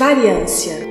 Variância 0.00 0.89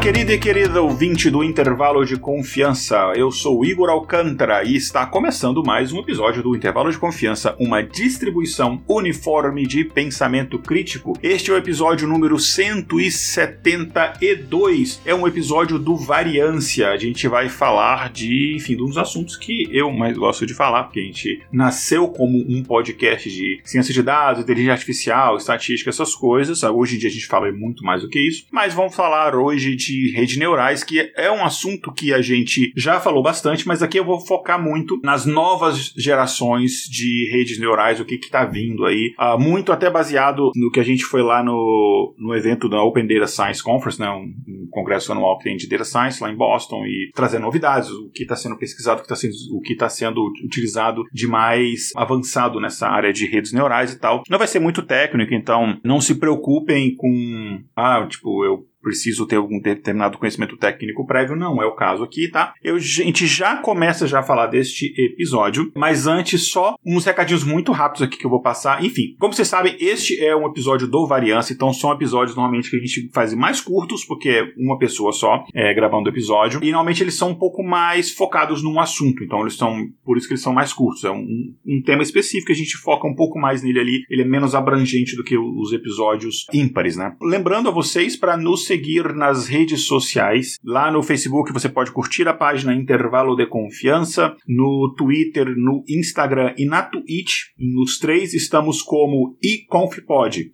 querida 0.00 0.32
e 0.32 0.38
querida 0.38 0.80
ouvinte 0.80 1.28
do 1.28 1.44
Intervalo 1.44 2.06
de 2.06 2.16
Confiança, 2.16 3.12
eu 3.14 3.30
sou 3.30 3.62
Igor 3.66 3.90
Alcântara 3.90 4.64
e 4.64 4.74
está 4.74 5.04
começando 5.04 5.62
mais 5.62 5.92
um 5.92 5.98
episódio 5.98 6.42
do 6.42 6.56
Intervalo 6.56 6.90
de 6.90 6.96
Confiança, 6.96 7.54
uma 7.60 7.82
distribuição 7.82 8.82
uniforme 8.88 9.66
de 9.66 9.84
pensamento 9.84 10.58
crítico. 10.58 11.12
Este 11.22 11.50
é 11.50 11.54
o 11.54 11.58
episódio 11.58 12.08
número 12.08 12.38
172, 12.38 15.02
é 15.04 15.14
um 15.14 15.28
episódio 15.28 15.78
do 15.78 15.94
Variância. 15.96 16.88
A 16.88 16.96
gente 16.96 17.28
vai 17.28 17.50
falar 17.50 18.10
de, 18.10 18.54
enfim, 18.56 18.76
de 18.76 18.82
uns 18.82 18.96
assuntos 18.96 19.36
que 19.36 19.68
eu 19.70 19.92
mais 19.92 20.16
gosto 20.16 20.46
de 20.46 20.54
falar, 20.54 20.84
porque 20.84 21.00
a 21.00 21.04
gente 21.04 21.42
nasceu 21.52 22.08
como 22.08 22.38
um 22.48 22.62
podcast 22.62 23.28
de 23.28 23.60
ciência 23.64 23.92
de 23.92 24.02
dados, 24.02 24.40
inteligência 24.40 24.72
artificial, 24.72 25.36
estatística, 25.36 25.90
essas 25.90 26.14
coisas. 26.14 26.62
Hoje 26.62 26.96
em 26.96 26.98
dia 26.98 27.10
a 27.10 27.12
gente 27.12 27.26
fala 27.26 27.52
muito 27.52 27.84
mais 27.84 28.00
do 28.00 28.08
que 28.08 28.18
isso, 28.18 28.46
mas 28.50 28.72
vamos 28.72 28.96
falar 28.96 29.34
hoje 29.34 29.76
de 29.76 29.89
de 29.90 30.12
redes 30.12 30.36
neurais, 30.36 30.84
que 30.84 31.12
é 31.16 31.30
um 31.30 31.44
assunto 31.44 31.92
que 31.92 32.14
a 32.14 32.22
gente 32.22 32.72
já 32.76 33.00
falou 33.00 33.22
bastante, 33.22 33.66
mas 33.66 33.82
aqui 33.82 33.98
eu 33.98 34.04
vou 34.04 34.20
focar 34.20 34.62
muito 34.62 34.98
nas 35.02 35.26
novas 35.26 35.92
gerações 35.96 36.84
de 36.88 37.28
redes 37.32 37.58
neurais, 37.58 38.00
o 38.00 38.04
que 38.04 38.14
está 38.14 38.44
vindo 38.44 38.84
aí. 38.84 39.12
Uh, 39.18 39.38
muito 39.38 39.72
até 39.72 39.90
baseado 39.90 40.50
no 40.54 40.70
que 40.70 40.80
a 40.80 40.84
gente 40.84 41.04
foi 41.04 41.22
lá 41.22 41.42
no, 41.42 42.14
no 42.18 42.34
evento 42.34 42.68
da 42.68 42.82
Open 42.82 43.06
Data 43.06 43.26
Science 43.26 43.62
Conference, 43.62 44.00
né, 44.00 44.08
um, 44.08 44.32
um 44.48 44.68
congresso 44.70 45.12
anual 45.12 45.38
que 45.38 45.44
tem 45.44 45.56
de 45.56 45.68
Data 45.68 45.84
Science 45.84 46.22
lá 46.22 46.30
em 46.30 46.36
Boston, 46.36 46.84
e 46.86 47.10
trazendo 47.14 47.42
novidades, 47.42 47.90
o 47.90 48.10
que 48.10 48.22
está 48.22 48.36
sendo 48.36 48.56
pesquisado, 48.56 49.00
o 49.00 49.02
que 49.02 49.12
está 49.12 49.16
sendo, 49.16 49.34
tá 49.78 49.88
sendo 49.88 50.24
utilizado 50.44 51.02
de 51.12 51.26
mais 51.26 51.90
avançado 51.96 52.60
nessa 52.60 52.88
área 52.88 53.12
de 53.12 53.26
redes 53.26 53.52
neurais 53.52 53.92
e 53.92 53.98
tal. 53.98 54.22
Não 54.28 54.38
vai 54.38 54.46
ser 54.46 54.60
muito 54.60 54.82
técnico, 54.82 55.34
então 55.34 55.78
não 55.84 56.00
se 56.00 56.14
preocupem 56.14 56.94
com, 56.94 57.60
ah, 57.74 58.06
tipo, 58.08 58.44
eu 58.44 58.69
preciso 58.82 59.26
ter 59.26 59.36
algum 59.36 59.60
determinado 59.60 60.18
conhecimento 60.18 60.56
técnico 60.56 61.06
prévio, 61.06 61.36
não 61.36 61.62
é 61.62 61.66
o 61.66 61.74
caso 61.74 62.02
aqui, 62.02 62.28
tá? 62.28 62.54
Eu, 62.62 62.76
a 62.76 62.78
gente 62.78 63.26
já 63.26 63.56
começa 63.56 64.06
já 64.06 64.20
a 64.20 64.22
falar 64.22 64.46
deste 64.46 64.94
episódio, 64.96 65.70
mas 65.76 66.06
antes 66.06 66.48
só 66.48 66.74
uns 66.84 67.04
recadinhos 67.04 67.44
muito 67.44 67.72
rápidos 67.72 68.02
aqui 68.02 68.16
que 68.16 68.26
eu 68.26 68.30
vou 68.30 68.42
passar. 68.42 68.84
Enfim, 68.84 69.14
como 69.18 69.32
vocês 69.32 69.48
sabem, 69.48 69.76
este 69.78 70.18
é 70.24 70.34
um 70.34 70.46
episódio 70.46 70.88
do 70.88 71.06
Variância, 71.06 71.52
então 71.52 71.72
são 71.72 71.92
episódios 71.92 72.36
normalmente 72.36 72.70
que 72.70 72.76
a 72.76 72.80
gente 72.80 73.10
faz 73.12 73.34
mais 73.34 73.60
curtos, 73.60 74.04
porque 74.04 74.28
é 74.28 74.52
uma 74.56 74.78
pessoa 74.78 75.12
só 75.12 75.44
é, 75.54 75.72
gravando 75.74 76.08
o 76.08 76.12
episódio, 76.12 76.60
e 76.62 76.70
normalmente 76.70 77.02
eles 77.02 77.14
são 77.14 77.30
um 77.30 77.34
pouco 77.34 77.62
mais 77.62 78.10
focados 78.10 78.62
num 78.62 78.80
assunto, 78.80 79.22
então 79.22 79.40
eles 79.42 79.56
são, 79.56 79.88
por 80.04 80.16
isso 80.16 80.26
que 80.26 80.34
eles 80.34 80.42
são 80.42 80.52
mais 80.52 80.72
curtos, 80.72 81.04
é 81.04 81.10
um, 81.10 81.54
um 81.66 81.82
tema 81.82 82.02
específico, 82.02 82.52
a 82.52 82.54
gente 82.54 82.76
foca 82.76 83.06
um 83.06 83.14
pouco 83.14 83.38
mais 83.38 83.62
nele 83.62 83.80
ali, 83.80 84.04
ele 84.08 84.22
é 84.22 84.24
menos 84.24 84.54
abrangente 84.54 85.16
do 85.16 85.24
que 85.24 85.36
os 85.36 85.72
episódios 85.72 86.46
ímpares, 86.52 86.96
né? 86.96 87.14
Lembrando 87.20 87.68
a 87.68 87.72
vocês 87.72 88.16
para 88.16 88.36
nos 88.36 88.66
seguir 88.70 89.16
nas 89.16 89.48
redes 89.48 89.86
sociais. 89.86 90.56
Lá 90.64 90.92
no 90.92 91.02
Facebook 91.02 91.52
você 91.52 91.68
pode 91.68 91.90
curtir 91.90 92.28
a 92.28 92.34
página 92.34 92.72
Intervalo 92.72 93.34
de 93.34 93.44
Confiança, 93.44 94.36
no 94.46 94.94
Twitter, 94.96 95.48
no 95.56 95.82
Instagram 95.88 96.54
e 96.56 96.64
na 96.64 96.82
Twitch. 96.82 97.46
Nos 97.58 97.98
três 97.98 98.32
estamos 98.32 98.80
como 98.80 99.36
iConfPod. 99.42 100.52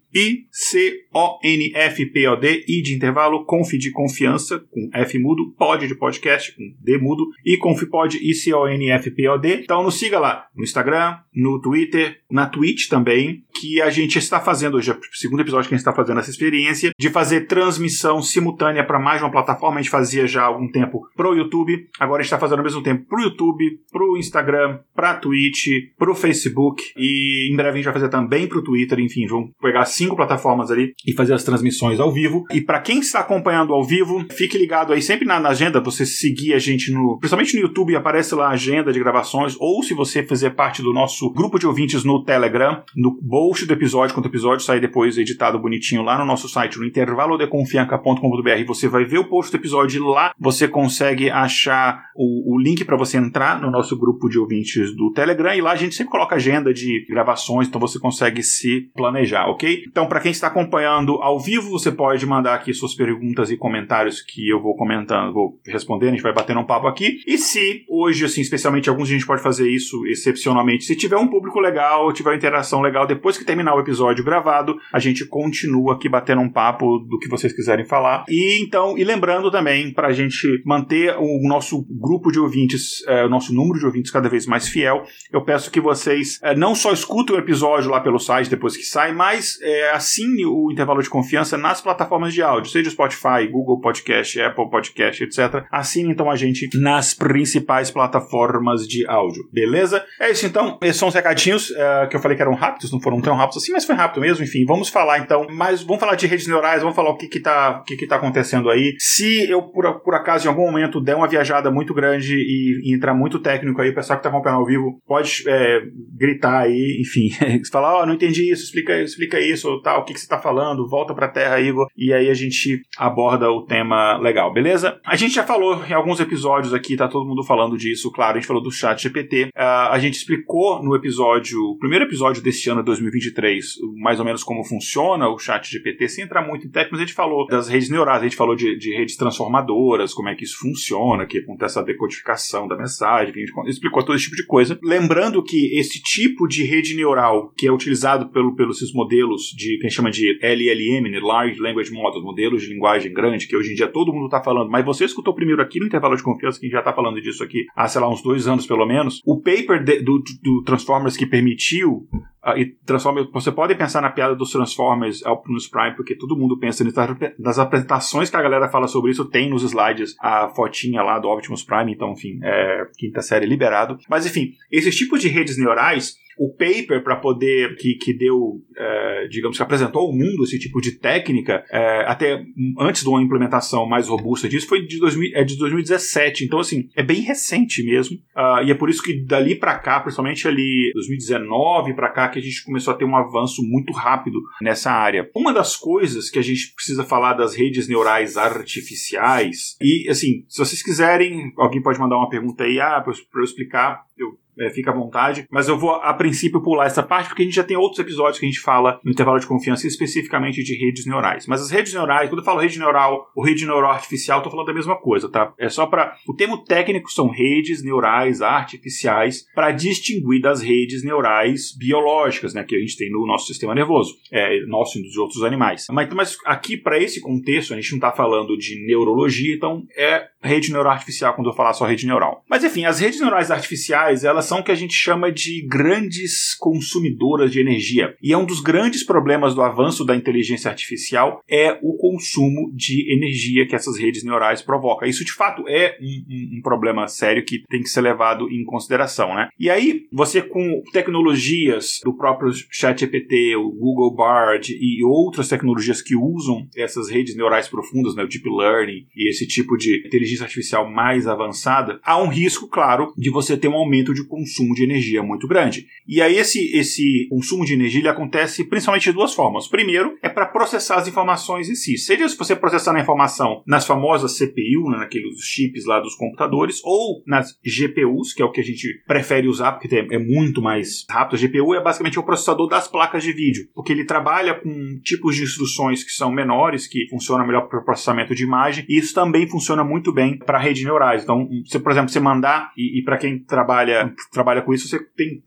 I-C-O-N-F-P-O-D, 1.16 2.64
I 2.68 2.82
de 2.82 2.94
intervalo, 2.94 3.44
conf 3.44 3.72
de 3.72 3.90
confiança, 3.90 4.62
com 4.70 4.90
F 4.92 5.18
mudo, 5.18 5.54
pod 5.58 5.86
de 5.86 5.94
podcast, 5.94 6.54
com 6.54 6.62
D 6.80 6.98
mudo, 6.98 7.24
e 7.44 7.56
confpod, 7.56 8.18
I-C-O-N-F-P-O-D. 8.18 9.62
Então 9.62 9.82
nos 9.82 9.98
siga 9.98 10.18
lá 10.18 10.46
no 10.54 10.62
Instagram, 10.62 11.16
no 11.34 11.60
Twitter, 11.60 12.20
na 12.30 12.46
Twitch 12.46 12.88
também, 12.88 13.44
que 13.58 13.80
a 13.80 13.88
gente 13.88 14.18
está 14.18 14.40
fazendo 14.40 14.76
hoje, 14.76 14.90
é 14.90 14.94
o 14.94 14.98
segundo 15.12 15.40
episódio 15.40 15.68
que 15.68 15.74
a 15.74 15.78
gente 15.78 15.86
está 15.86 15.94
fazendo 15.94 16.20
essa 16.20 16.30
experiência, 16.30 16.90
de 16.98 17.10
fazer 17.10 17.46
transmissão 17.46 18.20
simultânea 18.20 18.84
para 18.84 18.98
mais 18.98 19.22
uma 19.22 19.30
plataforma. 19.30 19.78
A 19.78 19.82
gente 19.82 19.90
fazia 19.90 20.26
já 20.26 20.42
há 20.42 20.46
algum 20.46 20.70
tempo 20.70 21.08
pro 21.16 21.34
YouTube, 21.34 21.88
agora 21.98 22.20
a 22.20 22.22
gente 22.22 22.32
está 22.32 22.38
fazendo 22.38 22.58
ao 22.58 22.64
mesmo 22.64 22.82
tempo 22.82 23.06
pro 23.06 23.22
YouTube, 23.22 23.80
pro 23.90 24.16
Instagram, 24.18 24.80
pra 24.94 25.14
Twitch, 25.14 25.66
pro 25.96 26.14
Facebook, 26.14 26.82
e 26.96 27.48
em 27.50 27.56
breve 27.56 27.70
a 27.70 27.76
gente 27.76 27.84
vai 27.84 27.94
fazer 27.94 28.08
também 28.08 28.46
pro 28.46 28.62
Twitter, 28.62 28.98
enfim, 28.98 29.26
vamos 29.26 29.50
pegar 29.60 29.84
cinco 29.86 30.16
plataformas 30.16 30.70
ali 30.70 30.92
e 31.06 31.12
fazer 31.12 31.34
as 31.34 31.44
transmissões 31.44 32.00
ao 32.00 32.12
vivo. 32.12 32.44
E 32.50 32.60
para 32.60 32.80
quem 32.80 32.98
está 32.98 33.20
acompanhando 33.20 33.72
ao 33.72 33.84
vivo, 33.84 34.24
fique 34.30 34.58
ligado 34.58 34.92
aí 34.92 35.00
sempre 35.00 35.26
na, 35.26 35.38
na, 35.38 35.50
agenda, 35.50 35.80
você 35.80 36.04
seguir 36.04 36.54
a 36.54 36.58
gente 36.58 36.92
no, 36.92 37.18
principalmente 37.18 37.54
no 37.54 37.62
YouTube, 37.62 37.94
aparece 37.94 38.34
lá 38.34 38.48
a 38.48 38.52
agenda 38.52 38.92
de 38.92 38.98
gravações, 38.98 39.56
ou 39.58 39.82
se 39.82 39.94
você 39.94 40.22
fizer 40.22 40.50
parte 40.50 40.82
do 40.82 40.92
nosso 40.92 41.30
grupo 41.30 41.58
de 41.58 41.66
ouvintes 41.66 42.04
no 42.04 42.24
Telegram, 42.24 42.82
no 42.94 43.16
post 43.16 43.66
do 43.66 43.72
episódio, 43.72 44.14
quando 44.14 44.26
o 44.26 44.28
episódio 44.28 44.64
sair 44.64 44.80
depois 44.80 45.16
editado 45.16 45.58
bonitinho 45.58 46.02
lá 46.02 46.18
no 46.18 46.24
nosso 46.24 46.48
site, 46.48 46.78
no 46.78 46.84
intervalodeconfianca.com.br, 46.84 48.64
você 48.66 48.88
vai 48.88 49.04
ver 49.04 49.18
o 49.18 49.28
post 49.28 49.52
do 49.52 49.56
episódio 49.56 50.04
lá 50.04 50.32
você 50.38 50.68
consegue 50.68 51.30
achar 51.30 52.10
o, 52.14 52.54
o 52.54 52.58
link 52.58 52.84
para 52.84 52.96
você 52.96 53.16
entrar 53.16 53.60
no 53.60 53.70
nosso 53.70 53.96
grupo 53.96 54.28
de 54.28 54.38
ouvintes 54.38 54.94
do 54.94 55.12
Telegram 55.12 55.54
e 55.54 55.60
lá 55.60 55.72
a 55.72 55.76
gente 55.76 55.94
sempre 55.94 56.10
coloca 56.10 56.36
agenda 56.36 56.72
de 56.72 57.06
gravações, 57.08 57.68
então 57.68 57.80
você 57.80 57.98
consegue 57.98 58.42
se 58.42 58.90
planejar, 58.94 59.46
ok? 59.46 59.84
Então, 59.86 60.06
para 60.06 60.20
quem 60.20 60.30
está 60.30 60.46
acompanhando 60.48 60.95
ao 60.96 61.38
vivo, 61.38 61.70
você 61.70 61.92
pode 61.92 62.24
mandar 62.26 62.54
aqui 62.54 62.72
suas 62.72 62.94
perguntas 62.94 63.50
e 63.50 63.56
comentários 63.56 64.20
que 64.20 64.48
eu 64.48 64.60
vou 64.60 64.76
comentando, 64.76 65.32
vou 65.32 65.60
respondendo, 65.66 66.10
a 66.10 66.12
gente 66.12 66.22
vai 66.22 66.32
batendo 66.32 66.60
um 66.60 66.66
papo 66.66 66.86
aqui. 66.86 67.20
E 67.26 67.38
se 67.38 67.84
hoje, 67.88 68.24
assim, 68.24 68.40
especialmente 68.40 68.88
alguns 68.88 69.08
a 69.08 69.12
gente 69.12 69.26
pode 69.26 69.42
fazer 69.42 69.68
isso 69.68 70.06
excepcionalmente, 70.06 70.84
se 70.84 70.96
tiver 70.96 71.16
um 71.16 71.28
público 71.28 71.60
legal, 71.60 72.12
tiver 72.12 72.30
uma 72.30 72.36
interação 72.36 72.80
legal, 72.80 73.06
depois 73.06 73.36
que 73.36 73.44
terminar 73.44 73.74
o 73.74 73.80
episódio 73.80 74.24
gravado, 74.24 74.76
a 74.92 74.98
gente 74.98 75.26
continua 75.26 75.94
aqui 75.94 76.08
batendo 76.08 76.40
um 76.40 76.48
papo 76.50 76.98
do 76.98 77.18
que 77.18 77.28
vocês 77.28 77.52
quiserem 77.52 77.84
falar. 77.84 78.24
E 78.28 78.62
então, 78.62 78.96
e 78.96 79.04
lembrando 79.04 79.50
também, 79.50 79.92
para 79.92 80.08
a 80.08 80.12
gente 80.12 80.62
manter 80.64 81.16
o 81.18 81.46
nosso 81.46 81.86
grupo 81.90 82.30
de 82.30 82.38
ouvintes, 82.38 83.04
é, 83.06 83.24
o 83.24 83.28
nosso 83.28 83.54
número 83.54 83.78
de 83.78 83.86
ouvintes 83.86 84.10
cada 84.10 84.28
vez 84.28 84.46
mais 84.46 84.68
fiel, 84.68 85.04
eu 85.32 85.42
peço 85.42 85.70
que 85.70 85.80
vocês 85.80 86.38
é, 86.42 86.54
não 86.54 86.74
só 86.74 86.92
escutem 86.92 87.36
o 87.36 87.38
episódio 87.38 87.90
lá 87.90 88.00
pelo 88.00 88.18
site 88.18 88.50
depois 88.50 88.76
que 88.76 88.84
sai, 88.84 89.12
mas 89.12 89.58
é, 89.60 89.90
assine 89.90 90.44
o 90.46 90.70
intervalo 90.70 90.85
de 91.02 91.10
confiança 91.10 91.56
nas 91.56 91.80
plataformas 91.80 92.32
de 92.32 92.42
áudio, 92.42 92.70
seja 92.70 92.90
Spotify, 92.90 93.46
Google 93.50 93.80
Podcast, 93.80 94.40
Apple 94.40 94.70
Podcast, 94.70 95.22
etc. 95.22 95.64
Assine 95.70 96.10
então 96.10 96.30
a 96.30 96.36
gente 96.36 96.68
nas 96.78 97.14
principais 97.14 97.90
plataformas 97.90 98.86
de 98.86 99.06
áudio, 99.06 99.42
beleza? 99.52 100.04
É 100.20 100.30
isso 100.30 100.46
então, 100.46 100.78
esses 100.82 100.96
são 100.96 101.08
os 101.08 101.14
recadinhos 101.14 101.70
uh, 101.70 102.08
que 102.08 102.16
eu 102.16 102.20
falei 102.20 102.36
que 102.36 102.42
eram 102.42 102.54
rápidos, 102.54 102.92
não 102.92 103.00
foram 103.00 103.20
tão 103.20 103.34
rápidos 103.34 103.62
assim, 103.62 103.72
mas 103.72 103.84
foi 103.84 103.94
rápido 103.94 104.20
mesmo, 104.20 104.44
enfim, 104.44 104.64
vamos 104.64 104.88
falar 104.88 105.18
então, 105.18 105.46
mas 105.50 105.82
vamos 105.82 106.00
falar 106.00 106.14
de 106.14 106.26
redes 106.26 106.46
neurais, 106.46 106.82
vamos 106.82 106.96
falar 106.96 107.10
o 107.10 107.16
que 107.16 107.28
que 107.28 107.40
tá, 107.40 107.80
o 107.80 107.84
que 107.84 107.96
que 107.96 108.06
tá 108.06 108.16
acontecendo 108.16 108.70
aí. 108.70 108.94
Se 108.98 109.48
eu, 109.50 109.62
por, 109.62 110.00
por 110.00 110.14
acaso, 110.14 110.46
em 110.46 110.48
algum 110.48 110.66
momento 110.66 111.00
der 111.00 111.16
uma 111.16 111.28
viajada 111.28 111.70
muito 111.70 111.94
grande 111.94 112.34
e, 112.34 112.90
e 112.90 112.94
entrar 112.94 113.14
muito 113.14 113.38
técnico 113.38 113.80
aí, 113.80 113.90
o 113.90 113.94
pessoal 113.94 114.18
que 114.18 114.22
tá 114.22 114.28
acompanhando 114.28 114.60
ao 114.60 114.66
vivo 114.66 115.00
pode 115.06 115.44
é, 115.46 115.80
gritar 116.16 116.62
aí, 116.62 116.98
enfim, 117.00 117.28
falar, 117.70 117.94
ó, 117.94 118.02
oh, 118.02 118.06
não 118.06 118.14
entendi 118.14 118.50
isso, 118.50 118.64
explica, 118.64 119.00
explica 119.00 119.40
isso, 119.40 119.80
tal, 119.82 120.00
o 120.00 120.04
que, 120.04 120.12
que 120.12 120.20
você 120.20 120.26
está 120.26 120.38
falando, 120.38 120.65
volta 120.88 121.14
para 121.14 121.26
a 121.26 121.30
Terra, 121.30 121.60
Igor, 121.60 121.86
e 121.96 122.12
aí 122.12 122.28
a 122.28 122.34
gente 122.34 122.82
aborda 122.96 123.50
o 123.50 123.62
tema 123.62 124.16
legal, 124.18 124.52
beleza? 124.52 125.00
A 125.04 125.16
gente 125.16 125.34
já 125.34 125.44
falou 125.44 125.84
em 125.84 125.92
alguns 125.92 126.20
episódios 126.20 126.72
aqui, 126.72 126.96
tá 126.96 127.08
todo 127.08 127.26
mundo 127.26 127.42
falando 127.42 127.76
disso, 127.76 128.10
claro, 128.10 128.32
a 128.32 128.40
gente 128.40 128.46
falou 128.46 128.62
do 128.62 128.70
chat 128.70 129.02
GPT, 129.02 129.44
uh, 129.44 129.50
ah, 129.56 129.92
a 129.92 129.98
gente 129.98 130.14
explicou 130.14 130.82
no 130.82 130.94
episódio, 130.94 131.76
primeiro 131.78 132.04
episódio 132.04 132.42
desse 132.42 132.68
ano, 132.70 132.82
2023, 132.82 133.76
mais 134.00 134.18
ou 134.18 134.24
menos 134.24 134.42
como 134.42 134.64
funciona 134.64 135.28
o 135.28 135.38
chat 135.38 135.70
GPT, 135.70 136.08
sem 136.08 136.24
entrar 136.24 136.46
muito 136.46 136.66
em 136.66 136.70
técnicos, 136.70 136.92
mas 136.92 137.00
a 137.00 137.06
gente 137.06 137.14
falou 137.14 137.46
das 137.46 137.68
redes 137.68 137.90
neurais, 137.90 138.20
a 138.20 138.24
gente 138.24 138.36
falou 138.36 138.54
de, 138.54 138.76
de 138.76 138.94
redes 138.96 139.16
transformadoras, 139.16 140.14
como 140.14 140.28
é 140.28 140.34
que 140.34 140.44
isso 140.44 140.58
funciona, 140.58 141.26
que 141.26 141.38
acontece 141.38 141.78
a 141.78 141.82
decodificação 141.82 142.66
da 142.66 142.76
mensagem, 142.76 143.32
que 143.32 143.40
a 143.40 143.46
gente 143.46 143.70
explicou 143.70 144.04
todo 144.04 144.14
esse 144.14 144.24
tipo 144.24 144.36
de 144.36 144.46
coisa. 144.46 144.78
Lembrando 144.82 145.42
que 145.42 145.78
esse 145.78 146.02
tipo 146.02 146.46
de 146.46 146.64
rede 146.64 146.94
neural 146.94 147.52
que 147.56 147.66
é 147.66 147.72
utilizado 147.72 148.28
pelo, 148.30 148.54
pelos 148.54 148.76
esses 148.76 148.92
modelos 148.92 149.54
de 149.56 149.78
que 149.78 149.86
a 149.86 149.88
gente 149.88 149.96
chama 149.96 150.10
de 150.10 150.38
LLM, 150.56 151.10
né, 151.10 151.20
Large 151.20 151.60
Language 151.60 151.92
Models, 151.92 152.24
modelos 152.24 152.62
de 152.62 152.72
linguagem 152.72 153.12
grande, 153.12 153.46
que 153.46 153.56
hoje 153.56 153.72
em 153.72 153.74
dia 153.74 153.88
todo 153.88 154.12
mundo 154.12 154.26
está 154.26 154.42
falando, 154.42 154.70
mas 154.70 154.84
você 154.84 155.04
escutou 155.04 155.34
primeiro 155.34 155.62
aqui 155.62 155.78
no 155.78 155.86
intervalo 155.86 156.16
de 156.16 156.22
confiança, 156.22 156.60
que 156.60 156.68
já 156.68 156.78
está 156.78 156.92
falando 156.92 157.20
disso 157.20 157.42
aqui 157.42 157.66
há, 157.74 157.86
sei 157.88 158.00
lá, 158.00 158.08
uns 158.08 158.22
dois 158.22 158.46
anos 158.48 158.66
pelo 158.66 158.86
menos, 158.86 159.20
o 159.24 159.40
paper 159.40 159.82
de, 159.82 160.00
do, 160.02 160.22
do 160.42 160.62
Transformers 160.64 161.16
que 161.16 161.26
permitiu 161.26 162.06
Uh, 162.46 162.56
e 162.56 162.66
Transformers, 162.86 163.28
você 163.32 163.50
pode 163.50 163.74
pensar 163.74 164.00
na 164.00 164.08
piada 164.08 164.36
dos 164.36 164.52
Transformers 164.52 165.20
Optimus 165.26 165.66
Prime, 165.66 165.96
porque 165.96 166.14
todo 166.14 166.36
mundo 166.36 166.56
pensa 166.56 166.84
nisso. 166.84 166.96
Das 167.40 167.58
apresentações 167.58 168.30
que 168.30 168.36
a 168.36 168.42
galera 168.42 168.68
fala 168.68 168.86
sobre 168.86 169.10
isso, 169.10 169.24
tem 169.24 169.50
nos 169.50 169.64
slides 169.64 170.14
a 170.20 170.48
fotinha 170.50 171.02
lá 171.02 171.18
do 171.18 171.26
Optimus 171.26 171.64
Prime, 171.64 171.92
então, 171.92 172.12
enfim, 172.12 172.38
é, 172.44 172.86
quinta 172.96 173.20
série 173.20 173.46
liberado. 173.46 173.98
Mas, 174.08 174.26
enfim, 174.26 174.52
esses 174.70 174.94
tipos 174.94 175.20
de 175.20 175.26
redes 175.26 175.58
neurais 175.58 176.14
o 176.38 176.50
paper 176.50 177.02
para 177.02 177.16
poder 177.16 177.76
que, 177.76 177.94
que 177.94 178.12
deu, 178.12 178.60
é, 178.76 179.28
digamos 179.28 179.56
que 179.56 179.62
apresentou 179.62 180.02
ao 180.02 180.12
mundo 180.12 180.44
esse 180.44 180.58
tipo 180.58 180.80
de 180.80 180.92
técnica, 180.92 181.64
é, 181.70 182.04
até 182.06 182.44
antes 182.78 183.02
de 183.02 183.08
uma 183.08 183.22
implementação 183.22 183.86
mais 183.86 184.08
robusta 184.08 184.48
disso, 184.48 184.66
foi 184.66 184.86
de, 184.86 184.98
2000, 184.98 185.30
é 185.34 185.44
de 185.44 185.56
2017. 185.56 186.44
Então, 186.44 186.58
assim, 186.58 186.88
é 186.94 187.02
bem 187.02 187.20
recente 187.20 187.82
mesmo. 187.82 188.16
Uh, 188.36 188.64
e 188.64 188.70
é 188.70 188.74
por 188.74 188.90
isso 188.90 189.02
que 189.02 189.24
dali 189.24 189.54
para 189.54 189.78
cá, 189.78 190.00
principalmente 190.00 190.46
ali 190.46 190.90
2019 190.94 191.94
para 191.94 192.10
cá, 192.10 192.28
que 192.28 192.38
a 192.38 192.42
gente 192.42 192.64
começou 192.64 192.92
a 192.92 192.96
ter 192.96 193.04
um 193.04 193.16
avanço 193.16 193.62
muito 193.62 193.92
rápido 193.92 194.40
nessa 194.60 194.90
área. 194.90 195.30
Uma 195.34 195.52
das 195.52 195.76
coisas 195.76 196.28
que 196.28 196.38
a 196.38 196.42
gente 196.42 196.74
precisa 196.74 197.04
falar 197.04 197.32
das 197.32 197.54
redes 197.54 197.88
neurais 197.88 198.36
artificiais, 198.36 199.76
e 199.80 200.08
assim, 200.10 200.44
se 200.48 200.58
vocês 200.58 200.82
quiserem, 200.82 201.52
alguém 201.56 201.82
pode 201.82 201.98
mandar 201.98 202.16
uma 202.16 202.28
pergunta 202.28 202.64
aí, 202.64 202.78
ah, 202.78 203.00
para 203.00 203.12
eu 203.40 203.44
explicar, 203.44 204.02
eu 204.18 204.38
é, 204.58 204.70
fica 204.70 204.90
à 204.90 204.94
vontade. 204.94 205.46
Mas 205.50 205.68
eu 205.68 205.78
vou, 205.78 205.90
a 205.90 206.12
princípio, 206.14 206.62
pular 206.62 206.86
essa 206.86 207.02
parte, 207.02 207.28
porque 207.28 207.42
a 207.42 207.44
gente 207.44 207.54
já 207.54 207.64
tem 207.64 207.76
outros 207.76 207.98
episódios 207.98 208.38
que 208.38 208.46
a 208.46 208.48
gente 208.48 208.60
fala 208.60 209.00
no 209.04 209.10
intervalo 209.10 209.38
de 209.38 209.46
confiança 209.46 209.86
especificamente 209.86 210.62
de 210.62 210.76
redes 210.76 211.06
neurais. 211.06 211.46
Mas 211.46 211.60
as 211.60 211.70
redes 211.70 211.92
neurais, 211.92 212.28
quando 212.28 212.40
eu 212.40 212.44
falo 212.44 212.60
rede 212.60 212.78
neural 212.78 213.30
ou 213.34 213.44
rede 213.44 213.66
neural 213.66 213.92
artificial, 213.92 214.38
estou 214.38 214.50
falando 214.50 214.66
da 214.66 214.74
mesma 214.74 214.96
coisa, 214.96 215.28
tá? 215.28 215.52
É 215.58 215.68
só 215.68 215.86
para. 215.86 216.14
O 216.26 216.34
termo 216.34 216.64
técnico 216.64 217.10
são 217.10 217.28
redes 217.28 217.82
neurais 217.82 218.40
artificiais 218.40 219.44
para 219.54 219.70
distinguir 219.70 220.40
das 220.40 220.62
redes 220.62 221.04
neurais 221.04 221.76
biológicas, 221.76 222.54
né? 222.54 222.64
Que 222.64 222.76
a 222.76 222.80
gente 222.80 222.96
tem 222.96 223.10
no 223.10 223.26
nosso 223.26 223.46
sistema 223.46 223.74
nervoso, 223.74 224.14
é, 224.32 224.64
nosso 224.66 224.98
e 224.98 225.02
dos 225.02 225.16
outros 225.16 225.42
animais. 225.42 225.86
Mas, 225.90 226.08
mas 226.12 226.36
aqui, 226.44 226.76
para 226.76 226.98
esse 226.98 227.20
contexto, 227.20 227.72
a 227.72 227.76
gente 227.76 227.90
não 227.92 227.98
está 227.98 228.12
falando 228.12 228.56
de 228.56 228.84
neurologia, 228.86 229.54
então 229.54 229.84
é 229.96 230.26
rede 230.42 230.72
neural 230.72 230.92
artificial 230.92 231.34
quando 231.34 231.50
eu 231.50 231.54
falar 231.54 231.72
só 231.72 231.84
rede 231.84 232.06
neural. 232.06 232.42
Mas 232.48 232.64
enfim, 232.64 232.84
as 232.84 233.00
redes 233.00 233.20
neurais 233.20 233.50
artificiais, 233.50 234.24
elas 234.24 234.45
são 234.46 234.60
o 234.60 234.64
que 234.64 234.72
a 234.72 234.76
gente 234.76 234.94
chama 234.94 235.30
de 235.32 235.66
grandes 235.66 236.54
consumidoras 236.54 237.50
de 237.50 237.60
energia. 237.60 238.14
E 238.22 238.32
é 238.32 238.38
um 238.38 238.46
dos 238.46 238.60
grandes 238.60 239.04
problemas 239.04 239.54
do 239.54 239.62
avanço 239.62 240.04
da 240.04 240.16
inteligência 240.16 240.70
artificial 240.70 241.42
é 241.48 241.78
o 241.82 241.96
consumo 241.96 242.72
de 242.74 243.12
energia 243.12 243.66
que 243.66 243.74
essas 243.74 243.98
redes 243.98 244.24
neurais 244.24 244.62
provocam. 244.62 245.08
Isso 245.08 245.24
de 245.24 245.32
fato 245.32 245.64
é 245.68 245.96
um, 246.00 246.24
um, 246.28 246.58
um 246.58 246.62
problema 246.62 247.06
sério 247.08 247.44
que 247.44 247.62
tem 247.68 247.82
que 247.82 247.88
ser 247.88 248.00
levado 248.00 248.50
em 248.50 248.64
consideração, 248.64 249.34
né? 249.34 249.48
E 249.58 249.70
aí, 249.70 250.06
você 250.12 250.42
com 250.42 250.82
tecnologias 250.92 252.00
do 252.04 252.14
próprio 252.16 252.52
ChatGPT, 252.70 253.56
o 253.56 253.70
Google 253.70 254.14
Bard 254.14 254.72
e 254.72 255.04
outras 255.04 255.48
tecnologias 255.48 256.02
que 256.02 256.16
usam 256.16 256.66
essas 256.76 257.10
redes 257.10 257.36
neurais 257.36 257.68
profundas, 257.68 258.14
né, 258.14 258.22
o 258.22 258.28
Deep 258.28 258.48
Learning 258.48 259.06
e 259.14 259.28
esse 259.28 259.46
tipo 259.46 259.76
de 259.76 260.02
inteligência 260.06 260.44
artificial 260.44 260.90
mais 260.90 261.26
avançada, 261.26 262.00
há 262.02 262.20
um 262.20 262.28
risco, 262.28 262.68
claro, 262.68 263.12
de 263.16 263.30
você 263.30 263.56
ter 263.56 263.68
um 263.68 263.74
aumento 263.74 264.14
de 264.14 264.26
consumo 264.36 264.74
de 264.74 264.84
energia 264.84 265.22
muito 265.22 265.48
grande. 265.48 265.86
E 266.06 266.20
aí 266.20 266.36
esse, 266.36 266.76
esse 266.76 267.26
consumo 267.30 267.64
de 267.64 267.74
energia 267.74 268.00
ele 268.00 268.08
acontece 268.08 268.64
principalmente 268.64 269.04
de 269.04 269.12
duas 269.12 269.34
formas. 269.34 269.66
Primeiro 269.66 270.16
é 270.22 270.28
para 270.28 270.46
processar 270.46 270.96
as 270.96 271.08
informações 271.08 271.68
em 271.68 271.74
si. 271.74 271.96
Seja 271.96 272.28
se 272.28 272.36
você 272.36 272.54
processar 272.54 272.94
a 272.94 273.00
informação 273.00 273.62
nas 273.66 273.86
famosas 273.86 274.36
CPU, 274.38 274.90
né, 274.90 274.98
naqueles 274.98 275.40
chips 275.40 275.86
lá 275.86 276.00
dos 276.00 276.14
computadores, 276.14 276.80
ou 276.84 277.22
nas 277.26 277.58
GPUs, 277.64 278.32
que 278.34 278.42
é 278.42 278.44
o 278.44 278.52
que 278.52 278.60
a 278.60 278.64
gente 278.64 279.02
prefere 279.06 279.48
usar 279.48 279.72
porque 279.72 279.94
é 279.94 280.18
muito 280.18 280.60
mais 280.60 281.04
rápido. 281.08 281.36
A 281.36 281.46
GPU 281.46 281.74
é 281.74 281.82
basicamente 281.82 282.18
o 282.18 282.22
processador 282.22 282.68
das 282.68 282.88
placas 282.88 283.22
de 283.22 283.32
vídeo, 283.32 283.68
porque 283.74 283.92
ele 283.92 284.04
trabalha 284.04 284.54
com 284.54 285.00
tipos 285.02 285.36
de 285.36 285.42
instruções 285.42 286.04
que 286.04 286.10
são 286.10 286.30
menores, 286.30 286.86
que 286.86 287.08
funcionam 287.08 287.46
melhor 287.46 287.68
para 287.68 287.80
o 287.80 287.84
processamento 287.84 288.34
de 288.34 288.44
imagem, 288.44 288.84
e 288.88 288.98
isso 288.98 289.14
também 289.14 289.48
funciona 289.48 289.82
muito 289.82 290.12
bem 290.12 290.38
para 290.38 290.58
redes 290.58 290.84
neurais. 290.84 291.22
Então, 291.22 291.48
se, 291.64 291.78
por 291.78 291.92
exemplo, 291.92 292.10
você 292.10 292.20
mandar, 292.20 292.72
e, 292.76 293.00
e 293.00 293.04
para 293.04 293.16
quem 293.16 293.38
trabalha 293.38 294.12
trabalha 294.32 294.62
com 294.62 294.72
isso, 294.72 294.88
você 294.88 294.98
tem 295.16 295.40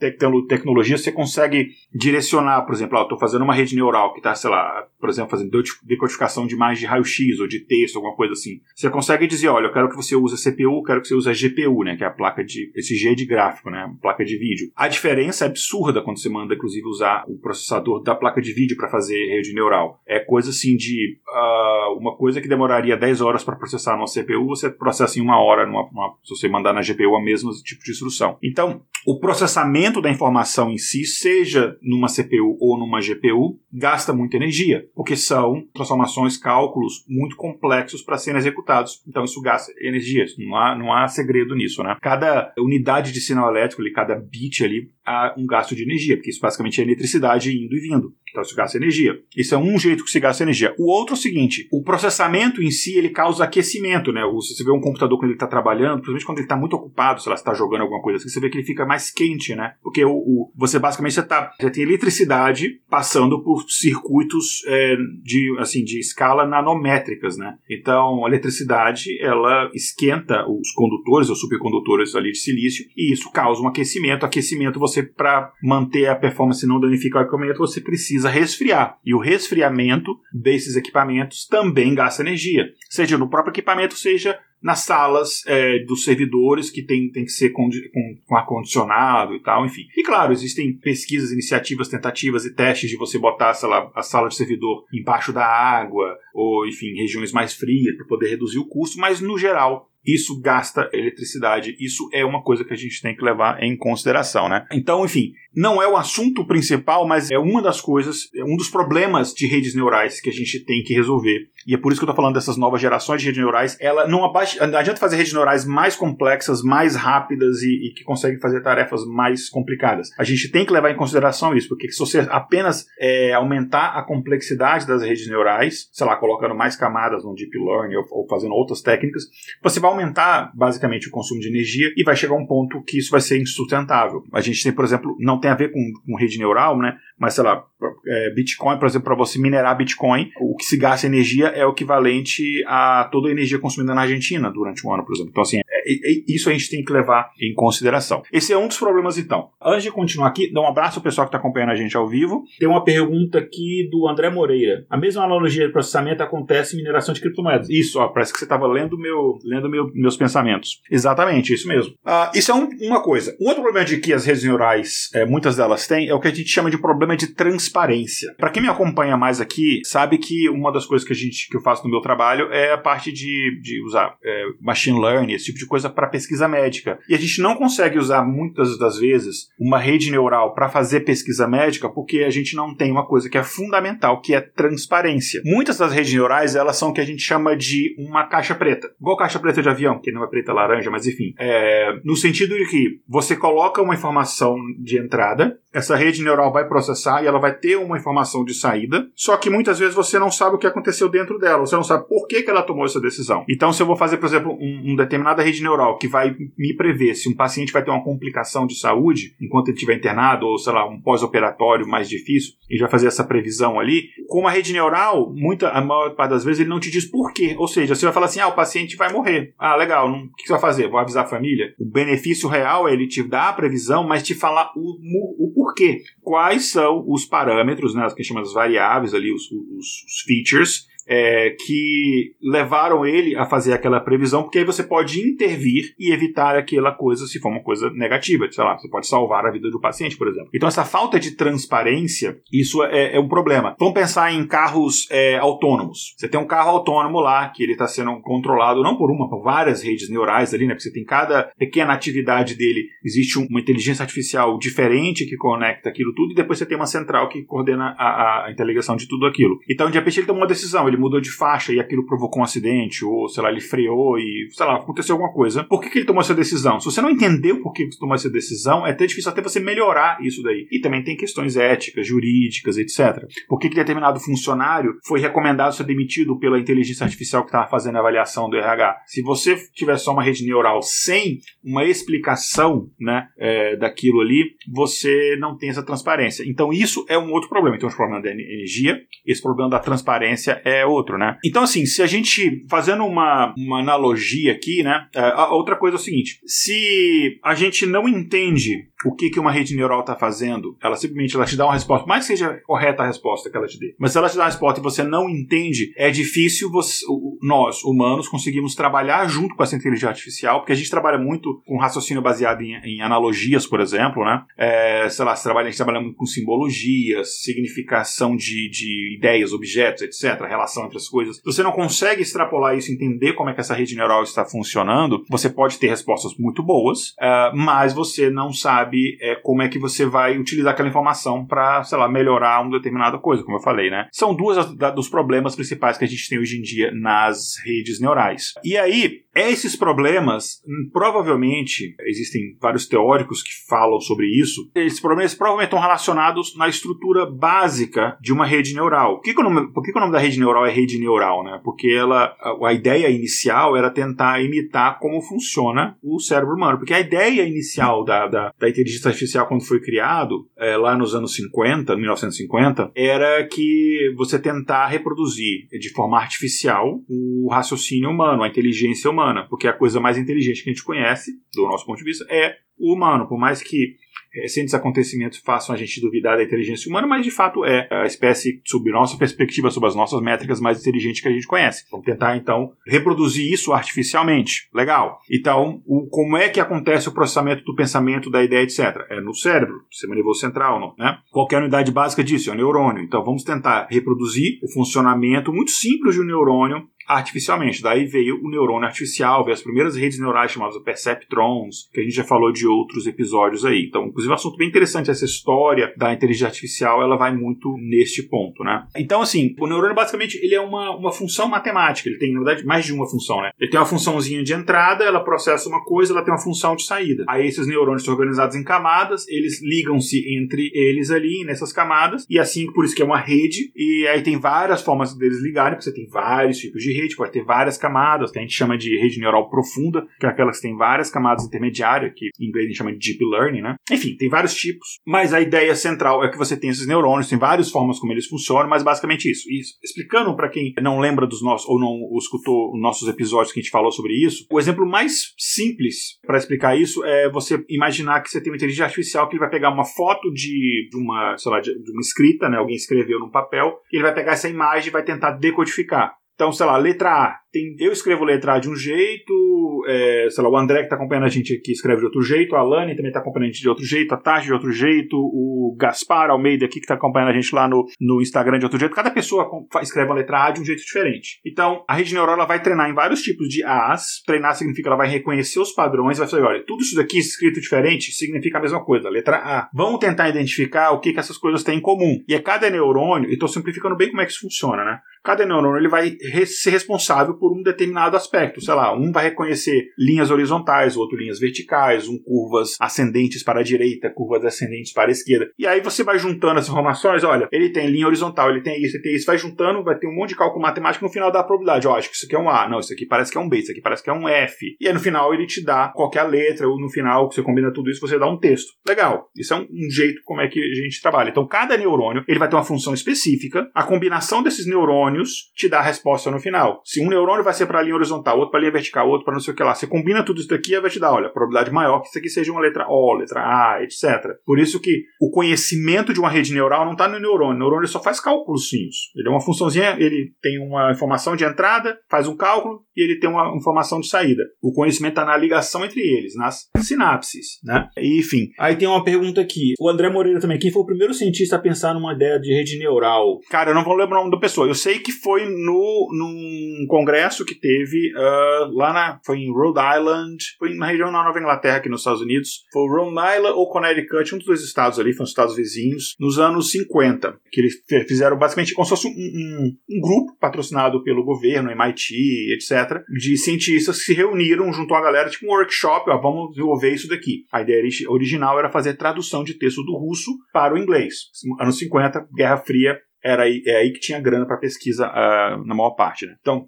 tecnologia, 0.48 0.98
você 0.98 1.12
consegue 1.12 1.70
direcionar, 1.94 2.64
por 2.64 2.74
exemplo, 2.74 3.02
estou 3.02 3.20
fazendo 3.20 3.44
uma 3.44 3.54
rede 3.54 3.76
neural 3.76 4.14
que 4.14 4.20
está, 4.20 4.36
sei 4.36 4.50
lá, 4.50 4.86
por 5.00 5.10
exemplo, 5.10 5.32
fazendo 5.32 5.52
decodificação 5.84 6.46
de 6.46 6.56
imagens 6.56 6.80
de 6.80 6.86
raio-x 6.86 7.40
ou 7.40 7.48
de 7.48 7.60
texto, 7.62 7.98
alguma 7.98 8.16
coisa 8.16 8.34
assim. 8.34 8.62
Você 8.76 8.90
consegue 8.90 9.28
dizer, 9.28 9.48
olha, 9.48 9.68
eu 9.68 9.74
quero 9.74 9.90
que 9.90 9.96
você 9.96 10.16
use 10.16 10.36
a 10.36 10.52
CPU, 10.52 10.80
eu 10.80 10.84
quero 10.84 11.02
que 11.02 11.08
você 11.08 11.16
use 11.16 11.30
a 11.30 11.34
GPU, 11.34 11.84
né, 11.84 11.96
que 11.96 12.04
é 12.04 12.08
a 12.08 12.12
placa 12.12 12.44
de, 12.44 12.72
esse 12.76 12.96
G 12.96 13.16
de 13.16 13.26
gráfico, 13.26 13.70
né, 13.70 13.92
placa 14.02 14.24
de 14.24 14.38
vídeo. 14.38 14.72
A 14.76 14.88
diferença 14.88 15.46
é 15.46 15.48
absurda 15.48 16.02
quando 16.02 16.20
você 16.20 16.30
manda, 16.30 16.54
inclusive, 16.54 16.86
usar 16.88 17.24
o 17.28 17.38
processador 17.40 18.04
da 18.04 18.16
placa 18.16 18.42
de 18.42 18.54
vídeo 18.54 18.78
para 18.78 18.90
fazer 18.90 19.18
rede 19.28 19.54
neural. 19.54 20.02
É 20.08 20.20
coisa 20.20 20.50
assim 20.50 20.76
de 20.76 21.18
uh, 21.28 21.98
uma 21.98 22.16
coisa 22.16 22.42
que 22.42 22.48
demoraria 22.48 22.98
10 22.98 23.22
horas 23.22 23.44
para 23.44 23.56
processar 23.56 23.96
numa 23.96 24.06
CPU, 24.06 24.48
você 24.48 24.70
processa 24.70 25.20
em 25.20 25.22
uma 25.22 25.42
hora 25.42 25.66
numa, 25.66 25.88
se 26.24 26.36
você 26.36 26.48
mandar 26.48 26.74
na 26.74 26.82
GPU 26.82 27.16
a 27.16 27.24
mesma 27.24 27.52
tipo 27.64 27.84
de 27.84 27.92
instrução. 27.92 28.38
Então, 28.44 28.69
o 29.06 29.20
processamento 29.20 30.02
da 30.02 30.10
informação 30.10 30.72
em 30.72 30.78
si, 30.78 31.06
seja 31.06 31.78
numa 31.82 32.08
CPU 32.08 32.58
ou 32.60 32.78
numa 32.78 33.00
GPU, 33.00 33.60
gasta 33.72 34.14
muita 34.14 34.38
energia, 34.38 34.86
porque 34.94 35.16
são 35.16 35.64
transformações, 35.74 36.38
cálculos 36.38 37.06
muito 37.08 37.36
complexos 37.36 38.02
para 38.02 38.18
serem 38.18 38.40
executados. 38.40 39.02
Então 39.08 39.24
isso 39.24 39.42
gasta 39.42 39.72
energia, 39.80 40.26
não 40.38 40.56
há, 40.56 40.76
não 40.78 40.94
há 40.94 41.08
segredo 41.08 41.56
nisso, 41.56 41.82
né? 41.82 41.96
Cada 42.02 42.54
unidade 42.58 43.12
de 43.12 43.22
sinal 43.22 43.50
elétrico, 43.50 43.82
cada 43.94 44.16
bit 44.16 44.64
ali, 44.64 44.92
há 45.10 45.34
um 45.36 45.46
gasto 45.48 45.76
de 45.76 45.82
energia, 45.82 46.16
porque 46.16 46.30
isso 46.30 46.40
basicamente 46.40 46.80
é 46.80 46.84
eletricidade 46.84 47.52
indo 47.52 47.76
e 47.76 47.80
vindo. 47.80 48.14
Então 48.30 48.44
se 48.44 48.56
gasta 48.56 48.78
energia. 48.78 49.20
Isso 49.36 49.56
é 49.56 49.58
um 49.58 49.78
jeito 49.80 50.04
que 50.04 50.12
se 50.12 50.20
gasta 50.20 50.44
energia. 50.44 50.76
O 50.78 50.90
outro 50.92 51.16
é 51.16 51.18
o 51.18 51.22
seguinte: 51.22 51.68
o 51.72 51.82
processamento 51.84 52.62
em 52.62 52.70
si 52.70 52.96
ele 52.96 53.10
causa 53.10 53.44
aquecimento, 53.44 54.12
né? 54.12 54.22
Você 54.34 54.64
vê 54.64 54.72
um 54.72 54.80
computador 54.80 55.18
quando 55.18 55.32
ele 55.32 55.36
está 55.36 55.48
trabalhando, 55.48 56.02
principalmente 56.02 56.26
quando 56.26 56.38
ele 56.38 56.46
está 56.46 56.56
muito 56.56 56.76
ocupado, 56.76 57.22
se 57.22 57.28
ela 57.28 57.36
está 57.36 57.54
jogando 57.54 57.82
alguma 57.82 58.02
coisa 58.02 58.18
assim, 58.18 58.30
você 58.30 58.40
vê 58.40 58.50
que 58.50 58.58
ele 58.58 58.66
fica 58.66 58.86
mais 58.86 59.10
quente, 59.10 59.56
né? 59.56 59.74
Porque 59.82 60.06
o, 60.06 60.12
o 60.12 60.52
você 60.56 60.78
basicamente 60.78 61.14
você, 61.14 61.24
tá, 61.24 61.52
você 61.60 61.72
tem 61.72 61.84
eletricidade 61.84 62.80
passando 62.90 63.44
por 63.44 63.64
circuitos 63.68 64.64
é, 64.68 64.96
de 65.24 65.56
assim 65.60 65.84
de 65.84 66.00
escala 66.00 66.46
nanométricas, 66.46 67.38
né? 67.38 67.58
Então 67.70 68.26
a 68.26 68.30
eletricidade 68.30 69.20
ela 69.22 69.70
esquenta 69.74 70.46
os 70.48 70.72
condutores, 70.72 71.30
os 71.30 71.40
supercondutores 71.40 72.16
ali 72.16 72.32
de 72.32 72.38
silício 72.38 72.86
e 72.96 73.12
isso 73.12 73.32
causa 73.32 73.62
um 73.62 73.68
aquecimento. 73.68 74.26
Aquecimento 74.26 74.80
você 74.80 74.99
para 75.04 75.52
manter 75.64 76.08
a 76.08 76.16
performance 76.16 76.66
e 76.66 76.68
não 76.68 76.80
danificar 76.80 77.22
o 77.22 77.26
equipamento 77.26 77.60
você 77.60 77.82
precisa 77.82 78.30
resfriar. 78.30 78.98
E 79.06 79.14
o 79.14 79.20
resfriamento 79.20 80.18
desses 80.34 80.76
equipamentos 80.76 81.46
também 81.48 81.94
gasta 81.94 82.22
energia, 82.22 82.66
seja 82.90 83.18
no 83.18 83.30
próprio 83.30 83.52
equipamento, 83.52 83.96
seja 83.96 84.40
nas 84.62 84.80
salas 84.80 85.44
é, 85.48 85.80
dos 85.86 86.04
servidores 86.04 86.70
que 86.70 86.84
tem, 86.84 87.10
tem 87.12 87.24
que 87.24 87.32
ser 87.32 87.50
com, 87.52 87.70
com, 87.70 88.18
com 88.26 88.36
ar-condicionado 88.36 89.34
e 89.34 89.42
tal, 89.42 89.66
enfim. 89.66 89.88
E 89.96 90.04
claro, 90.04 90.34
existem 90.34 90.74
pesquisas, 90.74 91.32
iniciativas, 91.32 91.88
tentativas 91.88 92.46
e 92.46 92.54
testes 92.54 92.90
de 92.90 92.98
você 92.98 93.18
botar 93.18 93.58
lá, 93.64 93.90
a 93.96 94.02
sala 94.02 94.28
de 94.28 94.36
servidor 94.36 94.86
embaixo 94.94 95.32
da 95.32 95.46
água, 95.46 96.18
ou 96.34 96.68
enfim, 96.68 96.94
regiões 96.96 97.32
mais 97.32 97.54
frias 97.54 97.96
para 97.96 98.06
poder 98.06 98.30
reduzir 98.30 98.60
o 98.60 98.68
custo, 98.68 99.00
mas 99.00 99.22
no 99.22 99.38
geral 99.38 99.89
isso 100.06 100.40
gasta 100.40 100.90
eletricidade, 100.94 101.76
isso 101.80 102.10
é 102.14 102.24
uma 102.24 102.44
coisa 102.44 102.64
que 102.64 102.74
a 102.74 102.78
gente 102.78 103.02
tem 103.02 103.16
que 103.16 103.24
levar 103.24 103.62
em 103.62 103.78
consideração, 103.78 104.48
né? 104.48 104.66
Então, 104.72 105.06
enfim, 105.06 105.34
não 105.56 105.82
é 105.82 105.88
o 105.88 105.98
assunto 105.98 106.46
principal, 106.46 107.08
mas 107.08 107.32
é 107.32 107.38
uma 107.38 107.62
das 107.62 107.82
coisas, 107.82 108.30
é 108.36 108.44
um 108.44 108.56
dos 108.56 108.70
problemas 108.70 109.34
de 109.34 109.48
redes 109.48 109.76
neurais 109.76 110.22
que 110.22 110.30
a 110.30 110.34
gente 110.34 110.64
tem 110.64 110.84
que 110.84 110.94
resolver. 110.94 111.50
E 111.68 111.74
é 111.74 111.78
por 111.78 111.92
isso 111.92 112.00
que 112.00 112.06
eu 112.06 112.10
estou 112.10 112.16
falando 112.16 112.36
dessas 112.36 112.58
novas 112.58 112.80
gerações 112.80 113.22
de 113.22 113.28
redes 113.28 113.42
neurais. 113.42 113.78
Ela 113.80 114.08
não, 114.08 114.24
abaixa, 114.24 114.66
não 114.66 114.78
adianta 114.78 115.00
fazer 115.00 115.18
redes 115.18 115.34
neurais 115.34 115.66
mais 115.66 115.96
complexas, 115.96 116.62
mais 116.62 116.96
rápidas 116.96 117.62
e, 117.62 117.88
e, 117.88 117.94
que 117.94 118.04
conseguem 118.04 118.40
fazer 118.40 118.62
tarefas 118.62 119.06
mais 119.06 119.50
complicadas. 119.50 120.10
A 120.18 120.24
gente 120.24 120.50
tem 120.52 120.66
que 120.66 120.74
levar 120.74 120.92
em 120.92 120.96
consideração 120.96 121.56
isso, 121.56 121.68
porque 121.68 121.92
se 121.92 122.00
você 122.00 122.20
apenas 122.30 122.86
é, 123.00 123.34
aumentar 123.34 123.98
a 123.98 124.04
complexidade 124.04 124.88
das 124.88 125.02
redes 125.02 125.28
neurais, 125.28 125.90
sei 125.92 126.06
lá, 126.06 126.16
colocando 126.16 126.56
mais 126.56 126.76
camadas 126.76 127.24
no 127.24 127.34
deep 127.34 127.58
learning 127.58 127.96
ou, 127.96 128.06
ou 128.12 128.28
fazendo 128.28 128.54
outras 128.54 128.82
técnicas, 128.82 129.24
você 129.62 129.80
vai 129.80 129.90
aumentar 129.92 130.52
basicamente 130.56 131.08
o 131.08 131.12
consumo 131.12 131.42
de 131.42 131.50
energia 131.50 131.92
e 131.98 132.04
vai 132.04 132.16
chegar 132.16 132.36
a 132.36 132.38
um 132.38 132.46
ponto 132.46 132.82
que 132.84 132.98
isso 132.98 133.12
vai 133.12 133.22
ser 133.22 133.42
insustentável. 133.42 134.24
A 134.34 134.42
gente 134.42 134.64
tem, 134.64 134.72
por 134.72 134.86
exemplo, 134.86 135.16
não 135.20 135.39
tem 135.40 135.52
a 135.52 135.56
ver 135.56 135.72
com, 135.72 135.80
com 136.06 136.16
rede 136.16 136.38
neural, 136.38 136.78
né? 136.78 136.98
Mas 137.20 137.34
sei 137.34 137.44
lá, 137.44 137.64
é, 138.08 138.34
Bitcoin, 138.34 138.78
por 138.78 138.88
exemplo, 138.88 139.06
para 139.06 139.16
você 139.16 139.40
minerar 139.40 139.78
Bitcoin, 139.78 140.32
o 140.40 140.56
que 140.56 140.66
se 140.66 140.78
gasta 140.78 141.08
energia 141.08 141.48
é 141.48 141.66
o 141.66 141.72
equivalente 141.72 142.64
a 142.68 143.08
toda 143.12 143.30
a 143.30 143.32
energia 143.32 143.60
consumida 143.60 143.94
na 143.94 144.02
Argentina 144.02 144.50
durante 144.52 144.86
um 144.86 144.94
ano, 144.94 145.06
por 145.06 145.14
exemplo. 145.14 145.32
Então, 145.32 145.44
assim, 145.44 145.60
é, 145.60 145.92
é, 145.92 146.24
isso 146.28 146.50
a 146.50 146.54
gente 146.54 146.70
tem 146.70 146.84
que 146.84 146.94
levar 146.94 147.32
em 147.40 147.54
consideração. 147.54 148.24
Esse 148.32 148.54
é 148.54 148.58
um 148.58 148.68
dos 148.68 148.78
problemas, 148.78 149.18
então. 149.18 149.50
Antes 149.62 149.84
de 149.84 149.92
continuar 149.92 150.28
aqui, 150.28 150.52
dá 150.52 150.62
um 150.62 150.68
abraço 150.68 151.00
ao 151.00 151.04
pessoal 151.04 151.26
que 151.26 151.30
está 151.30 151.38
acompanhando 151.38 151.72
a 151.72 151.76
gente 151.76 151.96
ao 151.96 152.08
vivo. 152.08 152.44
Tem 152.60 152.68
uma 152.68 152.84
pergunta 152.84 153.40
aqui 153.40 153.88
do 153.92 154.08
André 154.08 154.30
Moreira. 154.30 154.86
A 154.90 154.98
mesma 154.98 155.24
analogia 155.24 155.68
de 155.68 155.74
processamento 155.74 156.24
acontece 156.24 156.76
em 156.76 156.78
mineração 156.78 157.14
de 157.14 157.22
criptomoedas. 157.22 157.70
Isso, 157.70 158.00
ó, 158.00 158.08
parece 158.08 158.32
que 158.32 158.40
você 158.40 158.46
estava 158.46 158.68
lendo, 158.68 158.98
meu, 158.98 159.38
lendo 159.44 159.70
meu, 159.70 159.90
meus 159.94 160.18
pensamentos. 160.18 160.82
Exatamente, 160.90 161.54
isso 161.54 161.68
mesmo. 161.68 161.94
Uh, 162.06 162.38
isso 162.38 162.52
é 162.52 162.56
um, 162.56 162.70
uma 162.82 163.02
coisa. 163.02 163.36
Um 163.40 163.48
outro 163.48 163.64
problema 163.64 163.86
de 163.86 163.98
que 163.98 164.14
as 164.14 164.26
redes 164.26 164.44
neurais 164.44 165.10
é, 165.14 165.26
muitas 165.26 165.56
delas 165.58 165.88
têm, 165.88 166.08
é 166.08 166.14
o 166.14 166.20
que 166.20 166.28
a 166.28 166.34
gente 166.34 166.50
chama 166.50 166.70
de 166.70 166.78
problema 166.78 167.09
de 167.16 167.28
transparência. 167.28 168.34
Para 168.38 168.50
quem 168.50 168.62
me 168.62 168.70
acompanha 168.70 169.18
mais 169.18 169.42
aqui, 169.42 169.82
sabe 169.84 170.18
que 170.18 170.50
uma 170.50 170.72
das 170.72 170.86
coisas 170.86 171.06
que, 171.08 171.14
a 171.14 171.16
gente, 171.16 171.48
que 171.50 171.58
eu 171.58 171.62
faço 171.62 171.84
no 171.84 171.90
meu 171.90 172.02
trabalho 172.02 172.52
é 172.52 172.74
a 172.74 172.78
parte 172.78 173.12
de, 173.12 173.60
de 173.62 173.84
usar 173.84 174.16
é, 174.24 174.44
machine 174.62 175.00
learning, 175.00 175.34
esse 175.34 175.46
tipo 175.46 175.60
de 175.60 175.66
coisa 175.66 175.90
para 175.90 176.08
pesquisa 176.08 176.48
médica. 176.48 177.00
E 177.08 177.16
a 177.16 177.18
gente 177.18 177.42
não 177.42 177.56
consegue 177.56 177.98
usar 177.98 178.24
muitas 178.24 178.78
das 178.78 178.98
vezes 178.98 179.50
uma 179.60 179.78
rede 179.78 180.12
neural 180.12 180.54
para 180.54 180.70
fazer 180.70 181.02
pesquisa 181.02 181.48
médica 181.48 181.90
porque 181.90 182.20
a 182.20 182.30
gente 182.30 182.56
não 182.56 182.76
tem 182.76 182.92
uma 182.92 183.06
coisa 183.06 183.30
que 183.30 183.38
é 183.38 183.44
fundamental, 183.44 184.22
que 184.22 184.34
é 184.34 184.42
transparência. 184.42 185.42
Muitas 185.46 185.78
das 185.78 185.92
redes 185.92 186.14
neurais, 186.14 186.56
elas 186.56 186.78
são 186.78 186.90
o 186.90 186.94
que 186.94 187.02
a 187.02 187.06
gente 187.06 187.22
chama 187.22 187.56
de 187.56 187.96
uma 187.98 188.26
caixa 188.28 188.56
preta. 188.56 188.92
Igual 189.00 189.18
caixa 189.18 189.40
preta 189.40 189.62
de 189.62 189.70
avião, 189.70 190.00
que 190.00 190.12
não 190.12 190.24
é 190.24 190.28
preta 190.28 190.54
laranja, 190.54 190.90
mas 190.90 191.06
enfim. 191.08 191.34
É, 191.38 192.00
no 192.04 192.16
sentido 192.16 192.56
de 192.56 192.66
que 192.70 193.02
você 193.08 193.36
coloca 193.36 193.82
uma 193.82 193.94
informação 193.94 194.56
de 194.80 195.00
entrada, 195.00 195.60
essa 195.74 195.96
rede 195.96 196.24
neural 196.24 196.52
vai 196.52 196.68
processar 196.68 196.99
e 197.24 197.28
ela 197.28 197.40
vai 197.40 197.54
ter 197.54 197.76
uma 197.78 197.98
informação 197.98 198.44
de 198.44 198.54
saída, 198.54 199.08
só 199.16 199.38
que 199.38 199.50
muitas 199.50 199.80
vezes 199.80 199.96
você 199.96 200.20
não 200.20 200.32
sabe 200.32 200.56
o 200.56 200.60
que 200.60 200.68
aconteceu 200.68 201.10
dentro 201.10 201.38
dela, 201.38 201.66
você 201.66 201.76
não 201.76 201.84
sabe 201.84 202.08
por 202.08 202.28
que, 202.28 202.44
que 202.44 202.50
ela 202.50 202.64
tomou 202.64 202.86
essa 202.86 203.00
decisão. 203.00 203.46
Então, 203.50 203.72
se 203.72 203.82
eu 203.82 203.88
vou 203.88 203.96
fazer, 203.96 204.18
por 204.18 204.28
exemplo, 204.28 204.52
um, 204.54 204.92
um 204.92 204.96
determinada 204.96 205.42
rede 205.44 205.62
neural 205.62 205.98
que 205.98 206.08
vai 206.08 206.36
me 206.58 206.76
prever 206.76 207.16
se 207.16 207.30
um 207.30 207.36
paciente 207.36 207.72
vai 207.72 207.84
ter 207.84 207.92
uma 207.92 208.04
complicação 208.04 208.66
de 208.66 208.76
saúde 208.78 209.36
enquanto 209.42 209.70
ele 209.70 209.76
estiver 209.76 209.96
internado, 209.96 210.46
ou 210.46 210.58
sei 210.58 210.74
lá, 210.74 210.88
um 210.88 211.02
pós-operatório 211.02 211.88
mais 211.88 212.10
difícil, 212.10 212.54
e 212.70 212.78
vai 212.80 212.90
fazer 212.90 213.08
essa 213.08 213.24
previsão 213.24 213.80
ali, 213.80 214.10
com 214.28 214.40
uma 214.40 214.52
rede 214.52 214.74
neural, 214.74 215.34
muita, 215.34 215.70
a 215.70 215.84
maior 215.84 216.16
parte 216.16 216.32
das 216.32 216.44
vezes 216.44 216.62
ele 216.62 216.70
não 216.70 216.80
te 216.80 216.92
diz 216.92 217.06
por 217.06 217.34
quê. 217.34 217.56
Ou 217.58 217.68
seja, 217.68 217.96
você 217.96 218.06
vai 218.06 218.14
falar 218.14 218.28
assim: 218.28 218.40
ah, 218.40 218.48
o 218.48 218.56
paciente 218.56 218.96
vai 218.96 219.12
morrer. 219.12 219.54
Ah, 219.58 219.76
legal, 219.76 220.10
o 220.10 220.36
que 220.36 220.46
você 220.46 220.54
vai 220.54 220.62
fazer? 220.62 220.88
Vou 220.90 221.00
avisar 221.00 221.26
a 221.26 221.28
família? 221.28 221.74
O 221.80 221.86
benefício 221.86 222.48
real 222.48 222.88
é 222.88 222.94
ele 222.94 223.08
te 223.08 223.24
dar 223.24 223.50
a 223.50 223.54
previsão, 223.54 224.08
mas 224.08 224.24
te 224.24 224.36
falar 224.36 224.72
o, 224.76 225.48
o 225.48 225.54
porquê. 225.54 226.02
Quais 226.22 226.72
são 226.72 226.89
os 226.92 227.26
parâmetros, 227.26 227.94
né, 227.94 228.08
que 228.16 228.24
chamam 228.24 228.44
as 228.44 228.54
variáveis 228.54 229.14
ali, 229.14 229.34
os, 229.34 229.44
os, 229.52 230.04
os 230.04 230.22
features, 230.26 230.88
é, 231.10 231.56
que 231.66 232.36
levaram 232.40 233.04
ele 233.04 233.36
a 233.36 233.46
fazer 233.46 233.74
aquela 233.74 234.00
previsão, 234.00 234.44
porque 234.44 234.60
aí 234.60 234.64
você 234.64 234.84
pode 234.84 235.20
intervir 235.20 235.96
e 236.00 236.14
evitar 236.14 236.56
aquela 236.56 236.92
coisa 236.92 237.26
se 237.26 237.40
for 237.40 237.50
uma 237.50 237.64
coisa 237.64 237.90
negativa. 237.90 238.48
Sei 238.52 238.64
lá, 238.64 238.78
você 238.78 238.88
pode 238.88 239.08
salvar 239.08 239.46
a 239.46 239.52
vida 239.52 239.72
do 239.72 239.82
paciente, 239.82 240.16
por 240.16 240.28
exemplo. 240.28 240.50
Então, 240.54 240.70
essa 240.70 240.86
falta 240.86 241.20
de 241.20 241.32
transparência, 241.32 242.38
isso 242.54 242.84
é, 242.84 243.16
é 243.16 243.20
um 243.20 243.28
problema. 243.28 243.76
Vamos 243.80 243.96
pensar 243.96 244.32
em 244.32 244.46
carros 244.46 245.08
é, 245.10 245.38
autônomos. 245.38 246.14
Você 246.16 246.28
tem 246.28 246.40
um 246.40 246.46
carro 246.46 246.70
autônomo 246.70 247.20
lá, 247.20 247.50
que 247.50 247.64
ele 247.64 247.72
está 247.72 247.88
sendo 247.88 248.20
controlado 248.22 248.84
não 248.84 248.96
por 248.96 249.10
uma, 249.10 249.28
por 249.28 249.42
várias 249.42 249.82
redes 249.82 250.10
neurais 250.10 250.54
ali, 250.54 250.68
né? 250.68 250.74
Porque 250.74 250.84
você 250.84 250.94
tem 250.94 251.04
cada 251.04 251.52
pequena 251.58 251.94
atividade 251.94 252.56
dele, 252.56 252.88
existe 253.04 253.40
uma 253.40 253.60
inteligência 253.60 254.04
artificial 254.04 254.58
diferente 254.60 255.26
que 255.26 255.36
conecta 255.36 255.90
aquilo 255.90 256.14
tudo, 256.14 256.34
e 256.34 256.36
depois 256.36 256.60
você 256.60 256.66
tem 256.66 256.78
uma 256.78 256.86
central 256.86 257.30
que 257.30 257.44
coordena 257.44 257.96
a, 257.98 258.46
a 258.46 258.52
interligação 258.52 258.96
de 258.96 259.08
tudo 259.08 259.26
aquilo. 259.26 259.58
Então, 259.70 259.90
de 259.90 259.98
repente, 259.98 260.20
ele 260.20 260.28
tomou 260.28 260.42
uma 260.42 260.48
decisão, 260.48 260.88
ele 260.88 260.99
mudou 261.00 261.22
de 261.22 261.32
faixa 261.32 261.74
e 261.74 261.80
aquilo 261.80 262.06
provocou 262.06 262.42
um 262.42 262.44
acidente, 262.44 263.04
ou 263.06 263.28
sei 263.28 263.44
lá, 263.44 263.50
ele 263.50 263.62
freou 263.62 264.18
e, 264.18 264.48
sei 264.52 264.66
lá, 264.66 264.76
aconteceu 264.76 265.16
alguma 265.16 265.34
coisa. 265.34 265.64
Por 265.64 265.82
que, 265.82 265.90
que 265.90 266.00
ele 266.00 266.06
tomou 266.06 266.22
essa 266.22 266.36
decisão? 266.36 266.80
Se 266.80 266.86
você 266.86 267.02
não 267.02 267.10
entendeu 267.10 267.62
por 267.62 267.74
que 267.74 267.84
ele 267.84 267.92
tomou 267.98 268.16
essa 268.16 268.30
decisão, 268.30 268.86
é 268.86 268.92
até 268.92 269.06
difícil 269.06 269.32
até 269.32 269.42
você 269.42 269.60
melhorar 269.60 270.18
isso 270.22 270.42
daí. 270.44 270.68
E 270.72 270.80
também 270.80 271.04
tem 271.04 271.16
questões 271.16 271.56
éticas, 271.56 272.08
jurídicas, 272.08 272.78
etc. 272.78 273.26
Por 273.48 273.60
que, 273.60 273.70
que 273.70 273.76
determinado 273.76 274.20
funcionário 274.20 274.94
foi 275.06 275.20
recomendado 275.20 275.74
ser 275.74 275.84
demitido 275.84 276.38
pela 276.38 276.60
inteligência 276.60 277.04
artificial 277.04 277.44
que 277.44 277.50
estava 277.50 277.70
fazendo 277.70 277.98
a 277.98 278.00
avaliação 278.00 278.50
do 278.50 278.58
RH? 278.58 279.02
Se 279.06 279.22
você 279.22 279.56
tiver 279.74 279.98
só 279.98 280.14
uma 280.14 280.24
rede 280.24 280.46
neural 280.46 280.82
sem 280.82 281.40
uma 281.64 281.86
explicação 281.86 282.90
né, 283.00 283.28
é, 283.38 283.76
daquilo 283.78 284.22
ali, 284.22 284.56
você 284.72 285.38
não 285.40 285.58
tem 285.58 285.70
essa 285.70 285.84
transparência. 285.84 286.44
Então, 286.48 286.72
isso 286.74 287.06
é 287.08 287.18
um 287.18 287.32
outro 287.32 287.50
problema. 287.50 287.76
Então, 287.76 287.90
o 287.90 287.96
problema 287.96 288.22
da 288.22 288.32
energia, 288.32 289.00
esse 289.26 289.42
problema 289.42 289.70
da 289.70 289.80
transparência 289.80 290.62
é 290.66 290.86
outro, 290.90 291.18
né? 291.18 291.38
Então, 291.44 291.64
assim, 291.64 291.86
se 291.86 292.02
a 292.02 292.08
gente, 292.08 292.66
fazendo 292.70 293.06
uma, 293.06 293.54
uma 293.58 293.80
analogia 293.80 294.52
aqui, 294.52 294.84
né? 294.84 295.08
É, 295.14 295.22
a 295.22 295.54
outra 295.54 295.76
coisa 295.76 295.98
é 295.98 296.00
o 296.00 296.02
seguinte: 296.02 296.40
se 296.46 297.40
a 297.44 297.54
gente 297.56 297.86
não 297.86 298.08
entende 298.08 298.88
o 299.06 299.16
que, 299.16 299.30
que 299.30 299.40
uma 299.40 299.52
rede 299.52 299.76
neural 299.76 300.02
está 300.02 300.16
fazendo, 300.16 300.78
ela 300.82 300.96
simplesmente 300.96 301.36
ela 301.36 301.46
te 301.46 301.56
dá 301.56 301.66
uma 301.66 301.74
resposta, 301.74 302.06
mais 302.06 302.26
que 302.26 302.36
seja 302.36 302.62
correta 302.66 303.04
a 303.04 303.08
resposta 303.08 303.50
que 303.50 303.56
ela 303.56 303.68
te 303.68 303.80
dê, 303.80 303.96
mas 303.98 304.12
se 304.12 304.18
ela 304.18 304.30
te 304.30 304.36
dá 304.36 304.44
uma 304.44 304.50
resposta 304.50 304.80
e 304.80 304.84
você 304.84 305.04
não 305.04 305.30
entende, 305.30 305.94
é 305.96 306.10
difícil 306.10 306.70
você, 306.72 307.06
nós, 307.42 307.84
humanos, 307.84 308.28
conseguimos 308.28 308.76
trabalhar 308.76 309.28
junto 309.28 309.56
com 309.56 309.64
essa 309.64 309.76
inteligência 309.76 310.10
artificial, 310.10 310.60
porque 310.60 310.74
a 310.74 310.76
gente 310.76 310.90
trabalha 310.90 311.18
muito 311.18 311.62
com 311.66 311.78
raciocínio 311.78 312.22
baseado 312.22 312.62
em, 312.62 312.76
em 312.84 313.02
analogias, 313.02 313.66
por 313.66 313.80
exemplo, 313.80 314.24
né? 314.24 314.44
É, 314.58 315.08
sei 315.10 315.24
lá, 315.24 315.34
trabalha, 315.34 315.68
a 315.68 315.70
gente 315.70 315.78
trabalha 315.78 316.02
muito 316.02 316.16
com 316.16 316.26
simbologias, 316.26 317.42
significação 317.42 318.36
de, 318.36 318.70
de 318.70 319.16
ideias, 319.18 319.54
objetos, 319.54 320.02
etc., 320.02 320.42
relação 320.42 320.86
entre 320.86 320.98
as 320.98 321.08
coisas. 321.08 321.38
Se 321.38 321.46
você 321.46 321.64
não 321.64 321.72
consegue 321.72 322.22
extrapolar 322.22 322.78
isso, 322.78 322.92
entender 322.92 323.34
como 323.34 323.50
é 323.50 323.54
que 323.54 323.62
essa 323.62 323.74
rede 323.74 323.96
neural 323.96 324.24
está 324.24 324.44
funcionando, 324.46 325.24
você 325.30 325.50
pode 325.50 325.78
ter 325.78 325.88
respostas 325.88 326.36
muito 326.38 326.62
boas, 326.64 327.10
uh, 327.12 327.56
mas 327.56 327.94
você 327.94 328.30
não 328.30 328.52
sabe 328.52 328.89
é, 329.22 329.36
como 329.36 329.62
é 329.62 329.70
que 329.70 329.80
você 329.80 330.06
vai 330.06 330.38
utilizar 330.38 330.74
aquela 330.74 330.90
informação 330.90 331.46
para, 331.46 331.84
sei 331.84 331.98
lá, 331.98 332.08
melhorar 332.10 332.62
uma 332.62 332.78
determinada 332.78 333.18
coisa, 333.18 333.44
como 333.44 333.58
eu 333.58 333.62
falei, 333.62 333.90
né? 333.90 334.08
São 334.12 334.36
duas 334.36 334.74
da, 334.76 334.90
dos 334.90 335.10
problemas 335.10 335.56
principais 335.56 335.98
que 335.98 336.06
a 336.06 336.08
gente 336.08 336.28
tem 336.30 336.40
hoje 336.40 336.58
em 336.58 336.62
dia 336.62 336.92
nas 336.94 337.56
redes 337.66 338.00
neurais. 338.00 338.54
E 338.64 338.78
aí, 338.78 339.24
esses 339.36 339.76
problemas, 339.76 340.62
hum, 340.68 340.90
provavelmente, 340.92 341.96
existem 342.02 342.58
vários 342.60 342.88
teóricos 342.88 343.44
que 343.44 343.52
falam 343.68 344.00
sobre 344.00 344.26
isso, 344.28 344.70
esses 344.76 345.00
problemas 345.00 345.34
provavelmente 345.36 345.68
estão 345.68 345.80
relacionados 345.80 346.56
na 346.58 346.68
estrutura 346.68 347.26
básica 347.26 348.18
de 348.20 348.34
uma 348.34 348.46
rede 348.46 348.74
neural. 348.74 349.16
Por 349.16 349.24
que, 349.24 349.34
que, 349.34 349.42
o, 349.42 349.44
nome, 349.44 349.72
por 349.72 349.84
que, 349.84 349.92
que 349.92 349.98
o 349.98 350.02
nome 350.02 350.14
da 350.14 350.20
rede 350.20 350.40
neural 350.40 350.66
é 350.66 350.72
rede 350.72 351.00
neural? 351.00 351.44
Né? 351.44 351.60
Porque 351.64 351.88
ela, 351.90 352.36
a, 352.40 352.68
a, 352.68 352.74
ideia 352.74 353.10
inicial 353.10 353.78
era 353.78 353.90
tentar 353.90 354.42
imitar 354.42 355.00
como 355.00 355.22
funciona 355.22 355.98
o 356.04 356.20
cérebro 356.20 356.56
humano. 356.56 356.78
Porque 356.78 356.94
a 356.94 357.00
ideia 357.00 357.44
inicial 357.44 358.04
da, 358.04 358.28
da, 358.28 358.54
da 358.58 358.70
inteligência 358.82 359.10
artificial, 359.10 359.48
quando 359.48 359.66
foi 359.66 359.80
criado, 359.80 360.48
é, 360.58 360.76
lá 360.76 360.98
nos 360.98 361.14
anos 361.14 361.36
50, 361.36 361.96
1950, 361.96 362.92
era 362.96 363.46
que 363.48 364.14
você 364.18 364.40
tentar 364.40 364.88
reproduzir 364.88 365.68
de 365.72 365.90
forma 365.90 366.18
artificial 366.18 367.02
o 367.08 367.48
raciocínio 367.52 368.10
humano, 368.10 368.44
a 368.44 368.48
inteligência 368.48 369.10
humana 369.10 369.20
humana, 369.20 369.46
porque 369.50 369.68
a 369.68 369.74
coisa 369.74 370.00
mais 370.00 370.18
inteligente 370.18 370.64
que 370.64 370.70
a 370.70 370.74
gente 370.74 370.84
conhece, 370.84 371.32
do 371.54 371.64
nosso 371.64 371.86
ponto 371.86 371.98
de 371.98 372.04
vista, 372.04 372.26
é 372.30 372.58
o 372.78 372.94
humano. 372.94 373.28
Por 373.28 373.38
mais 373.38 373.62
que 373.62 373.98
recentes 374.34 374.74
acontecimentos 374.74 375.40
façam 375.40 375.74
a 375.74 375.78
gente 375.78 376.02
duvidar 376.02 376.38
da 376.38 376.44
inteligência 376.44 376.90
humana, 376.90 377.08
mas 377.08 377.24
de 377.24 377.32
fato 377.32 377.66
é 377.66 377.88
a 377.92 378.06
espécie, 378.06 378.62
sob 378.66 378.92
nossa 378.92 379.18
perspectiva, 379.18 379.72
sob 379.72 379.88
as 379.88 379.96
nossas 379.96 380.22
métricas, 380.22 380.60
mais 380.60 380.80
inteligente 380.80 381.22
que 381.22 381.28
a 381.28 381.32
gente 381.32 381.48
conhece. 381.48 381.86
Vamos 381.92 382.06
tentar 382.06 382.38
então 382.38 382.74
reproduzir 382.86 383.52
isso 383.52 383.74
artificialmente. 383.74 384.70
Legal. 384.74 385.20
Então, 385.32 385.82
o, 385.86 386.08
como 386.10 386.38
é 386.38 386.50
que 386.50 386.60
acontece 386.60 387.10
o 387.10 387.14
processamento 387.14 387.64
do 387.64 387.76
pensamento, 387.76 388.30
da 388.30 388.44
ideia, 388.44 388.64
etc? 388.64 389.06
É 389.10 389.22
no 389.22 389.34
cérebro, 389.34 389.82
sistema 389.92 390.16
nervoso 390.16 390.40
central, 390.40 390.80
não, 390.80 390.96
né? 390.98 391.18
Qualquer 391.32 391.60
unidade 391.60 391.92
básica 391.92 392.24
disso 392.24 392.50
é 392.50 392.54
o 392.54 392.58
neurônio. 392.58 393.04
Então, 393.04 393.24
vamos 393.24 393.44
tentar 393.44 393.88
reproduzir 393.90 394.60
o 394.64 394.72
funcionamento 394.72 395.52
muito 395.54 395.72
simples 395.72 396.16
de 396.16 396.22
um 396.22 396.26
neurônio 396.26 396.88
artificialmente. 397.10 397.82
Daí 397.82 398.06
veio 398.06 398.40
o 398.44 398.50
neurônio 398.50 398.86
artificial, 398.86 399.44
veio 399.44 399.56
as 399.56 399.64
primeiras 399.64 399.96
redes 399.96 400.20
neurais 400.20 400.52
chamadas 400.52 400.78
perceptrons, 400.84 401.90
que 401.92 402.00
a 402.00 402.04
gente 402.04 402.16
já 402.16 402.24
falou 402.24 402.52
de 402.52 402.68
outros 402.68 403.08
episódios 403.08 403.66
aí. 403.66 403.86
Então, 403.88 404.06
inclusive, 404.06 404.32
um 404.32 404.36
assunto 404.36 404.58
bem 404.58 404.68
interessante. 404.68 405.10
Essa 405.10 405.26
história 405.26 405.94
da 405.98 406.14
inteligência 406.14 406.48
artificial, 406.48 407.02
ela 407.02 407.18
vai 407.18 407.36
muito 407.36 407.76
neste 407.80 408.24
ponto, 408.24 408.64
né? 408.64 408.86
Então, 408.96 409.22
assim, 409.22 409.56
o 409.60 409.68
neurônio, 409.68 409.96
basicamente, 409.96 410.38
ele 410.44 410.54
é 410.54 410.62
uma, 410.62 410.96
uma 410.96 411.12
função 411.12 411.48
matemática. 411.48 412.08
Ele 412.08 412.20
tem, 412.20 412.32
na 412.34 412.44
verdade, 412.44 412.66
mais 412.66 412.86
de 412.86 412.94
uma 412.94 413.10
função, 413.10 413.42
né? 413.42 413.52
Ele 413.60 413.72
tem 413.72 413.80
uma 413.80 413.86
funçãozinha 413.86 414.44
de 414.44 414.54
entrada, 414.54 415.04
ela 415.04 415.24
processa 415.24 415.68
uma 415.68 415.84
coisa, 415.84 416.14
ela 416.14 416.24
tem 416.24 416.34
uma 416.34 416.42
função 416.42 416.76
de 416.76 416.84
saída. 416.84 417.26
Aí, 417.28 417.48
esses 417.48 417.66
neurônios 417.66 418.04
são 418.04 418.14
organizados 418.14 418.56
em 418.56 418.64
camadas, 418.64 419.28
eles 419.28 419.62
ligam-se 419.64 420.24
entre 420.38 420.70
eles 420.74 421.10
ali, 421.10 421.44
nessas 421.44 421.74
camadas, 421.74 422.26
e 422.30 422.38
assim, 422.38 422.72
por 422.72 422.86
isso 422.86 422.96
que 422.96 423.02
é 423.02 423.06
uma 423.06 423.20
rede, 423.20 423.72
e 423.76 424.08
aí 424.08 424.22
tem 424.22 424.40
várias 424.40 424.82
formas 424.82 425.16
deles 425.16 425.42
ligarem, 425.42 425.74
porque 425.74 425.90
você 425.90 425.94
tem 425.94 426.08
vários 426.08 426.58
tipos 426.58 426.84
de 426.84 426.92
rede, 427.02 427.16
ter 427.32 427.44
várias 427.44 427.78
camadas, 427.78 428.32
que 428.32 428.40
a 428.40 428.42
gente 428.42 428.54
chama 428.54 428.78
de 428.78 428.98
rede 429.00 429.20
neural 429.20 429.50
profunda, 429.50 430.06
que 430.20 430.26
é 430.26 430.30
aquelas 430.30 430.58
que 430.58 430.68
tem 430.68 430.76
várias 430.76 431.10
camadas 431.10 431.46
intermediárias, 431.46 432.14
que 432.16 432.30
em 432.40 432.48
inglês 432.48 432.66
a 432.66 432.68
gente 432.70 432.78
chama 432.78 432.92
de 432.92 433.00
deep 433.00 433.24
learning, 433.26 433.62
né? 433.62 433.76
Enfim, 433.92 434.16
tem 434.16 434.30
vários 434.30 434.54
tipos, 434.54 435.00
mas 435.06 435.34
a 435.34 435.42
ideia 435.42 435.76
central 435.76 436.24
é 436.24 436.30
que 436.30 436.38
você 436.38 436.58
tem 436.58 436.70
esses 436.70 436.88
neurônios, 436.88 437.30
tem 437.30 437.38
várias 437.38 437.70
formas 437.70 438.00
como 438.00 438.12
eles 438.12 438.28
funcionam, 438.28 438.70
mas 438.70 438.84
basicamente 438.84 439.30
isso. 439.30 439.50
E 439.50 439.62
explicando 439.84 440.36
para 440.36 440.50
quem 440.50 440.74
não 440.82 441.00
lembra 441.00 441.28
dos 441.28 441.42
nossos, 441.42 441.68
ou 441.68 441.80
não 441.80 442.18
escutou 442.18 442.74
os 442.74 442.82
nossos 442.82 443.08
episódios 443.08 443.52
que 443.52 443.60
a 443.60 443.64
gente 443.64 443.72
falou 443.72 443.92
sobre 443.92 444.14
isso, 444.14 444.46
o 444.52 444.60
exemplo 444.60 444.86
mais 444.86 445.34
simples 445.38 446.20
para 446.26 446.38
explicar 446.38 446.80
isso 446.80 447.04
é 447.04 447.30
você 447.30 447.64
imaginar 447.70 448.22
que 448.22 448.30
você 448.30 448.42
tem 448.42 448.52
uma 448.52 448.58
inteligência 448.58 448.86
artificial 448.86 449.28
que 449.28 449.36
ele 449.36 449.40
vai 449.40 449.50
pegar 449.50 449.72
uma 449.72 449.86
foto 449.86 450.32
de, 450.32 450.90
uma, 450.96 451.38
sei 451.38 451.52
lá, 451.52 451.60
de, 451.60 451.72
uma 451.72 452.02
escrita, 452.02 452.50
né? 452.50 452.58
Alguém 452.58 452.76
escreveu 452.76 453.20
num 453.20 453.30
papel, 453.30 453.78
ele 453.92 454.04
vai 454.04 454.14
pegar 454.14 454.34
essa 454.34 454.50
imagem 454.50 454.90
e 454.90 454.92
vai 454.92 455.04
tentar 455.04 455.32
decodificar. 455.32 456.19
Então, 456.40 456.54
sei 456.54 456.66
lá, 456.66 456.78
letra 456.78 457.10
A. 457.10 457.40
Tem, 457.52 457.76
eu 457.80 457.92
escrevo 457.92 458.24
letra 458.24 458.54
A 458.54 458.60
de 458.60 458.70
um 458.70 458.76
jeito, 458.76 459.84
é, 459.86 460.28
sei 460.30 460.42
lá, 460.42 460.50
o 460.50 460.56
André 460.56 460.78
que 460.78 460.84
está 460.86 460.96
acompanhando 460.96 461.26
a 461.26 461.30
gente 461.30 461.54
aqui 461.54 461.74
escreve 461.74 462.00
de 462.00 462.06
outro 462.06 462.22
jeito, 462.22 462.56
a 462.56 462.60
Alane 462.60 462.96
também 462.96 463.10
está 463.10 463.20
acompanhando 463.20 463.50
a 463.50 463.52
gente 463.52 463.62
de 463.62 463.68
outro 463.68 463.84
jeito, 463.84 464.14
a 464.14 464.18
Tati 464.18 464.46
de 464.46 464.54
outro 464.54 464.72
jeito, 464.72 465.18
o 465.18 465.76
Gaspar 465.78 466.30
Almeida 466.30 466.66
aqui 466.66 466.76
que 466.76 466.86
está 466.86 466.94
acompanhando 466.94 467.32
a 467.32 467.34
gente 467.34 467.54
lá 467.54 467.68
no, 467.68 467.86
no 468.00 468.22
Instagram 468.22 468.58
de 468.58 468.64
outro 468.64 468.80
jeito. 468.80 468.96
Cada 468.96 469.12
pessoa 469.12 469.50
escreve 469.82 470.12
a 470.12 470.14
letra 470.14 470.46
A 470.46 470.52
de 470.52 470.62
um 470.62 470.64
jeito 470.64 470.80
diferente. 470.80 471.42
Então, 471.46 471.84
a 471.90 471.96
rede 471.96 472.14
neural 472.14 472.48
vai 472.48 472.62
treinar 472.62 472.90
em 472.90 472.94
vários 472.94 473.22
tipos 473.22 473.50
de 473.50 473.62
As. 473.66 474.22
Treinar 474.26 474.56
significa 474.56 474.88
ela 474.88 474.98
vai 474.98 475.10
reconhecer 475.10 475.60
os 475.60 475.74
padrões, 475.74 476.20
vai 476.20 476.28
falar, 476.28 476.52
olha, 476.52 476.64
tudo 476.66 476.84
isso 476.84 476.96
daqui 476.96 477.18
escrito 477.18 477.60
diferente 477.60 478.14
significa 478.14 478.60
a 478.60 478.62
mesma 478.62 478.82
coisa, 478.86 479.10
letra 479.10 479.36
A. 479.36 479.70
Vamos 479.74 480.00
tentar 480.00 480.30
identificar 480.30 480.92
o 480.92 481.02
que, 481.02 481.12
que 481.12 481.20
essas 481.20 481.38
coisas 481.38 481.64
têm 481.64 481.80
em 481.80 481.82
comum. 481.82 482.24
E 482.30 482.34
a 482.34 482.42
cada 482.42 482.70
neurônio, 482.70 483.30
e 483.30 483.34
estou 483.34 483.50
simplificando 483.50 483.98
bem 483.98 484.10
como 484.10 484.22
é 484.22 484.26
que 484.26 484.32
isso 484.32 484.42
funciona, 484.42 484.86
né? 484.86 485.00
Cada 485.24 485.46
neurônio 485.46 485.80
ele 485.80 485.90
vai 485.90 486.18
ser 486.46 486.72
responsável 486.72 487.36
por 487.36 487.58
um 487.58 487.62
determinado 487.62 488.16
aspecto. 488.16 488.62
Sei 488.62 488.74
lá, 488.74 488.96
um 488.96 489.12
vai 489.12 489.26
reconhecer 489.26 489.90
linhas 489.98 490.32
horizontais, 490.32 490.98
outro 490.98 491.18
linhas 491.18 491.40
verticais, 491.40 492.08
um 492.08 492.18
curvas 492.18 492.76
ascendentes 492.80 493.44
para 493.44 493.60
a 493.60 493.64
direita, 493.64 494.12
curvas 494.14 494.46
ascendentes 494.46 494.94
para 494.94 495.10
a 495.10 495.12
esquerda. 495.12 495.50
E 495.58 495.68
aí 495.68 495.82
você 495.82 496.04
vai 496.04 496.18
juntando 496.18 496.60
as 496.60 496.68
informações, 496.68 497.24
olha, 497.24 497.48
ele 497.52 497.70
tem 497.70 497.88
linha 497.88 498.08
horizontal, 498.08 498.50
ele 498.50 498.62
tem 498.62 498.82
isso, 498.82 498.98
ele 498.98 499.04
tem 499.04 499.16
isso, 499.16 499.26
vai 499.26 499.38
juntando, 499.38 499.84
vai 499.84 499.98
ter 499.98 500.08
um 500.08 500.16
monte 500.16 500.30
de 500.30 500.36
cálculo 500.36 500.62
matemático 500.62 501.06
no 501.06 501.12
final 501.12 501.32
dá 501.32 501.40
a 501.40 501.44
probabilidade. 501.44 501.88
Ó, 501.88 501.96
acho 501.96 502.10
que 502.10 502.16
isso 502.16 502.26
aqui 502.26 502.36
é 502.36 502.40
um 502.40 502.50
A, 502.50 502.68
não, 502.70 502.80
isso 502.80 502.94
aqui 502.94 503.06
parece 503.06 503.32
que 503.32 503.38
é 503.38 503.42
um 503.42 503.50
B, 503.50 503.58
isso 503.58 503.72
aqui 503.72 503.82
parece 503.82 504.04
que 504.04 504.10
é 504.10 504.14
um 504.14 504.28
F. 504.28 504.76
E 504.80 504.88
aí 504.88 504.94
no 504.94 505.00
final 505.00 505.34
ele 505.34 505.46
te 505.46 505.64
dá 505.64 505.90
qualquer 505.90 506.24
letra, 506.24 506.68
ou 506.68 506.80
no 506.80 506.90
final 506.90 507.32
você 507.32 507.42
combina 507.42 507.72
tudo 507.74 507.90
isso, 507.90 508.02
você 508.02 508.18
dá 508.18 508.28
um 508.28 508.40
texto. 508.40 508.74
Legal. 508.88 509.30
Isso 509.36 509.54
é 509.54 509.58
um, 509.58 509.62
um 509.62 509.90
jeito 509.92 510.22
como 510.24 510.42
é 510.42 510.48
que 510.48 510.60
a 510.60 510.84
gente 510.84 511.02
trabalha. 511.02 511.30
Então 511.30 511.48
cada 511.48 511.78
neurônio, 511.78 512.24
ele 512.28 512.40
vai 512.40 512.48
ter 512.48 512.56
uma 512.56 512.64
função 512.64 512.94
específica, 512.94 513.70
a 513.74 513.84
combinação 513.84 514.42
desses 514.42 514.66
neurônios 514.66 515.09
neurônios 515.10 515.52
te 515.56 515.68
dá 515.68 515.80
a 515.80 515.84
resposta 515.84 516.32
no 516.32 516.40
final. 516.40 516.82
Se 516.84 517.04
um 517.04 517.10
neurônio 517.10 517.44
vai 517.44 517.54
ser 517.54 517.66
para 517.66 517.80
a 517.80 517.82
linha 517.82 517.96
horizontal, 517.96 518.38
outro 518.38 518.52
para 518.52 518.60
a 518.60 518.62
linha 518.62 518.72
vertical, 518.72 519.08
outro 519.10 519.26
para 519.26 519.34
não 519.34 519.42
sei 519.42 519.54
o 519.54 519.58
que 519.58 519.64
lá, 519.64 519.76
você 519.76 519.88
combina 519.88 520.24
tudo 520.24 520.40
isso 520.40 520.50
daqui 520.50 520.74
e 520.74 520.80
vai 520.80 520.90
te 520.90 521.00
dar, 521.00 521.12
olha, 521.12 521.30
probabilidade 521.30 521.72
maior 521.72 522.02
que 522.02 522.08
isso 522.08 522.18
aqui 522.18 522.30
seja 522.30 522.52
uma 522.52 522.62
letra 522.62 522.88
O, 522.88 523.14
letra 523.14 523.42
A, 523.42 523.84
etc. 523.84 524.38
Por 524.46 524.60
isso 524.60 524.80
que 524.80 525.04
o 525.22 525.30
conhecimento 525.30 526.14
de 526.14 526.20
uma 526.20 526.30
rede 526.30 526.54
neural 526.54 526.86
não 526.86 526.94
está 526.94 527.08
no 527.08 527.20
neurônio. 527.20 527.56
O 527.56 527.60
neurônio 527.60 527.88
só 527.88 528.02
faz 528.02 528.20
cálculos 528.20 528.68
finos. 528.68 529.12
Ele 529.16 529.28
é 529.28 529.32
uma 529.32 529.42
funçãozinha, 529.42 529.96
ele 530.00 530.34
tem 530.42 530.60
uma 530.60 530.92
informação 530.92 531.36
de 531.36 531.44
entrada, 531.44 531.98
faz 532.10 532.28
um 532.28 532.36
cálculo 532.36 532.84
e 532.96 533.04
ele 533.04 533.20
tem 533.20 533.30
uma 533.30 533.56
informação 533.56 534.00
de 534.00 534.08
saída. 534.08 534.44
O 534.62 534.74
conhecimento 534.74 535.14
está 535.14 535.26
na 535.26 535.38
ligação 535.38 535.86
entre 535.86 536.02
eles, 536.02 536.36
nas 536.36 536.68
sinapses, 536.78 537.60
né? 537.64 537.88
E, 537.98 538.20
enfim. 538.20 538.50
Aí 538.60 538.76
tem 538.76 538.88
uma 538.88 539.04
pergunta 539.04 539.42
aqui. 539.42 539.74
O 539.80 539.90
André 539.90 540.10
Moreira 540.10 540.40
também. 540.40 540.60
Quem 540.60 540.72
foi 540.72 540.82
o 540.82 540.86
primeiro 540.86 541.14
cientista 541.14 541.56
a 541.56 541.60
pensar 541.60 541.94
numa 541.94 542.14
ideia 542.14 542.40
de 542.40 542.54
rede 542.54 542.78
neural? 542.78 543.40
Cara, 543.50 543.72
eu 543.72 543.76
não 543.76 543.84
vou 543.84 543.96
lembrar 543.96 544.18
o 544.18 544.24
nome 544.24 544.32
da 544.32 544.40
pessoa. 544.40 544.68
Eu 544.68 544.76
sei 544.76 544.99
que 545.00 545.12
foi 545.12 545.46
no, 545.46 546.10
num 546.12 546.86
congresso 546.88 547.46
que 547.46 547.56
teve 547.56 548.12
uh, 548.16 548.74
lá 548.74 548.94
na. 548.94 549.20
Foi 549.26 549.38
em 549.38 549.52
Rhode 549.52 549.80
Island, 549.80 550.44
foi 550.58 550.76
na 550.76 550.88
região 550.88 551.12
da 551.12 551.24
Nova 551.24 551.40
Inglaterra, 551.40 551.78
aqui 551.78 551.90
nos 551.90 552.02
Estados 552.02 552.22
Unidos. 552.22 552.64
Foi 552.72 552.88
Rhode 552.88 553.12
Island 553.12 553.56
ou 553.56 553.70
Connecticut, 553.70 554.36
um 554.36 554.38
dos 554.38 554.48
dois 554.48 554.64
estados 554.64 555.00
ali, 555.00 555.14
foram 555.14 555.26
os 555.26 555.30
estados 555.30 555.56
vizinhos, 555.56 556.16
nos 556.20 556.40
anos 556.40 556.72
50. 556.72 557.40
Que 557.52 557.62
eles 557.62 557.74
fizeram 558.08 558.38
basicamente 558.38 558.74
como 558.74 558.86
se 558.86 558.90
fosse 558.90 559.08
um, 559.08 559.12
um, 559.12 559.78
um 559.90 560.02
grupo 560.02 560.38
patrocinado 560.40 561.04
pelo 561.04 561.24
governo, 561.24 561.72
MIT, 561.72 562.54
etc., 562.54 563.02
de 563.10 563.38
cientistas 563.38 564.00
que 564.00 564.06
se 564.06 564.14
reuniram 564.14 564.72
junto 564.72 564.94
a 564.94 565.02
galera, 565.02 565.30
tipo 565.30 565.46
um 565.46 565.50
workshop, 565.50 566.10
ó, 566.10 566.18
vamos 566.22 566.52
desenvolver 566.52 566.94
isso 566.94 567.08
daqui. 567.08 567.46
A 567.52 567.62
ideia 567.62 567.84
original 568.10 568.60
era 568.60 568.70
fazer 568.70 568.96
tradução 568.96 569.44
de 569.44 569.54
texto 569.54 569.84
do 569.84 569.98
russo 569.98 570.32
para 570.54 570.74
o 570.74 570.78
inglês. 570.78 571.30
Anos 571.60 571.78
50, 571.78 572.28
Guerra 572.36 572.58
Fria, 572.58 573.00
era 573.24 573.44
aí, 573.44 573.62
é 573.66 573.78
aí 573.78 573.92
que 573.92 574.00
tinha 574.00 574.20
grana 574.20 574.46
para 574.46 574.58
pesquisa 574.58 575.08
uh, 575.08 575.66
na 575.66 575.76
maior 575.76 575.92
parte. 575.92 576.26
Né? 576.26 576.36
Então, 576.40 576.68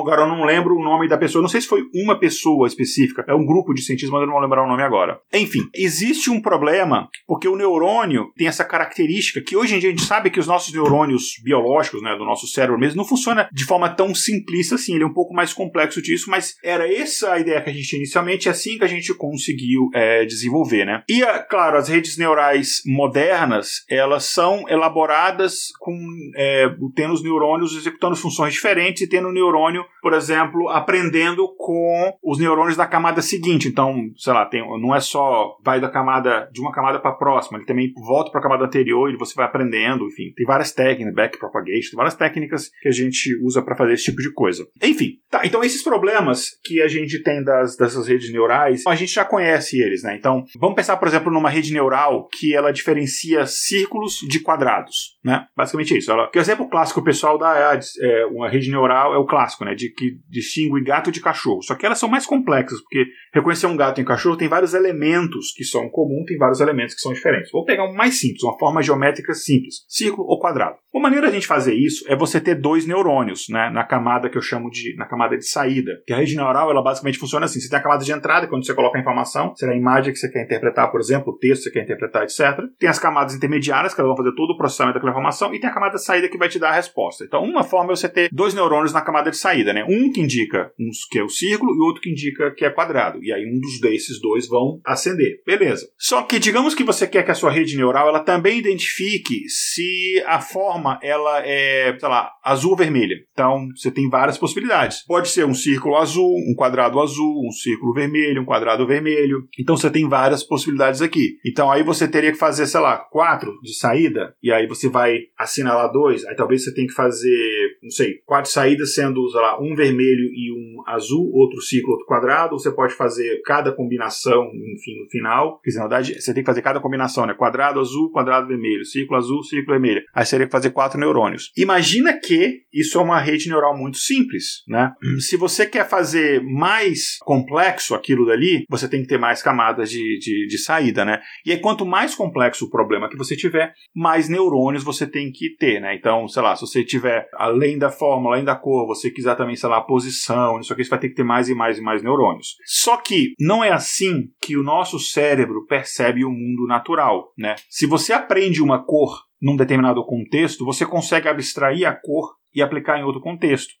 agora 0.00 0.22
eu 0.22 0.28
não 0.28 0.44
lembro 0.44 0.76
o 0.76 0.82
nome 0.82 1.08
da 1.08 1.18
pessoa, 1.18 1.42
não 1.42 1.48
sei 1.48 1.60
se 1.60 1.68
foi 1.68 1.82
uma 1.94 2.18
pessoa 2.18 2.66
específica, 2.66 3.24
é 3.26 3.34
um 3.34 3.46
grupo 3.46 3.72
de 3.72 3.82
cientistas, 3.82 4.10
mas 4.10 4.20
eu 4.20 4.26
não 4.26 4.34
vou 4.34 4.42
lembrar 4.42 4.64
o 4.64 4.68
nome 4.68 4.82
agora. 4.82 5.20
Enfim, 5.32 5.60
existe 5.74 6.30
um 6.30 6.40
problema 6.40 7.08
porque 7.26 7.48
o 7.48 7.56
neurônio 7.56 8.32
tem 8.36 8.46
essa 8.46 8.64
característica 8.64 9.40
que 9.40 9.56
hoje 9.56 9.74
em 9.74 9.78
dia 9.78 9.88
a 9.88 9.92
gente 9.92 10.04
sabe 10.04 10.30
que 10.30 10.40
os 10.40 10.46
nossos 10.46 10.72
neurônios 10.72 11.34
biológicos, 11.42 12.02
né, 12.02 12.16
do 12.16 12.24
nosso 12.24 12.46
cérebro 12.46 12.78
mesmo, 12.78 12.98
não 12.98 13.04
funciona 13.04 13.48
de 13.52 13.64
forma 13.64 13.88
tão 13.88 14.14
simplista 14.14 14.74
assim, 14.74 14.94
ele 14.94 15.04
é 15.04 15.06
um 15.06 15.12
pouco 15.12 15.34
mais 15.34 15.52
complexo 15.52 16.02
disso, 16.02 16.30
mas 16.30 16.54
era 16.62 16.92
essa 16.92 17.32
a 17.32 17.38
ideia 17.38 17.60
que 17.60 17.70
a 17.70 17.72
gente 17.72 17.86
tinha 17.88 18.00
inicialmente, 18.00 18.48
é 18.48 18.50
assim 18.50 18.78
que 18.78 18.84
a 18.84 18.88
gente 18.88 19.12
conseguiu 19.14 19.88
é, 19.94 20.24
desenvolver, 20.24 20.84
né? 20.84 21.02
E, 21.08 21.22
claro, 21.48 21.76
as 21.76 21.88
redes 21.88 22.16
neurais 22.16 22.82
modernas, 22.86 23.84
elas 23.88 24.24
são 24.24 24.64
elaboradas 24.68 25.68
com 25.78 25.96
é, 26.36 26.68
tendo 26.94 27.14
os 27.14 27.22
neurônios 27.22 27.76
executando 27.76 28.16
funções 28.16 28.52
diferentes 28.52 29.02
e 29.02 29.08
tendo 29.08 29.28
o 29.28 29.32
neurônio, 29.32 29.84
por 30.02 30.12
exemplo, 30.12 30.68
aprendendo 30.68 31.48
com 31.56 32.12
os 32.22 32.38
neurônios 32.38 32.76
da 32.76 32.86
camada 32.86 33.22
seguinte. 33.22 33.68
Então, 33.68 33.94
sei 34.16 34.32
lá, 34.32 34.46
tem, 34.46 34.62
não 34.80 34.94
é 34.94 35.00
só 35.00 35.56
vai 35.64 35.80
da 35.80 35.88
camada 35.88 36.48
de 36.52 36.60
uma 36.60 36.72
camada 36.72 36.98
para 36.98 37.10
a 37.10 37.14
próxima, 37.14 37.58
ele 37.58 37.66
também 37.66 37.92
volta 38.06 38.30
para 38.30 38.40
a 38.40 38.42
camada 38.42 38.64
anterior 38.64 39.10
e 39.10 39.16
você 39.16 39.34
vai 39.34 39.46
aprendendo, 39.46 40.06
enfim, 40.06 40.32
tem 40.36 40.46
várias 40.46 40.72
técnicas, 40.72 41.14
back 41.14 41.38
propagation, 41.38 41.90
tem 41.90 41.96
várias 41.96 42.14
técnicas 42.14 42.70
que 42.80 42.88
a 42.88 42.92
gente 42.92 43.36
usa 43.42 43.62
para 43.62 43.76
fazer 43.76 43.94
esse 43.94 44.04
tipo 44.04 44.20
de 44.20 44.32
coisa. 44.32 44.66
Enfim, 44.82 45.18
tá, 45.30 45.42
então 45.44 45.62
esses 45.62 45.82
problemas 45.82 46.58
que 46.64 46.82
a 46.82 46.88
gente 46.88 47.22
tem 47.22 47.42
das, 47.42 47.76
dessas 47.76 48.06
redes 48.06 48.32
neurais, 48.32 48.84
a 48.86 48.94
gente 48.94 49.12
já 49.12 49.24
conhece 49.24 49.80
eles, 49.80 50.02
né? 50.02 50.16
Então, 50.16 50.44
vamos 50.58 50.76
pensar, 50.76 50.96
por 50.96 51.08
exemplo, 51.08 51.32
numa 51.32 51.50
rede 51.50 51.72
neural 51.72 52.28
que 52.28 52.54
ela 52.54 52.72
diferencia 52.72 53.46
círculos 53.46 54.18
de 54.28 54.40
quadrados, 54.40 55.18
né? 55.24 55.46
Basicamente 55.68 55.96
isso. 55.96 56.10
Ela, 56.10 56.30
que 56.30 56.38
o 56.38 56.40
exemplo 56.40 56.68
clássico 56.68 57.02
pessoal 57.02 57.38
dá 57.38 57.56
é, 57.56 57.78
é, 58.00 58.26
uma 58.26 58.48
rede 58.48 58.70
neural 58.70 59.14
é 59.14 59.18
o 59.18 59.26
clássico, 59.26 59.64
né? 59.64 59.74
De 59.74 59.90
que 59.90 60.18
distingue 60.28 60.82
gato 60.82 61.12
de 61.12 61.20
cachorro. 61.20 61.62
Só 61.62 61.74
que 61.74 61.84
elas 61.84 61.98
são 61.98 62.08
mais 62.08 62.26
complexas, 62.26 62.80
porque 62.80 63.06
reconhecer 63.32 63.66
um 63.66 63.76
gato 63.76 64.00
e 64.00 64.02
um 64.02 64.06
cachorro 64.06 64.36
tem 64.36 64.48
vários 64.48 64.74
elementos 64.74 65.52
que 65.56 65.64
são 65.64 65.88
comuns, 65.88 66.26
tem 66.26 66.38
vários 66.38 66.60
elementos 66.60 66.94
que 66.94 67.00
são 67.00 67.12
diferentes. 67.12 67.50
Vou 67.50 67.64
pegar 67.64 67.84
um 67.84 67.94
mais 67.94 68.18
simples, 68.18 68.42
uma 68.42 68.58
forma 68.58 68.82
geométrica 68.82 69.34
simples, 69.34 69.84
círculo 69.88 70.26
ou 70.28 70.38
quadrado. 70.38 70.76
Uma 70.92 71.02
maneira 71.02 71.26
da 71.26 71.32
gente 71.32 71.46
fazer 71.46 71.74
isso 71.74 72.04
é 72.08 72.16
você 72.16 72.40
ter 72.40 72.54
dois 72.54 72.86
neurônios, 72.86 73.46
né? 73.50 73.70
Na 73.70 73.84
camada 73.84 74.28
que 74.28 74.38
eu 74.38 74.42
chamo 74.42 74.70
de 74.70 74.96
na 74.96 75.06
camada 75.06 75.36
de 75.36 75.46
saída. 75.46 75.92
Que 76.06 76.12
a 76.12 76.16
rede 76.16 76.34
neural 76.34 76.70
ela 76.70 76.82
basicamente 76.82 77.18
funciona 77.18 77.44
assim. 77.44 77.60
Você 77.60 77.68
tem 77.68 77.78
a 77.78 77.82
camada 77.82 78.04
de 78.04 78.12
entrada, 78.12 78.46
quando 78.46 78.64
você 78.64 78.74
coloca 78.74 78.98
a 78.98 79.00
informação, 79.00 79.54
será 79.54 79.72
a 79.72 79.76
imagem 79.76 80.12
que 80.12 80.18
você 80.18 80.30
quer 80.30 80.44
interpretar, 80.44 80.90
por 80.90 81.00
exemplo, 81.00 81.32
o 81.32 81.38
texto 81.38 81.64
que 81.64 81.68
você 81.68 81.72
quer 81.72 81.82
interpretar, 81.84 82.22
etc. 82.22 82.64
Tem 82.78 82.88
as 82.88 82.98
camadas 82.98 83.34
intermediárias 83.34 83.94
que 83.94 84.00
elas 84.00 84.08
vão 84.08 84.16
fazer 84.16 84.34
todo 84.34 84.52
o 84.52 84.56
processamento 84.56 84.94
daquela 84.94 85.12
informação 85.12 85.54
e 85.58 85.60
tem 85.60 85.68
a 85.68 85.74
camada 85.74 85.96
de 85.96 86.04
saída 86.04 86.28
que 86.28 86.38
vai 86.38 86.48
te 86.48 86.58
dar 86.58 86.70
a 86.70 86.74
resposta. 86.74 87.24
Então, 87.24 87.42
uma 87.42 87.62
forma 87.62 87.92
é 87.92 87.96
você 87.96 88.08
ter 88.08 88.28
dois 88.32 88.54
neurônios 88.54 88.92
na 88.92 89.02
camada 89.02 89.30
de 89.30 89.36
saída, 89.36 89.72
né? 89.72 89.84
Um 89.84 90.10
que 90.12 90.20
indica 90.20 90.72
uns 90.78 91.04
que 91.04 91.18
é 91.18 91.22
o 91.22 91.28
círculo 91.28 91.74
e 91.74 91.80
outro 91.80 92.00
que 92.00 92.10
indica 92.10 92.52
que 92.54 92.64
é 92.64 92.70
quadrado. 92.70 93.22
E 93.22 93.32
aí 93.32 93.44
um 93.44 93.58
dos 93.58 93.80
desses 93.80 94.20
dois 94.20 94.48
vão 94.48 94.80
acender. 94.84 95.42
Beleza. 95.44 95.88
Só 95.98 96.22
que 96.22 96.38
digamos 96.38 96.74
que 96.74 96.84
você 96.84 97.06
quer 97.06 97.24
que 97.24 97.30
a 97.30 97.34
sua 97.34 97.50
rede 97.50 97.76
neural 97.76 98.08
ela 98.08 98.20
também 98.20 98.58
identifique 98.58 99.48
se 99.48 100.22
a 100.26 100.40
forma 100.40 100.98
ela 101.02 101.44
é, 101.44 101.96
sei 101.98 102.08
lá, 102.08 102.30
azul 102.44 102.70
ou 102.70 102.76
vermelha. 102.76 103.16
Então, 103.32 103.68
você 103.74 103.90
tem 103.90 104.08
várias 104.08 104.38
possibilidades. 104.38 105.04
Pode 105.04 105.28
ser 105.28 105.44
um 105.44 105.54
círculo 105.54 105.96
azul, 105.96 106.34
um 106.48 106.54
quadrado 106.54 107.00
azul, 107.00 107.46
um 107.46 107.50
círculo 107.50 107.92
vermelho, 107.92 108.42
um 108.42 108.44
quadrado 108.44 108.86
vermelho. 108.86 109.48
Então, 109.58 109.76
você 109.76 109.90
tem 109.90 110.08
várias 110.08 110.42
possibilidades 110.42 111.02
aqui. 111.02 111.38
Então, 111.44 111.70
aí 111.70 111.82
você 111.82 112.06
teria 112.06 112.32
que 112.32 112.38
fazer, 112.38 112.66
sei 112.66 112.80
lá, 112.80 112.98
quatro 112.98 113.58
de 113.62 113.74
saída 113.74 114.34
e 114.42 114.52
aí 114.52 114.66
você 114.66 114.88
vai 114.88 115.18
assinalar 115.48 115.90
dois, 115.90 116.24
aí 116.24 116.36
talvez 116.36 116.64
você 116.64 116.74
tenha 116.74 116.86
que 116.86 116.94
fazer, 116.94 117.78
não 117.82 117.90
sei, 117.90 118.20
quatro 118.24 118.50
saídas 118.50 118.94
sendo, 118.94 119.28
sei 119.28 119.40
lá, 119.40 119.60
um 119.60 119.74
vermelho 119.74 120.30
e 120.32 120.52
um 120.52 120.82
azul, 120.86 121.30
outro 121.32 121.60
ciclo, 121.60 121.92
outro 121.92 122.06
quadrado, 122.06 122.52
ou 122.52 122.58
você 122.58 122.70
pode 122.70 122.94
fazer 122.94 123.42
cada 123.44 123.72
combinação, 123.72 124.46
enfim, 124.74 125.02
no 125.02 125.10
final. 125.10 125.60
Quer 125.60 125.70
dizer, 125.70 125.80
na 125.80 125.88
verdade, 125.88 126.20
você 126.20 126.32
tem 126.32 126.42
que 126.42 126.46
fazer 126.46 126.62
cada 126.62 126.80
combinação, 126.80 127.26
né? 127.26 127.34
Quadrado 127.34 127.80
azul, 127.80 128.10
quadrado 128.10 128.46
vermelho, 128.46 128.84
ciclo 128.84 129.16
azul, 129.16 129.42
ciclo 129.42 129.72
vermelho. 129.72 130.02
Aí 130.14 130.24
você 130.24 130.32
teria 130.32 130.46
que 130.46 130.52
fazer 130.52 130.70
quatro 130.70 130.98
neurônios. 130.98 131.50
Imagina 131.56 132.18
que 132.18 132.62
isso 132.72 132.98
é 132.98 133.02
uma 133.02 133.20
rede 133.20 133.48
neural 133.48 133.76
muito 133.76 133.98
simples, 133.98 134.62
né? 134.66 134.92
Se 135.20 135.36
você 135.36 135.66
quer 135.66 135.88
fazer 135.88 136.42
mais 136.42 137.18
complexo 137.20 137.94
aquilo 137.94 138.26
dali, 138.26 138.64
você 138.68 138.88
tem 138.88 139.02
que 139.02 139.08
ter 139.08 139.18
mais 139.18 139.42
camadas 139.42 139.90
de, 139.90 140.18
de, 140.18 140.46
de 140.46 140.58
saída, 140.58 141.04
né? 141.04 141.20
E 141.44 141.52
aí, 141.52 141.58
quanto 141.58 141.84
mais 141.84 142.14
complexo 142.14 142.66
o 142.66 142.70
problema 142.70 143.08
que 143.08 143.16
você 143.16 143.36
tiver, 143.36 143.72
mais 143.94 144.28
neurônios 144.28 144.84
você 144.84 145.06
tem 145.06 145.30
que 145.30 145.37
ter, 145.56 145.80
né? 145.80 145.94
Então, 145.94 146.26
sei 146.28 146.42
lá, 146.42 146.54
se 146.54 146.62
você 146.62 146.84
tiver 146.84 147.28
além 147.34 147.78
da 147.78 147.90
fórmula, 147.90 148.34
além 148.34 148.44
da 148.44 148.56
cor, 148.56 148.86
você 148.86 149.10
quiser 149.10 149.36
também, 149.36 149.56
sei 149.56 149.68
lá, 149.68 149.78
a 149.78 149.84
posição, 149.84 150.58
isso 150.58 150.72
aqui, 150.72 150.84
você 150.84 150.90
vai 150.90 150.98
ter 150.98 151.08
que 151.08 151.14
ter 151.14 151.24
mais 151.24 151.48
e 151.48 151.54
mais 151.54 151.78
e 151.78 151.80
mais 151.80 152.02
neurônios. 152.02 152.56
Só 152.64 152.96
que 152.96 153.34
não 153.38 153.62
é 153.62 153.70
assim 153.70 154.28
que 154.42 154.56
o 154.56 154.62
nosso 154.62 154.98
cérebro 154.98 155.64
percebe 155.66 156.24
o 156.24 156.30
mundo 156.30 156.66
natural, 156.66 157.32
né? 157.36 157.54
Se 157.68 157.86
você 157.86 158.12
aprende 158.12 158.62
uma 158.62 158.84
cor 158.84 159.22
num 159.40 159.56
determinado 159.56 160.04
contexto, 160.04 160.64
você 160.64 160.84
consegue 160.84 161.28
abstrair 161.28 161.86
a 161.86 161.94
cor 161.94 162.34
e 162.54 162.62
aplicar 162.62 162.98
em 162.98 163.04
outro 163.04 163.20
contexto. 163.20 163.72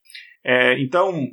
É, 0.44 0.80
então, 0.80 1.26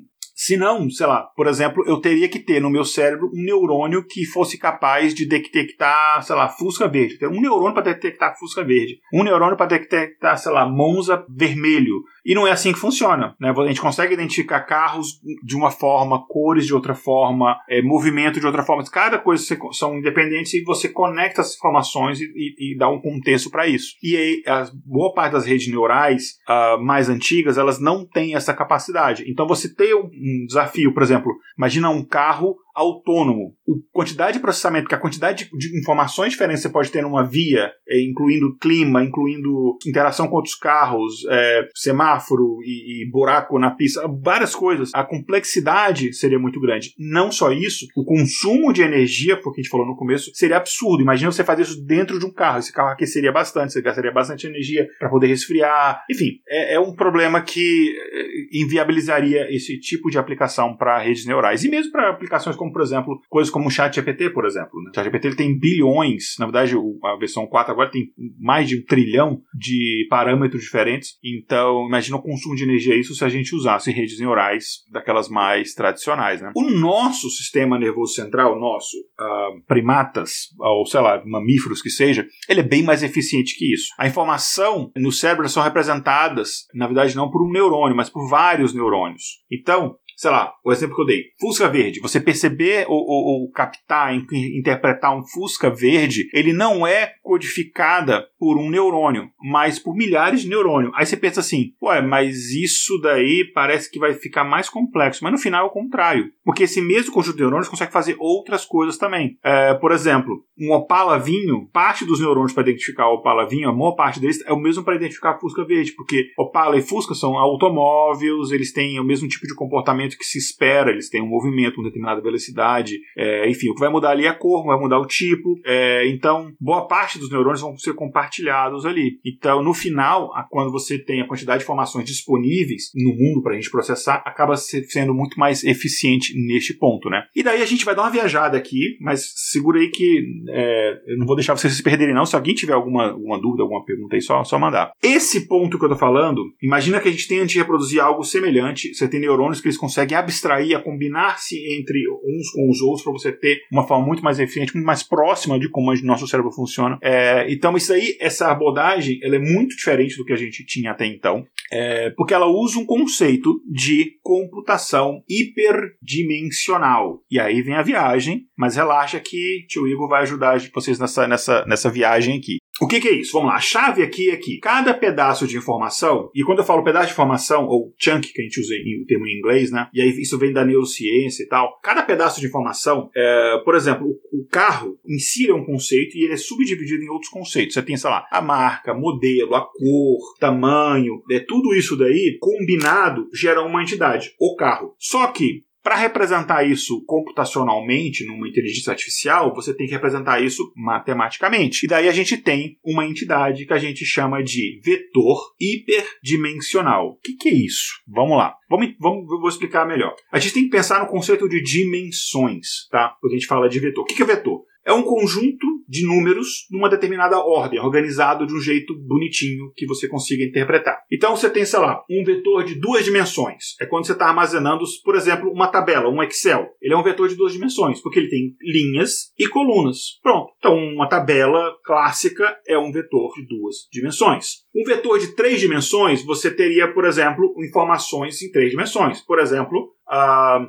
se 0.46 0.58
não, 0.58 0.92
sei 0.92 1.08
lá, 1.08 1.24
por 1.36 1.48
exemplo, 1.48 1.84
eu 1.88 2.00
teria 2.00 2.30
que 2.30 2.38
ter 2.38 2.62
no 2.62 2.70
meu 2.70 2.86
cérebro 2.86 3.32
um 3.34 3.44
neurônio 3.44 4.06
que 4.06 4.24
fosse 4.26 4.60
capaz 4.60 5.12
de 5.12 5.28
detectar, 5.28 6.22
sei 6.22 6.36
lá, 6.36 6.48
fusca 6.48 6.88
verde. 6.88 7.18
Um 7.26 7.42
neurônio 7.42 7.74
para 7.74 7.92
detectar 7.92 8.38
fusca 8.38 8.64
verde. 8.64 9.00
Um 9.12 9.24
neurônio 9.24 9.58
para 9.58 9.66
detectar, 9.66 10.38
sei 10.38 10.52
lá, 10.52 10.70
Monza 10.70 11.26
vermelho. 11.28 12.04
E 12.26 12.34
não 12.34 12.48
é 12.48 12.52
assim 12.52 12.74
que 12.74 12.80
funciona. 12.80 13.36
Né? 13.40 13.54
A 13.56 13.68
gente 13.68 13.80
consegue 13.80 14.14
identificar 14.14 14.62
carros 14.62 15.20
de 15.44 15.56
uma 15.56 15.70
forma, 15.70 16.26
cores 16.28 16.66
de 16.66 16.74
outra 16.74 16.96
forma, 16.96 17.58
é, 17.70 17.82
movimento 17.82 18.40
de 18.40 18.46
outra 18.46 18.64
forma. 18.64 18.84
Cada 18.92 19.20
coisa 19.20 19.44
são 19.72 19.98
independentes 19.98 20.54
e 20.54 20.64
você 20.64 20.90
conecta 20.90 21.42
as 21.42 21.56
informações 21.56 22.20
e, 22.20 22.26
e, 22.26 22.74
e 22.74 22.78
dá 22.78 22.90
um 22.90 23.00
contexto 23.00 23.52
para 23.52 23.68
isso. 23.68 23.96
E 24.02 24.18
aí, 24.18 24.44
a 24.48 24.68
boa 24.86 25.14
parte 25.14 25.34
das 25.34 25.46
redes 25.46 25.68
neurais 25.68 26.38
uh, 26.50 26.82
mais 26.84 27.10
antigas, 27.10 27.58
elas 27.58 27.80
não 27.80 28.06
têm 28.06 28.36
essa 28.36 28.54
capacidade. 28.54 29.24
Então 29.28 29.48
você 29.48 29.74
tem 29.74 29.94
um, 29.94 30.06
um 30.06 30.46
desafio, 30.48 30.94
por 30.94 31.04
exemplo, 31.04 31.32
imagina 31.58 31.90
um 31.90 32.04
carro 32.04 32.56
autônomo. 32.76 33.56
A 33.68 33.98
quantidade 33.98 34.34
de 34.34 34.42
processamento, 34.42 34.88
que 34.88 34.96
a 34.96 35.00
quantidade 35.00 35.50
de 35.52 35.80
informações 35.80 36.32
diferentes 36.32 36.62
você 36.62 36.70
pode 36.70 36.92
ter 36.92 37.02
numa 37.02 37.24
via, 37.24 37.72
é, 37.88 38.02
incluindo 38.04 38.58
clima, 38.58 39.04
incluindo 39.04 39.78
interação 39.88 40.28
com 40.28 40.36
outros 40.36 40.56
carros, 40.56 41.26
é, 41.30 41.68
semáforo 41.74 42.60
e, 42.64 43.04
e, 43.04 43.10
buraco 43.10 43.58
na 43.58 43.72
pista, 43.72 44.08
várias 44.22 44.54
coisas. 44.54 44.92
A 44.94 45.04
complexidade 45.04 46.14
seria 46.14 46.38
muito 46.38 46.60
grande. 46.60 46.94
Não 47.00 47.32
só 47.32 47.52
isso, 47.52 47.88
o 47.96 48.04
consumo 48.04 48.74
de 48.74 48.82
energia, 48.82 49.38
porque 49.38 49.62
a 49.62 49.64
gente 49.64 49.72
falou 49.72 49.88
no 49.88 49.96
começo, 49.96 50.32
seria 50.34 50.58
absurdo. 50.58 51.02
Imagina 51.02 51.32
você 51.32 51.44
fazer 51.44 51.62
isso 51.62 51.82
dentro 51.86 52.20
de 52.20 52.26
um 52.26 52.34
carro. 52.34 52.60
Esse 52.60 52.74
carro 52.74 52.90
aqueceria 52.90 53.32
bastante, 53.32 53.74
você 53.74 53.82
gastaria 53.82 54.12
bastante 54.12 54.48
energia 54.48 54.88
para 55.00 55.10
poder 55.10 55.28
resfriar. 55.28 56.04
Enfim, 56.12 56.40
é, 56.48 56.76
é 56.76 56.80
um 56.80 56.94
problema 56.94 57.42
que 57.42 57.96
é, 58.12 58.60
inviabilizaria 58.62 59.48
esse 59.54 59.80
tipo 59.80 60.10
de 60.10 60.18
aplicação 60.18 60.76
para 60.76 61.00
redes 61.00 61.26
neurais. 61.26 61.64
E 61.64 61.70
mesmo 61.70 61.92
para 61.92 62.10
aplicações 62.10 62.56
como 62.56 62.65
como, 62.66 62.74
por 62.74 62.82
exemplo, 62.82 63.20
coisas 63.30 63.52
como 63.52 63.68
o 63.68 63.72
ChatGPT, 63.72 64.32
por 64.32 64.46
exemplo. 64.46 64.82
Né? 64.84 64.90
O 64.92 64.96
ChatGPT 64.96 65.28
ele 65.28 65.36
tem 65.36 65.58
bilhões, 65.58 66.36
na 66.40 66.46
verdade, 66.46 66.76
a 67.04 67.16
versão 67.18 67.46
4 67.46 67.72
agora 67.72 67.92
tem 67.92 68.08
mais 68.40 68.68
de 68.68 68.80
um 68.80 68.86
trilhão 68.86 69.42
de 69.54 70.08
parâmetros 70.10 70.64
diferentes. 70.64 71.18
Então, 71.24 71.86
imagina 71.88 72.18
o 72.18 72.22
consumo 72.22 72.56
de 72.56 72.64
energia 72.64 73.00
isso 73.00 73.14
se 73.14 73.24
a 73.24 73.30
gente 73.30 73.56
usasse 73.56 73.92
redes 73.92 74.20
neurais 74.20 74.84
daquelas 74.92 75.30
mais 75.30 75.74
tradicionais. 75.74 76.42
Né? 76.42 76.52
O 76.56 76.70
nosso 76.72 77.30
sistema 77.30 77.78
nervoso 77.78 78.14
central, 78.14 78.60
nosso, 78.60 78.98
uh, 78.98 79.62
primatas, 79.68 80.50
ou 80.60 80.86
sei 80.86 81.02
lá, 81.02 81.22
mamíferos 81.26 81.82
que 81.82 81.90
seja, 81.90 82.26
ele 82.50 82.62
é 82.62 82.64
bem 82.64 82.84
mais 82.84 83.04
eficiente 83.04 83.58
que 83.58 83.74
isso. 83.74 83.90
A 83.98 84.08
informação 84.08 84.92
no 84.96 85.12
cérebro 85.12 85.48
são 85.50 85.64
representadas, 85.64 86.66
na 86.74 86.88
verdade, 86.88 87.16
não 87.16 87.30
por 87.30 87.46
um 87.46 87.52
neurônio, 87.52 87.96
mas 87.96 88.10
por 88.10 88.28
vários 88.30 88.74
neurônios. 88.74 89.44
Então, 89.52 89.98
sei 90.16 90.32
lá, 90.32 90.54
o 90.64 90.72
exemplo 90.72 90.96
que 90.96 91.02
eu 91.02 91.06
dei, 91.06 91.24
Fusca 91.40 91.68
Verde, 91.68 92.00
você 92.00 92.20
perceber 92.20 92.86
ou, 92.88 92.98
ou, 92.98 93.42
ou 93.42 93.52
captar, 93.52 94.16
interpretar 94.16 95.16
um 95.16 95.24
Fusca 95.24 95.70
Verde, 95.70 96.30
ele 96.34 96.54
não 96.54 96.86
é 96.86 97.14
codificada 97.22 98.28
por 98.40 98.58
um 98.58 98.70
neurônio, 98.70 99.30
mas 99.42 99.80
por 99.80 99.96
milhares 99.96 100.42
de 100.42 100.50
neurônios. 100.50 100.94
Aí 100.96 101.06
você 101.06 101.18
pensa 101.18 101.40
assim, 101.40 101.74
ué, 101.82 102.02
mas 102.02 102.52
isso 102.52 103.00
daí 103.02 103.52
parece 103.54 103.90
que 103.90 104.00
vai 104.00 104.14
ficar 104.14 104.44
mais 104.44 104.70
complexo, 104.70 105.24
mas 105.24 105.34
no 105.34 105.40
final 105.40 105.66
é 105.66 105.68
o 105.68 105.74
contrário, 105.74 106.32
porque 106.44 106.64
esse 106.64 106.82
mesmo 106.82 107.14
conjunto 107.14 107.36
de 107.36 107.42
neurônios 107.42 107.70
consegue 107.70 107.92
fazer 107.92 108.16
outras 108.20 108.66
coisas 108.66 108.98
também. 108.98 109.38
É, 109.44 109.74
por 109.74 109.92
exemplo, 109.92 110.44
um 110.58 110.72
Opala 110.72 111.18
vinho, 111.18 111.68
parte 111.74 112.06
dos 112.06 112.20
neurônios 112.20 112.54
para 112.54 112.64
identificar 112.64 113.10
o 113.10 113.16
Opala 113.16 113.48
vinho, 113.48 113.70
a 113.70 113.74
maior 113.74 113.94
parte 113.94 114.20
deles 114.20 114.42
é 114.46 114.54
o 114.54 114.60
mesmo 114.60 114.84
para 114.84 114.96
identificar 114.96 115.40
Fusca 115.40 115.66
Verde, 115.66 115.94
porque 115.94 116.32
Opala 116.38 116.78
e 116.78 116.82
Fusca 116.82 117.14
são 117.14 117.38
automóveis, 117.38 118.52
eles 118.52 118.72
têm 118.72 119.00
o 119.00 119.04
mesmo 119.04 119.28
tipo 119.28 119.48
de 119.48 119.56
comportamento 119.56 120.05
que 120.10 120.24
se 120.26 120.38
espera, 120.38 120.92
eles 120.92 121.10
têm 121.10 121.22
um 121.22 121.28
movimento 121.28 121.76
com 121.76 121.84
determinada 121.84 122.22
velocidade, 122.22 123.00
é, 123.18 123.50
enfim, 123.50 123.70
o 123.70 123.74
que 123.74 123.80
vai 123.80 123.90
mudar 123.90 124.12
ali 124.12 124.26
é 124.26 124.30
a 124.30 124.34
cor, 124.34 124.66
vai 124.66 124.78
mudar 124.78 125.00
o 125.00 125.06
tipo, 125.06 125.60
é, 125.66 126.08
então 126.08 126.52
boa 126.60 126.88
parte 126.88 127.18
dos 127.18 127.30
neurônios 127.30 127.62
vão 127.62 127.78
ser 127.78 127.94
compartilhados 127.94 128.86
ali. 128.86 129.20
Então, 129.26 129.64
no 129.64 129.74
final, 129.74 130.32
quando 130.50 130.72
você 130.72 130.98
tem 131.00 131.22
a 131.22 131.28
quantidade 131.28 131.60
de 131.60 131.64
informações 131.64 132.06
disponíveis 132.06 132.92
no 132.96 133.12
mundo 133.12 133.42
para 133.42 133.54
a 133.54 133.56
gente 133.56 133.70
processar, 133.70 134.22
acaba 134.26 134.56
sendo 134.56 135.14
muito 135.14 135.40
mais 135.40 135.64
eficiente 135.64 136.34
neste 136.48 136.74
ponto, 136.74 137.10
né? 137.10 137.24
E 137.36 137.44
daí 137.44 137.62
a 137.62 137.66
gente 137.66 137.86
vai 137.86 137.96
dar 137.96 138.04
uma 138.04 138.12
viajada 138.12 138.58
aqui, 138.58 138.98
mas 139.00 139.34
segura 139.36 139.80
aí 139.80 139.90
que 139.90 140.24
é, 140.50 141.02
eu 141.08 141.18
não 141.18 141.26
vou 141.26 141.36
deixar 141.36 141.56
vocês 141.56 141.74
se 141.74 141.84
perderem 141.84 142.14
não, 142.14 142.26
se 142.26 142.36
alguém 142.36 142.54
tiver 142.54 142.74
alguma, 142.74 143.12
alguma 143.12 143.40
dúvida, 143.40 143.64
alguma 143.64 143.84
pergunta 143.84 144.16
aí, 144.16 144.22
só, 144.22 144.44
só 144.44 144.60
mandar. 144.60 144.92
Esse 145.02 145.48
ponto 145.48 145.78
que 145.78 145.86
eu 145.86 145.90
tô 145.90 145.96
falando, 145.96 146.42
imagina 146.62 147.00
que 147.00 147.08
a 147.08 147.12
gente 147.12 147.28
tenha 147.28 147.46
de 147.46 147.58
reproduzir 147.58 148.02
algo 148.02 148.24
semelhante, 148.24 148.94
você 148.94 149.08
tem 149.08 149.20
neurônios 149.20 149.62
que 149.62 149.68
eles 149.68 149.78
conseguem 149.78 149.95
consegue 149.96 150.14
abstrair, 150.14 150.76
a 150.76 150.82
combinar-se 150.82 151.56
entre 151.78 152.04
uns 152.10 152.52
com 152.52 152.70
os 152.70 152.82
outros 152.82 153.04
para 153.04 153.14
você 153.14 153.32
ter 153.32 153.62
uma 153.72 153.88
forma 153.88 154.06
muito 154.06 154.22
mais 154.22 154.40
eficiente, 154.40 154.74
muito 154.74 154.86
mais 154.86 155.04
próxima 155.04 155.58
de 155.58 155.70
como 155.70 155.92
o 155.92 156.06
nosso 156.06 156.28
cérebro 156.28 156.52
funciona. 156.52 156.98
É, 157.02 157.46
então, 157.50 157.78
isso 157.78 157.94
aí, 157.94 158.18
essa 158.20 158.52
abordagem, 158.52 159.20
ela 159.24 159.38
é 159.38 159.40
muito 159.40 159.76
diferente 159.76 160.18
do 160.18 160.26
que 160.26 160.34
a 160.34 160.38
gente 160.38 160.66
tinha 160.66 160.92
até 160.92 161.06
então, 161.06 161.46
é, 161.72 162.10
porque 162.12 162.34
ela 162.34 162.48
usa 162.48 162.78
um 162.78 162.86
conceito 162.86 163.62
de 163.72 164.18
computação 164.22 165.24
hiperdimensional. 165.30 167.22
E 167.32 167.40
aí 167.40 167.62
vem 167.62 167.76
a 167.76 167.82
viagem, 167.82 168.44
mas 168.58 168.76
relaxa 168.76 169.20
que 169.20 169.66
tio 169.70 169.88
Igor 169.88 170.10
vai 170.10 170.24
ajudar 170.24 170.60
vocês 170.74 171.00
nessa, 171.00 171.28
nessa, 171.28 171.66
nessa 171.66 171.90
viagem 171.90 172.38
aqui. 172.38 172.58
O 172.82 172.88
que, 172.88 173.00
que, 173.00 173.08
é 173.08 173.14
isso? 173.14 173.32
Vamos 173.32 173.50
lá. 173.50 173.56
A 173.56 173.62
chave 173.62 174.04
aqui 174.04 174.30
é 174.30 174.36
que 174.36 174.60
cada 174.60 174.94
pedaço 174.94 175.48
de 175.48 175.58
informação, 175.58 176.30
e 176.36 176.44
quando 176.44 176.60
eu 176.60 176.66
falo 176.66 176.84
pedaço 176.84 177.08
de 177.08 177.14
informação, 177.14 177.66
ou 177.68 177.94
chunk, 177.98 178.34
que 178.34 178.42
a 178.42 178.44
gente 178.44 178.60
usa 178.60 178.74
o 179.02 179.06
termo 179.06 179.26
em 179.26 179.38
inglês, 179.38 179.72
né? 179.72 179.88
E 179.94 180.02
aí 180.02 180.10
isso 180.10 180.38
vem 180.38 180.52
da 180.52 180.66
neurociência 180.66 181.44
e 181.44 181.48
tal. 181.48 181.80
Cada 181.82 182.04
pedaço 182.04 182.42
de 182.42 182.48
informação, 182.48 183.10
é, 183.16 183.62
por 183.64 183.76
exemplo, 183.76 184.06
o, 184.06 184.42
o, 184.42 184.46
carro 184.48 185.00
em 185.08 185.18
si 185.18 185.50
é 185.50 185.54
um 185.54 185.64
conceito 185.64 186.18
e 186.18 186.26
ele 186.26 186.34
é 186.34 186.38
subdividido 186.38 187.02
em 187.02 187.10
outros 187.10 187.32
conceitos. 187.32 187.74
Você 187.74 187.82
tem, 187.82 187.96
sei 187.96 188.10
lá, 188.10 188.28
a 188.30 188.42
marca, 188.42 188.94
modelo, 188.94 189.56
a 189.56 189.62
cor, 189.62 190.36
tamanho, 190.38 191.24
é, 191.32 191.40
tudo 191.40 191.74
isso 191.74 191.96
daí 191.96 192.38
combinado 192.42 193.30
gera 193.34 193.62
uma 193.62 193.82
entidade, 193.82 194.34
o 194.38 194.54
carro. 194.56 194.94
Só 195.00 195.28
que 195.28 195.64
para 195.86 195.96
representar 195.98 196.68
isso 196.68 197.06
computacionalmente 197.06 198.26
numa 198.26 198.50
inteligência 198.50 198.90
artificial, 198.90 199.54
você 199.54 199.72
tem 199.72 199.86
que 199.86 199.94
representar 199.94 200.44
isso 200.44 200.74
matematicamente. 200.76 201.86
E 201.86 201.88
daí 201.88 202.10
a 202.10 202.12
gente 202.12 202.38
tem 202.38 202.80
uma 202.84 203.06
entidade 203.06 203.68
que 203.68 203.74
a 203.74 203.78
gente 203.78 204.04
chama 204.04 204.44
de 204.44 204.82
vetor 204.84 205.38
hiperdimensional. 205.62 207.10
O 207.10 207.18
que, 207.18 207.34
que 207.34 207.50
é 207.50 207.54
isso? 207.54 208.02
Vamos 208.08 208.36
lá. 208.36 208.56
Vamos, 208.68 208.96
vamos, 209.00 209.28
vou 209.28 209.48
explicar 209.48 209.88
melhor. 209.88 210.16
A 210.32 210.40
gente 210.40 210.56
tem 210.56 210.64
que 210.64 210.72
pensar 210.72 211.00
no 211.00 211.08
conceito 211.08 211.48
de 211.48 211.62
dimensões, 211.62 212.88
tá? 212.90 213.16
Quando 213.22 213.34
a 213.34 213.36
gente 213.36 213.46
fala 213.46 213.70
de 213.70 213.80
vetor. 213.80 214.02
O 214.02 214.06
que, 214.06 214.16
que 214.16 214.24
é 214.24 214.26
vetor? 214.26 214.64
É 214.86 214.94
um 214.94 215.02
conjunto 215.02 215.66
de 215.88 216.06
números 216.06 216.68
numa 216.70 216.90
determinada 216.90 217.40
ordem, 217.40 217.80
organizado 217.80 218.46
de 218.46 218.54
um 218.54 218.60
jeito 218.60 218.96
bonitinho 218.96 219.72
que 219.76 219.86
você 219.86 220.08
consiga 220.08 220.44
interpretar. 220.44 221.04
Então 221.12 221.36
você 221.36 221.50
tem, 221.50 221.66
sei 221.66 221.80
lá, 221.80 222.04
um 222.10 222.24
vetor 222.24 222.64
de 222.64 222.76
duas 222.76 223.04
dimensões. 223.04 223.76
É 223.82 223.86
quando 223.86 224.06
você 224.06 224.14
está 224.14 224.28
armazenando, 224.28 224.84
por 225.04 225.16
exemplo, 225.16 225.52
uma 225.52 225.68
tabela, 225.68 226.10
um 226.10 226.22
Excel. 226.22 226.68
Ele 226.82 226.94
é 226.94 226.98
um 226.98 227.04
vetor 227.04 227.28
de 227.28 227.36
duas 227.36 227.54
dimensões, 227.54 228.02
porque 228.02 228.20
ele 228.20 228.30
tem 228.30 228.56
linhas 228.62 229.32
e 229.40 229.48
colunas. 229.48 230.20
Pronto. 230.22 230.54
Então, 230.58 230.78
uma 230.78 231.10
tabela 231.10 231.76
clássica 231.84 232.56
é 232.68 232.78
um 232.78 232.92
vetor 232.92 233.34
de 233.36 233.46
duas 233.48 233.88
dimensões. 233.92 234.66
Um 234.76 234.84
vetor 234.84 235.18
de 235.20 235.36
três 235.36 235.60
dimensões, 235.60 236.24
você 236.24 236.52
teria, 236.52 236.94
por 236.94 237.06
exemplo, 237.06 237.56
informações 237.60 238.42
em 238.42 238.52
três 238.52 238.72
dimensões. 238.72 239.22
Por 239.22 239.40
exemplo, 239.40 239.96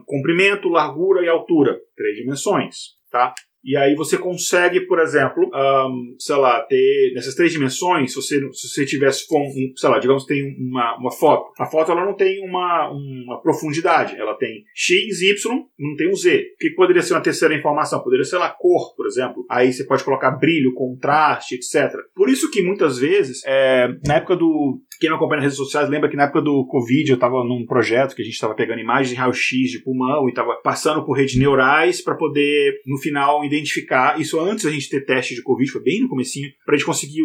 comprimento, 0.06 0.68
largura 0.68 1.24
e 1.24 1.28
altura. 1.28 1.78
Três 1.96 2.16
dimensões. 2.16 2.96
Tá? 3.10 3.32
E 3.66 3.76
aí 3.76 3.96
você 3.96 4.16
consegue, 4.16 4.82
por 4.82 5.00
exemplo, 5.00 5.50
um, 5.52 6.14
sei 6.18 6.36
lá, 6.36 6.60
ter 6.60 7.12
nessas 7.16 7.34
três 7.34 7.50
dimensões, 7.50 8.12
se 8.12 8.16
você, 8.16 8.38
se 8.52 8.68
você 8.68 8.86
tivesse, 8.86 9.26
um, 9.32 9.72
sei 9.74 9.90
lá, 9.90 9.98
digamos 9.98 10.24
tem 10.24 10.56
uma, 10.56 10.96
uma 10.98 11.10
foto. 11.10 11.52
A 11.58 11.66
foto 11.66 11.90
ela 11.90 12.04
não 12.04 12.14
tem 12.14 12.46
uma, 12.46 12.90
uma 12.90 13.40
profundidade, 13.42 14.14
ela 14.16 14.34
tem 14.34 14.64
x, 14.72 15.20
y, 15.20 15.52
não 15.78 15.96
tem 15.96 16.08
um 16.08 16.14
z. 16.14 16.52
O 16.54 16.58
que 16.60 16.70
poderia 16.70 17.02
ser 17.02 17.14
uma 17.14 17.22
terceira 17.22 17.56
informação? 17.56 18.02
Poderia 18.02 18.24
ser 18.24 18.36
a 18.36 18.48
cor, 18.48 18.94
por 18.94 19.06
exemplo. 19.06 19.44
Aí 19.50 19.72
você 19.72 19.84
pode 19.84 20.04
colocar 20.04 20.30
brilho, 20.30 20.72
contraste, 20.72 21.56
etc. 21.56 21.92
Por 22.14 22.28
isso 22.28 22.50
que 22.50 22.62
muitas 22.62 22.98
vezes, 22.98 23.42
é, 23.44 23.88
na 24.06 24.14
época 24.16 24.36
do 24.36 24.80
quem 24.98 25.10
não 25.10 25.16
acompanha 25.16 25.42
nas 25.42 25.52
redes 25.52 25.58
sociais 25.58 25.88
lembra 25.88 26.08
que 26.08 26.16
na 26.16 26.24
época 26.24 26.40
do 26.40 26.66
Covid 26.66 27.10
eu 27.10 27.14
estava 27.16 27.44
num 27.44 27.66
projeto 27.66 28.14
que 28.14 28.22
a 28.22 28.24
gente 28.24 28.34
estava 28.34 28.54
pegando 28.54 28.80
imagens 28.80 29.10
de 29.10 29.14
raio-x 29.14 29.70
de 29.70 29.82
pulmão 29.82 30.26
e 30.26 30.30
estava 30.30 30.54
passando 30.62 31.04
por 31.04 31.16
redes 31.16 31.36
neurais 31.36 32.00
para 32.02 32.14
poder, 32.14 32.80
no 32.86 32.98
final, 32.98 33.44
identificar. 33.56 34.20
Isso 34.20 34.38
antes 34.40 34.64
da 34.64 34.70
gente 34.70 34.88
ter 34.88 35.04
teste 35.04 35.34
de 35.34 35.42
Covid, 35.42 35.70
foi 35.70 35.82
bem 35.82 36.00
no 36.00 36.08
comecinho, 36.08 36.50
para 36.64 36.74
a 36.74 36.78
gente 36.78 36.86
conseguir, 36.86 37.22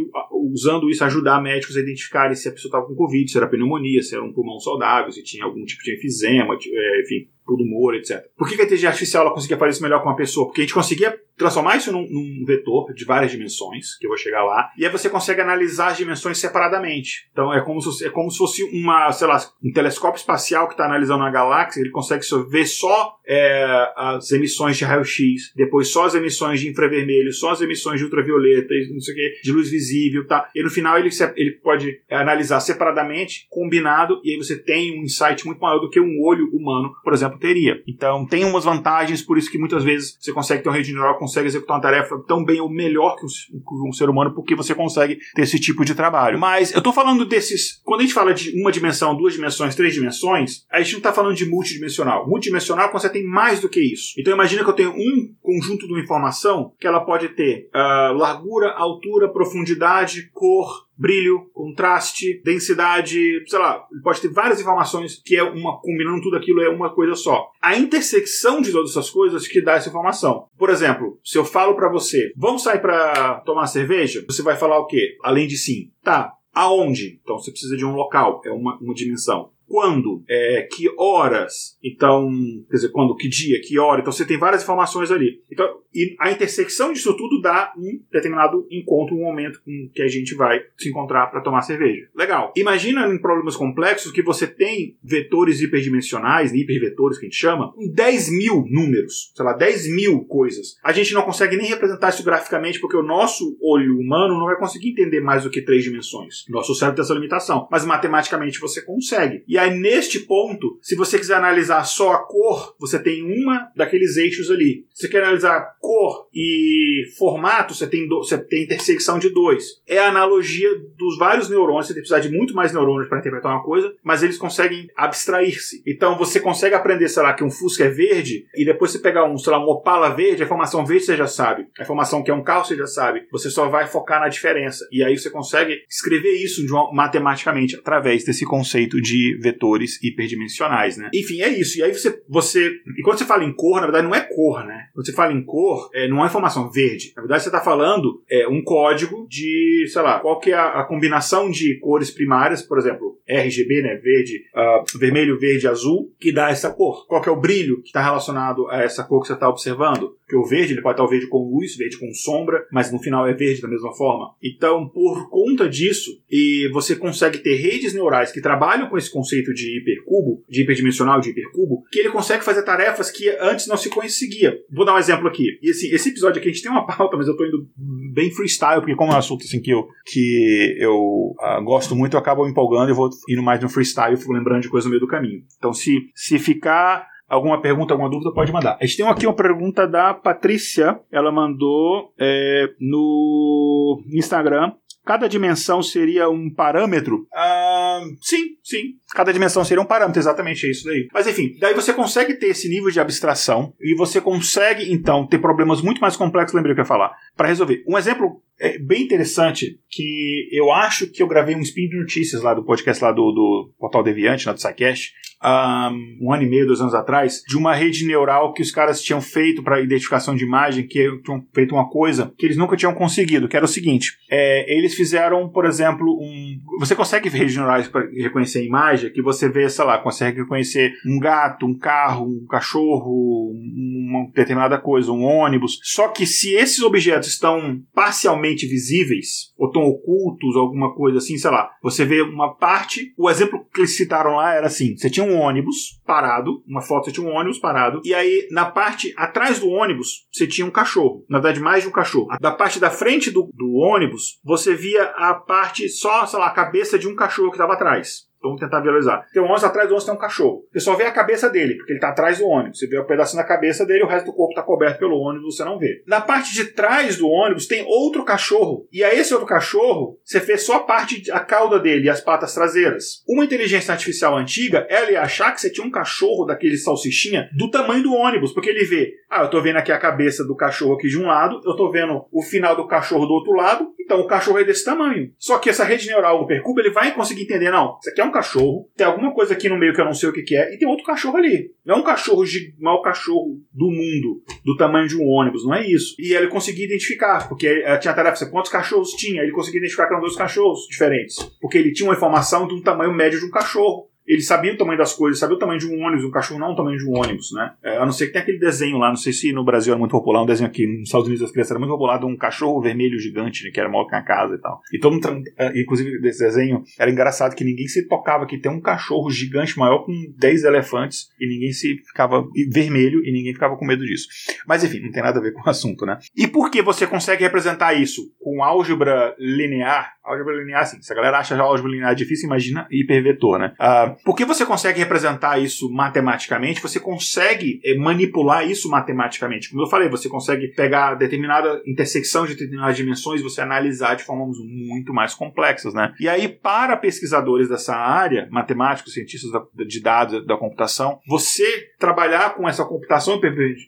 usando 0.52 0.90
isso, 0.90 1.04
ajudar 1.04 1.42
médicos 1.42 1.78
a 1.78 1.82
identificarem 1.82 2.36
se 2.36 2.48
a 2.48 2.52
pessoa 2.52 2.70
estava 2.70 2.86
com 2.86 2.96
Covid, 2.96 3.30
se 3.30 3.38
era 3.38 3.48
pneumonia, 3.48 4.02
se 4.02 4.16
era 4.16 4.24
um 4.24 4.34
pulmão 4.34 4.60
saudável, 4.60 5.12
se 5.12 5.24
tinha 5.24 5.46
algum 5.46 5.64
tipo 5.64 5.84
de 5.84 5.96
enfisema, 5.96 6.56
é, 6.56 7.02
enfim, 7.02 7.30
por 7.46 7.62
humor, 7.62 7.96
etc. 7.96 8.24
Por 8.38 8.48
que 8.48 8.54
a 8.54 8.64
inteligência 8.64 8.90
artificial 8.90 9.26
ela 9.26 9.34
conseguia 9.34 9.58
fazer 9.58 9.72
isso 9.72 9.84
melhor 9.84 10.02
com 10.02 10.10
uma 10.10 10.16
pessoa? 10.16 10.48
Porque 10.48 10.62
a 10.62 10.64
gente 10.64 10.74
conseguia 10.74 11.18
transformar 11.42 11.78
isso 11.78 11.92
num, 11.92 12.08
num, 12.10 12.46
vetor 12.46 12.94
de 12.94 13.04
várias 13.04 13.32
dimensões, 13.32 13.98
que 13.98 14.06
eu 14.06 14.10
vou 14.10 14.18
chegar 14.18 14.44
lá, 14.44 14.70
e 14.78 14.86
aí 14.86 14.92
você 14.92 15.10
consegue 15.10 15.42
analisar 15.42 15.88
as 15.88 15.98
dimensões 15.98 16.38
separadamente. 16.38 17.28
Então 17.32 17.54
é 17.54 17.62
como 17.62 17.82
se, 17.82 18.06
é 18.06 18.10
como 18.10 18.30
se 18.30 18.38
fosse 18.38 18.64
uma, 18.64 19.12
sei 19.12 19.28
lá, 19.28 19.38
um 19.64 19.72
telescópio 19.72 20.20
espacial 20.20 20.68
que 20.68 20.74
está 20.74 20.86
analisando 20.86 21.20
uma 21.20 21.32
galáxia, 21.32 21.82
ele 21.82 21.90
consegue 21.90 22.24
ver 22.50 22.66
só 22.66 23.18
é, 23.28 23.94
as 23.96 24.32
emissões 24.32 24.78
de 24.78 24.86
raio-x, 24.86 25.54
depois 25.56 25.88
só 25.88 26.06
as 26.06 26.16
emissões 26.16 26.60
de 26.60 26.70
infravermelho, 26.70 27.32
só 27.32 27.52
as 27.52 27.62
emissões 27.62 28.00
de 28.00 28.06
ultravioleta, 28.06 28.74
não 28.92 29.00
sei 29.00 29.14
o 29.14 29.18
que, 29.18 29.42
de 29.44 29.52
luz 29.52 29.70
visível, 29.70 30.28
tá? 30.28 30.50
E 30.56 30.64
no 30.64 30.70
final 30.70 30.98
ele, 30.98 31.10
ele 31.36 31.52
pode 31.52 32.02
analisar 32.10 32.60
separadamente, 32.60 33.48
combinado, 33.50 34.22
e 34.24 34.32
aí 34.32 34.38
você 34.38 34.58
tem 34.58 35.00
um 35.00 35.04
insight 35.04 35.46
muito 35.46 35.60
maior 35.60 35.80
do 35.80 35.90
que 35.90 36.00
um 36.00 36.22
olho 36.22 36.50
humano, 36.54 36.92
por 37.04 37.14
exemplo, 37.14 37.40
teria. 37.40 37.82
Então 37.88 38.26
tem 38.26 38.46
umas 38.46 38.66
vantagens, 38.66 39.22
por 39.22 39.38
isso 39.38 39.52
que 39.52 39.58
muitas 39.58 39.84
vezes 39.84 40.18
você 40.20 40.32
consegue 40.32 40.64
ter 40.64 40.70
uma 40.70 40.76
rede 40.76 40.94
neural, 40.94 41.18
consegue 41.32 41.48
executar 41.48 41.78
uma 41.78 41.82
tarefa 41.82 42.22
tão 42.28 42.44
bem 42.44 42.60
ou 42.60 42.70
melhor 42.70 43.16
que 43.16 43.26
um, 43.26 43.90
um 43.90 43.94
ser 43.94 44.10
humano, 44.10 44.34
porque 44.36 44.54
você 44.54 44.76
consegue 44.76 45.18
ter 45.34 45.44
esse 45.44 45.60
tipo 45.60 45.86
de 45.86 45.96
trabalho. 45.96 46.38
Mas 46.38 46.74
eu 46.74 46.82
tô 46.82 46.92
falando 46.92 47.26
desses. 47.26 47.82
Quando 47.84 48.02
a 48.02 48.04
gente 48.04 48.14
fala 48.14 48.34
de 48.34 48.52
uma 48.60 48.72
dimensão, 48.72 49.16
duas 49.16 49.34
dimensões, 49.34 49.76
três 49.76 49.94
dimensões, 49.94 50.66
a 50.70 50.82
gente 50.82 50.96
não 50.96 51.02
tá 51.02 51.14
falando 51.14 51.36
de 51.36 51.50
multidimensional. 51.50 52.28
Multidimensional 52.28 52.90
quando 52.90 53.02
você 53.02 53.10
tem 53.10 53.24
mais 53.24 53.62
do 53.62 53.70
que 53.70 53.80
isso. 53.80 54.14
Então 54.20 54.34
imagina 54.34 54.64
que 54.64 54.70
eu 54.70 54.76
tenho 54.76 54.92
um 54.92 55.34
conjunto 55.42 55.88
de 55.88 55.94
uma 55.94 56.02
informação 56.02 56.74
que 56.80 56.86
ela 56.86 57.00
pode 57.00 57.30
ter 57.30 57.70
uh, 57.74 58.14
largura, 58.14 58.72
altura, 58.72 59.32
profundidade, 59.32 60.30
cor, 60.34 60.86
brilho, 61.02 61.50
contraste, 61.52 62.40
densidade, 62.44 63.44
sei 63.48 63.60
lá, 63.60 63.84
ele 63.92 64.02
pode 64.02 64.22
ter 64.22 64.30
várias 64.30 64.62
informações 64.62 65.20
que 65.26 65.36
é 65.36 65.42
uma 65.42 65.82
combinando 65.82 66.22
tudo 66.22 66.38
aquilo 66.38 66.62
é 66.62 66.70
uma 66.70 66.94
coisa 66.94 67.16
só. 67.16 67.50
A 67.60 67.76
intersecção 67.76 68.62
de 68.62 68.72
todas 68.72 68.92
essas 68.92 69.10
coisas 69.10 69.48
que 69.48 69.62
dá 69.62 69.74
essa 69.74 69.90
informação. 69.90 70.46
Por 70.58 70.70
exemplo, 70.70 71.20
se 71.24 71.38
eu 71.38 71.44
falo 71.44 71.76
para 71.76 71.92
você, 71.92 72.32
vamos 72.38 72.62
sair 72.62 72.80
para 72.80 73.40
tomar 73.42 73.66
cerveja, 73.66 74.24
você 74.28 74.44
vai 74.44 74.56
falar 74.56 74.78
o 74.78 74.86
quê? 74.86 75.18
Além 75.24 75.48
de 75.48 75.58
sim. 75.58 75.92
Tá, 76.04 76.34
aonde? 76.54 77.20
Então 77.24 77.38
você 77.38 77.50
precisa 77.50 77.76
de 77.76 77.86
um 77.86 77.96
local, 77.96 78.42
é 78.46 78.52
uma, 78.52 78.78
uma 78.80 78.94
dimensão 78.94 79.50
quando, 79.72 80.22
é, 80.28 80.68
que 80.70 80.92
horas, 80.98 81.78
então, 81.82 82.30
quer 82.70 82.76
dizer, 82.76 82.92
quando, 82.92 83.16
que 83.16 83.30
dia, 83.30 83.62
que 83.62 83.80
hora, 83.80 84.02
então 84.02 84.12
você 84.12 84.26
tem 84.26 84.38
várias 84.38 84.64
informações 84.64 85.10
ali. 85.10 85.42
Então, 85.50 85.66
e 85.96 86.16
a 86.20 86.30
intersecção 86.30 86.92
disso 86.92 87.16
tudo 87.16 87.42
dá 87.42 87.74
um 87.78 88.02
determinado 88.12 88.68
encontro, 88.70 89.16
um 89.16 89.24
momento 89.24 89.60
em 89.66 89.90
que 89.94 90.02
a 90.02 90.08
gente 90.08 90.36
vai 90.36 90.60
se 90.78 90.90
encontrar 90.90 91.28
para 91.28 91.42
tomar 91.42 91.62
cerveja. 91.62 92.08
Legal. 92.16 92.54
Imagina 92.58 93.08
em 93.08 93.18
problemas 93.20 93.56
complexos 93.56 94.12
que 94.12 94.22
você 94.22 94.46
tem 94.46 94.98
vetores 95.02 95.62
hiperdimensionais, 95.62 96.54
hipervetores 96.54 97.18
que 97.18 97.26
a 97.26 97.30
gente 97.30 97.40
chama, 97.40 97.72
com 97.72 97.88
10 97.88 98.30
mil 98.32 98.66
números, 98.70 99.32
sei 99.34 99.46
lá, 99.46 99.54
10 99.54 99.96
mil 99.96 100.26
coisas. 100.26 100.78
A 100.84 100.92
gente 100.92 101.14
não 101.14 101.24
consegue 101.24 101.56
nem 101.56 101.68
representar 101.68 102.10
isso 102.10 102.24
graficamente 102.24 102.80
porque 102.80 102.98
o 102.98 103.04
nosso 103.04 103.58
olho 103.62 103.98
humano 103.98 104.38
não 104.38 104.46
vai 104.46 104.58
conseguir 104.58 104.90
entender 104.90 105.22
mais 105.22 105.44
do 105.44 105.50
que 105.50 105.62
três 105.62 105.84
dimensões. 105.84 106.46
Nosso 106.50 106.76
cérebro 106.76 106.98
tem 106.98 107.04
essa 107.04 107.14
limitação. 107.14 107.68
Mas 107.72 107.86
matematicamente 107.86 108.60
você 108.60 108.82
consegue. 108.82 109.44
E 109.48 109.58
aí, 109.62 109.78
neste 109.78 110.20
ponto, 110.20 110.78
se 110.82 110.96
você 110.96 111.18
quiser 111.18 111.36
analisar 111.36 111.84
só 111.84 112.14
a 112.14 112.20
cor, 112.20 112.76
você 112.80 113.00
tem 113.00 113.24
uma 113.24 113.72
daqueles 113.76 114.18
eixos 114.18 114.50
ali. 114.50 114.86
Se 114.94 115.04
você 115.04 115.10
quer 115.10 115.24
analisar 115.24 115.78
cor 115.80 116.28
e 116.34 117.04
formato, 117.18 117.74
você 117.74 117.88
tem, 117.88 118.08
do, 118.08 118.20
você 118.20 118.38
tem 118.38 118.64
intersecção 118.64 119.20
de 119.20 119.30
dois. 119.30 119.82
É 119.88 120.00
a 120.00 120.10
analogia 120.10 120.70
dos 120.98 121.18
vários 121.18 121.50
neurônios, 121.50 121.88
você 121.88 121.94
tem 121.94 122.04
que 122.04 122.10
precisar 122.10 122.28
de 122.28 122.36
muito 122.36 122.54
mais 122.54 122.74
neurônios 122.74 123.08
para 123.08 123.20
interpretar 123.20 123.52
uma 123.52 123.64
coisa, 123.64 123.94
mas 124.04 124.24
eles 124.24 124.38
conseguem 124.38 124.88
abstrair-se. 124.96 125.82
Então 125.86 126.18
você 126.18 126.40
consegue 126.40 126.76
aprender, 126.76 127.08
sei 127.10 127.24
lá, 127.24 127.34
que 127.34 127.44
um 127.44 127.50
Fusca 127.50 127.86
é 127.86 127.90
verde, 127.90 128.46
e 128.56 128.66
depois 128.66 128.92
você 128.92 129.00
pegar 129.00 129.26
um, 129.26 129.38
sei 129.38 129.52
lá, 129.52 129.60
um 129.60 129.70
Opala 129.70 130.10
verde, 130.10 130.44
a 130.44 130.46
informação 130.46 130.86
verde 130.86 131.06
você 131.06 131.16
já 131.16 131.28
sabe. 131.28 131.68
A 131.78 131.84
informação 131.84 132.24
que 132.24 132.32
é 132.32 132.34
um 132.34 132.44
carro 132.44 132.66
você 132.66 132.76
já 132.76 132.88
sabe. 132.88 133.28
Você 133.32 133.50
só 133.50 133.70
vai 133.70 133.88
focar 133.88 134.20
na 134.20 134.28
diferença. 134.28 134.88
E 134.92 135.04
aí 135.04 135.18
você 135.18 135.30
consegue 135.30 135.84
escrever 135.90 136.34
isso 136.34 136.62
uma, 136.72 136.92
matematicamente 136.94 137.76
através 137.76 138.24
desse 138.24 138.46
conceito 138.46 139.02
de 139.02 139.38
vetores 139.52 140.02
hiperdimensionais, 140.02 140.98
né? 140.98 141.10
Enfim, 141.14 141.42
é 141.42 141.50
isso. 141.50 141.80
E 141.80 141.84
aí 141.84 141.94
você, 141.94 142.22
você. 142.28 142.72
E 142.98 143.02
quando 143.04 143.20
você 143.20 143.26
fala 143.26 143.44
em 143.44 143.54
cor, 143.54 143.76
na 143.76 143.88
verdade 143.88 144.08
não 144.08 144.16
é 144.16 144.22
cor, 144.22 144.66
né? 144.66 144.88
Quando 144.94 145.06
você 145.06 145.14
fala 145.14 145.34
em 145.34 145.44
cor, 145.44 145.90
é, 145.94 146.08
não 146.08 146.24
é 146.24 146.28
informação 146.28 146.70
verde. 146.70 147.14
Na 147.16 147.22
verdade, 147.22 147.44
você 147.44 147.50
está 147.50 147.62
falando 147.62 148.24
é, 148.30 148.48
um 148.48 148.64
código 148.64 149.28
de, 149.30 149.86
sei 149.92 150.02
lá, 150.02 150.20
qual 150.20 150.40
que 150.40 150.52
é 150.52 150.56
a, 150.56 150.82
a, 150.82 150.84
combinação 150.84 151.50
de 151.50 151.80
cores 151.80 152.12
primárias, 152.12 152.62
por 152.62 152.78
exemplo, 152.78 153.18
RGB, 153.28 153.82
né? 153.82 153.96
Verde, 153.96 154.44
uh, 154.56 155.00
vermelho, 155.00 155.40
verde, 155.40 155.68
azul, 155.68 156.14
que 156.20 156.32
dá 156.32 156.50
essa 156.50 156.72
cor. 156.72 157.06
Qual 157.08 157.22
que 157.22 157.30
é 157.30 157.32
o 157.32 157.40
brilho 157.40 157.82
que 157.82 157.88
está 157.88 158.02
relacionado 158.02 158.68
a 158.70 158.82
essa 158.82 159.04
cor 159.04 159.22
que 159.22 159.28
você 159.28 159.34
está 159.34 159.50
observando? 159.50 160.16
Porque 160.32 160.38
o 160.38 160.46
verde 160.46 160.74
ele 160.74 160.82
pode 160.82 160.94
estar 160.94 161.04
o 161.04 161.10
verde 161.10 161.28
com 161.28 161.44
luz, 161.44 161.76
verde 161.76 162.00
com 162.00 162.10
sombra, 162.14 162.66
mas 162.72 162.90
no 162.90 163.00
final 163.00 163.28
é 163.28 163.34
verde 163.34 163.62
da 163.62 163.68
mesma 163.68 163.94
forma. 163.94 164.34
Então, 164.42 164.88
por 164.88 165.30
conta 165.30 165.68
disso, 165.68 166.10
e 166.30 166.70
você 166.72 166.96
consegue 166.96 167.40
ter 167.40 167.56
redes 167.56 167.94
neurais 167.94 168.32
que 168.32 168.40
trabalham 168.40 168.88
com 168.88 168.98
esse 168.98 169.12
conceito 169.12 169.54
de 169.54 169.78
hipercubo, 169.78 170.42
de 170.48 170.62
hiperdimensional 170.62 171.20
de 171.20 171.32
hipercubo, 171.32 171.84
que 171.92 172.00
ele 172.00 172.10
consegue 172.10 172.46
fazer 172.46 172.64
tarefas 172.64 173.12
que 173.12 173.28
antes 173.42 173.68
não 173.68 173.76
se 173.76 173.90
conseguia. 173.90 174.58
Vou 174.72 174.86
dar 174.86 174.96
um 174.96 175.00
exemplo 175.00 175.28
aqui. 175.28 175.60
E 175.62 175.70
assim, 175.70 175.94
esse 175.94 176.10
episódio 176.10 176.40
aqui 176.40 176.48
a 176.48 176.54
gente 176.54 176.64
tem 176.64 176.72
uma 176.72 176.88
pauta, 176.88 177.18
mas 177.18 177.28
eu 177.28 177.36
tô 177.36 177.46
indo 177.46 177.68
bem 178.14 178.32
freestyle, 178.32 178.80
porque 178.80 178.96
como 178.96 179.12
é 179.12 179.16
um 179.16 179.20
assunto 179.20 179.44
assim 179.44 179.60
que 179.60 179.72
eu, 179.72 179.86
que 180.06 180.78
eu 180.80 180.96
uh, 180.96 181.62
gosto 181.66 181.94
muito, 181.94 182.14
eu 182.14 182.20
acabo 182.20 182.46
me 182.46 182.52
empolgando 182.52 182.90
e 182.90 182.96
vou 182.96 183.10
indo 183.28 183.44
mais 183.44 183.62
no 183.62 183.68
freestyle 183.68 184.14
e 184.14 184.18
fico 184.18 184.32
lembrando 184.32 184.62
de 184.62 184.70
coisa 184.70 184.86
no 184.86 184.92
meio 184.92 185.02
do 185.02 185.08
caminho. 185.08 185.44
Então, 185.58 185.74
se, 185.74 186.10
se 186.16 186.40
ficar 186.40 187.06
alguma 187.32 187.62
pergunta, 187.62 187.94
alguma 187.94 188.10
dúvida, 188.10 188.34
pode 188.34 188.52
mandar. 188.52 188.78
A 188.80 188.86
gente 188.86 188.98
tem 188.98 189.08
aqui 189.08 189.26
uma 189.26 189.36
pergunta 189.36 189.88
da 189.88 190.14
Patrícia. 190.14 191.00
Ela 191.12 191.32
mandou 191.32 192.14
é, 192.20 192.70
no 192.80 194.04
Instagram. 194.14 194.74
Cada 195.04 195.28
dimensão 195.28 195.82
seria 195.82 196.30
um 196.30 196.54
parâmetro? 196.54 197.26
Ah, 197.34 198.02
sim, 198.22 198.58
sim. 198.64 198.82
Cada 199.16 199.34
dimensão 199.34 199.66
seria 199.66 199.82
um 199.82 199.86
parâmetro, 199.86 200.20
exatamente 200.20 200.68
é 200.68 200.70
isso 200.70 200.86
daí. 200.86 201.08
Mas 201.12 201.26
enfim, 201.26 201.56
daí 201.60 201.74
você 201.74 201.92
consegue 201.92 202.36
ter 202.36 202.48
esse 202.48 202.70
nível 202.70 202.92
de 202.92 203.00
abstração 203.00 203.74
e 203.82 203.96
você 203.96 204.22
consegue, 204.22 204.94
então, 204.94 205.26
ter 205.26 205.40
problemas 205.40 205.82
muito 205.82 206.00
mais 206.00 206.16
complexos, 206.16 206.54
lembrei 206.54 206.74
o 206.74 206.76
que 206.76 206.82
eu 206.82 206.84
ia 206.84 206.88
falar, 206.88 207.12
para 207.36 207.48
resolver. 207.48 207.84
Um 207.88 207.98
exemplo 207.98 208.44
é 208.62 208.78
bem 208.78 209.02
interessante 209.02 209.80
que 209.90 210.48
eu 210.52 210.72
acho 210.72 211.08
que 211.08 211.22
eu 211.22 211.28
gravei 211.28 211.56
um 211.56 211.62
spin 211.62 211.90
de 211.90 211.98
notícias 211.98 212.44
lá 212.44 212.54
do 212.54 212.64
podcast 212.64 213.04
lá 213.04 213.12
do, 213.12 213.32
do 213.32 213.74
Portal 213.80 214.04
Deviante, 214.04 214.46
lá 214.46 214.54
do 214.54 214.62
SciCast, 214.62 215.14
um, 215.44 216.28
um 216.28 216.34
ano 216.34 216.44
e 216.44 216.50
meio, 216.50 216.68
dois 216.68 216.80
anos 216.80 216.94
atrás, 216.94 217.42
de 217.48 217.58
uma 217.58 217.74
rede 217.74 218.06
neural 218.06 218.54
que 218.54 218.62
os 218.62 218.72
caras 218.72 219.02
tinham 219.02 219.20
feito 219.20 219.64
para 219.64 219.82
identificação 219.82 220.36
de 220.36 220.46
imagem, 220.46 220.86
que 220.86 221.10
tinham 221.24 221.44
feito 221.54 221.74
uma 221.74 221.90
coisa 221.90 222.32
que 222.38 222.46
eles 222.46 222.58
nunca 222.58 222.78
tinham 222.78 222.94
conseguido, 222.94 223.48
que 223.48 223.56
era 223.56 223.66
o 223.66 223.70
seguinte: 223.70 224.12
é, 224.30 224.78
eles 224.78 224.94
fizeram, 224.94 225.50
por 225.50 225.66
exemplo, 225.66 226.08
um. 226.22 226.60
Você 226.80 226.96
consegue 226.96 227.30
ver 227.30 227.40
redes 227.40 227.56
neurais 227.56 227.88
para 227.88 228.08
reconhecer 228.12 228.64
imagem, 228.64 229.12
que 229.12 229.22
você 229.22 229.50
vê, 229.50 229.68
sei 229.70 229.86
lá, 229.86 229.98
consegue 229.98 230.42
reconhecer 230.42 230.94
um 231.06 231.20
gato, 231.20 231.66
um 231.66 231.78
carro, 231.78 232.26
um 232.26 232.46
cachorro, 232.48 233.52
uma 233.52 234.30
determinada 234.34 234.78
coisa, 234.78 235.12
um 235.12 235.24
ônibus. 235.24 235.80
Só 235.84 236.10
que 236.10 236.26
se 236.26 236.54
esses 236.54 236.82
objetos 236.82 237.30
estão 237.30 237.82
parcialmente 237.94 238.51
visíveis, 238.60 239.54
ou 239.58 239.68
estão 239.68 239.84
ocultos, 239.84 240.56
alguma 240.56 240.94
coisa 240.94 241.18
assim, 241.18 241.38
sei 241.38 241.52
lá, 241.52 241.70
você 241.82 242.06
vê 242.06 242.22
uma 242.22 242.56
parte. 242.56 243.14
O 243.18 243.30
exemplo 243.30 243.66
que 243.74 243.82
eles 243.82 243.96
citaram 243.96 244.36
lá 244.36 244.54
era 244.54 244.68
assim: 244.68 244.96
você 244.96 245.10
tinha 245.10 245.26
um 245.26 245.40
ônibus 245.40 246.00
parado, 246.06 246.64
uma 246.68 246.82
foto, 246.82 247.06
você 247.06 247.12
tinha 247.12 247.28
um 247.28 247.34
ônibus 247.34 247.60
parado, 247.60 248.02
e 248.04 248.14
aí 248.14 248.48
na 248.52 248.66
parte 248.66 249.14
atrás 249.18 249.60
do 249.60 249.70
ônibus 249.70 250.28
você 250.32 250.48
tinha 250.48 250.66
um 250.66 250.72
cachorro, 250.72 251.26
na 251.30 251.40
verdade 251.40 251.60
mais 251.60 251.84
de 251.84 251.90
um 251.90 251.94
cachorro. 251.94 252.28
Da 252.40 252.52
parte 252.52 252.80
da 252.80 252.90
frente 252.90 253.32
do, 253.32 253.50
do 253.54 253.74
ônibus 253.76 254.40
você 254.44 254.76
via 254.76 255.04
a 255.16 255.34
parte 255.34 255.88
só, 255.90 256.26
sei 256.26 256.40
lá, 256.40 256.48
a 256.48 256.54
cabeça 256.54 256.98
de 256.98 257.08
um 257.08 257.16
cachorro 257.16 257.50
que 257.50 257.56
estava 257.56 257.74
atrás. 257.74 258.31
Vamos 258.42 258.60
tentar 258.60 258.80
visualizar. 258.80 259.28
Tem 259.32 259.42
um 259.42 259.46
ônibus 259.46 259.64
atrás 259.64 259.88
do 259.88 259.94
ônibus 259.94 260.06
tem 260.06 260.14
um 260.14 260.18
cachorro. 260.18 260.66
Você 260.72 260.80
só 260.80 260.96
vê 260.96 261.04
a 261.04 261.12
cabeça 261.12 261.50
dele, 261.50 261.76
porque 261.76 261.92
ele 261.92 261.98
está 261.98 262.10
atrás 262.10 262.40
do 262.40 262.48
ônibus. 262.48 262.80
Você 262.80 262.88
vê 262.88 262.98
o 262.98 263.04
um 263.04 263.08
pedacinho 263.08 263.42
da 263.42 263.48
cabeça 263.48 263.86
dele, 263.86 264.04
o 264.04 264.08
resto 264.08 264.26
do 264.26 264.34
corpo 264.34 264.52
está 264.52 264.64
coberto 264.64 265.00
pelo 265.00 265.20
ônibus, 265.20 265.56
você 265.56 265.64
não 265.64 265.78
vê. 265.78 266.04
Na 266.08 266.22
parte 266.22 266.54
de 266.54 266.66
trás 266.66 267.18
do 267.18 267.28
ônibus 267.28 267.68
tem 267.68 267.86
outro 267.86 268.24
cachorro. 268.24 268.88
E 268.92 269.04
a 269.04 269.14
esse 269.14 269.34
outro 269.34 269.48
cachorro, 269.48 270.20
você 270.24 270.40
vê 270.40 270.58
só 270.58 270.78
a 270.78 270.80
parte, 270.84 271.32
a 271.32 271.40
cauda 271.40 271.80
dele 271.80 272.06
e 272.06 272.10
as 272.10 272.22
patas 272.22 272.54
traseiras. 272.54 273.24
Uma 273.28 273.46
inteligência 273.46 273.92
artificial 273.92 274.36
antiga, 274.36 274.86
ela 274.90 275.12
ia 275.12 275.22
achar 275.22 275.54
que 275.54 275.62
você 275.62 275.72
tinha 275.72 275.86
um 275.86 275.92
cachorro 275.92 276.46
daquele 276.46 276.78
salsichinha 276.78 277.50
do 277.56 277.70
tamanho 277.70 278.04
do 278.04 278.14
ônibus, 278.14 278.52
porque 278.52 278.70
ele 278.70 278.86
vê, 278.86 279.14
ah, 279.30 279.42
eu 279.42 279.46
estou 279.46 279.62
vendo 279.62 279.78
aqui 279.78 279.92
a 279.92 280.00
cabeça 280.00 280.44
do 280.44 280.56
cachorro 280.56 280.94
aqui 280.94 281.08
de 281.08 281.18
um 281.18 281.28
lado, 281.28 281.62
eu 281.64 281.72
estou 281.72 281.92
vendo 281.92 282.26
o 282.32 282.42
final 282.42 282.76
do 282.76 282.88
cachorro 282.88 283.26
do 283.26 283.34
outro 283.34 283.54
lado, 283.54 283.88
então 284.00 284.20
o 284.20 284.28
cachorro 284.28 284.60
é 284.60 284.64
desse 284.64 284.84
tamanho. 284.84 285.32
Só 285.38 285.58
que 285.60 285.70
essa 285.70 285.84
rede 285.84 286.08
neural 286.08 286.40
do 286.40 286.48
Percubo, 286.48 286.80
ele 286.80 286.92
vai 286.92 287.14
conseguir 287.14 287.44
entender, 287.44 287.72
não, 287.72 287.98
isso 288.00 288.10
aqui 288.10 288.22
é 288.22 288.26
um 288.26 288.31
cachorro, 288.32 288.90
tem 288.96 289.06
alguma 289.06 289.34
coisa 289.34 289.54
aqui 289.54 289.70
no 289.70 289.78
meio 289.78 289.94
que 289.94 290.02
eu 290.02 290.06
não 290.06 290.14
sei 290.14 290.30
o 290.30 290.34
que, 290.34 290.44
que 290.44 290.56
é, 290.56 290.74
e 290.74 290.78
tem 290.78 290.88
outro 290.88 291.06
cachorro 291.06 291.38
ali. 291.38 291.72
Não 291.86 291.96
é 291.96 291.98
um 292.00 292.04
cachorro 292.04 292.44
de 292.44 292.74
mau 292.80 293.02
cachorro 293.02 293.60
do 293.74 293.90
mundo, 293.90 294.44
do 294.64 294.76
tamanho 294.78 295.08
de 295.08 295.18
um 295.18 295.28
ônibus, 295.28 295.66
não 295.66 295.74
é 295.74 295.86
isso. 295.86 296.16
E 296.20 296.34
ele 296.34 296.48
conseguia 296.48 296.86
identificar, 296.86 297.48
porque 297.48 297.84
tinha 298.00 298.12
a 298.12 298.16
tarefa, 298.16 298.46
quantos 298.48 298.72
cachorros 298.72 299.12
tinha, 299.12 299.42
ele 299.42 299.52
conseguia 299.52 299.80
identificar 299.80 300.08
que 300.08 300.14
eram 300.14 300.22
dois 300.22 300.36
cachorros 300.36 300.88
diferentes. 300.90 301.38
Porque 301.60 301.78
ele 301.78 301.92
tinha 301.92 302.08
uma 302.08 302.16
informação 302.16 302.68
de 302.68 302.74
um 302.74 302.82
tamanho 302.82 303.14
médio 303.14 303.40
de 303.40 303.46
um 303.46 303.52
cachorro 303.52 304.11
ele 304.32 304.42
sabia 304.42 304.74
o 304.74 304.78
tamanho 304.78 304.98
das 304.98 305.14
coisas, 305.14 305.40
sabia 305.40 305.58
o 305.58 305.60
tamanho 305.60 305.78
de 305.78 305.88
um 305.88 306.02
ônibus, 306.02 306.24
um 306.24 306.32
cachorro 306.32 306.60
não 306.60 306.70
é 306.70 306.72
o 306.72 306.76
tamanho 306.76 306.98
de 306.98 307.06
um 307.06 307.18
ônibus, 307.18 307.52
né? 307.52 307.74
É, 307.84 307.98
a 307.98 308.06
não 308.06 308.14
ser 308.14 308.28
que 308.28 308.34
tem 308.34 308.42
aquele 308.42 308.60
desenho 308.60 308.98
lá, 308.98 309.10
não 309.10 309.18
sei 309.18 309.34
se 309.34 309.52
no 309.52 309.66
Brasil 309.66 309.92
era 309.92 310.00
muito 310.00 310.12
popular, 310.12 310.42
um 310.42 310.46
desenho 310.46 310.70
aqui 310.70 310.88
nos 310.88 311.10
Estados 311.10 311.28
Unidos 311.28 311.42
das 311.42 311.52
crianças 311.52 311.72
era 311.72 311.80
muito 311.80 311.92
popular 311.92 312.18
de 312.18 312.26
um 312.26 312.38
cachorro 312.38 312.82
vermelho 312.82 313.20
gigante, 313.20 313.66
né, 313.66 313.72
que 313.72 313.80
era 313.80 313.90
maior 313.90 314.06
que 314.06 314.16
a 314.16 314.22
casa 314.22 314.56
e 314.56 314.58
tal. 314.58 314.80
E 314.94 315.00
todo 315.00 315.14
mundo, 315.14 315.44
é, 315.58 315.82
inclusive 315.82 316.22
desse 316.22 316.40
desenho, 316.40 316.82
era 316.98 317.12
engraçado 317.12 317.56
que 317.56 317.66
ninguém 317.66 317.88
se 317.90 318.08
tocava 318.08 318.46
que 318.46 318.58
tem 318.58 318.72
um 318.72 318.80
cachorro 318.80 319.30
gigante 319.30 319.78
maior 319.78 320.06
com 320.06 320.14
10 320.38 320.64
elefantes 320.64 321.28
e 321.38 321.48
ninguém 321.48 321.74
se 321.74 321.98
ficava 322.08 322.48
vermelho 322.72 323.22
e 323.26 323.34
ninguém 323.34 323.54
ficava 323.54 323.76
com 323.76 323.86
medo 323.86 324.06
disso. 324.06 324.28
Mas 324.66 324.82
enfim, 324.82 325.02
não 325.02 325.12
tem 325.12 325.22
nada 325.22 325.40
a 325.40 325.42
ver 325.42 325.52
com 325.52 325.62
o 325.62 325.70
assunto, 325.70 326.06
né? 326.06 326.18
E 326.38 326.48
por 326.48 326.72
que 326.72 326.82
você 326.82 327.06
consegue 327.06 327.44
representar 327.44 327.94
isso 327.94 328.32
com 328.40 328.64
álgebra 328.64 329.36
linear? 329.38 330.14
Álgebra 330.24 330.56
linear, 330.56 330.82
assim, 330.82 331.02
se 331.02 331.12
a 331.12 331.16
galera 331.16 331.40
acha 331.40 331.56
já 331.56 331.64
álgebra 331.64 331.92
linear 331.92 332.14
difícil, 332.14 332.46
imagina 332.48 332.88
hipervetor, 332.92 333.58
né? 333.58 333.74
Uh, 333.80 334.24
por 334.24 334.36
que 334.36 334.46
você 334.46 334.66
consegue 334.66 335.00
representar 335.00 335.60
isso 335.60 335.92
matematicamente? 335.92 336.82
Você 336.82 337.00
consegue 337.00 337.82
eh, 337.84 337.96
manipular 337.98 338.70
isso 338.70 338.90
matematicamente. 338.90 339.70
Como 339.70 339.82
eu 339.82 339.90
falei, 339.90 340.10
você 340.10 340.30
consegue 340.30 340.68
pegar 340.70 341.16
determinada 341.16 341.82
intersecção 341.86 342.46
de 342.46 342.54
determinadas 342.54 342.96
dimensões 342.96 343.42
e 343.42 343.44
você 343.44 343.62
analisar 343.62 344.16
de 344.16 344.24
formas 344.24 344.58
muito 344.60 345.14
mais 345.14 345.34
complexas, 345.34 345.94
né? 345.94 346.14
E 346.20 346.30
aí, 346.30 346.48
para 346.48 346.96
pesquisadores 346.98 347.70
dessa 347.70 347.96
área, 347.96 348.48
matemáticos, 348.52 349.14
cientistas 349.14 349.52
de 349.88 350.02
dados, 350.02 350.46
da 350.46 350.58
computação, 350.58 351.20
você 351.28 351.90
trabalhar 352.00 352.56
com 352.56 352.68
essa 352.68 352.86
computação 352.86 353.40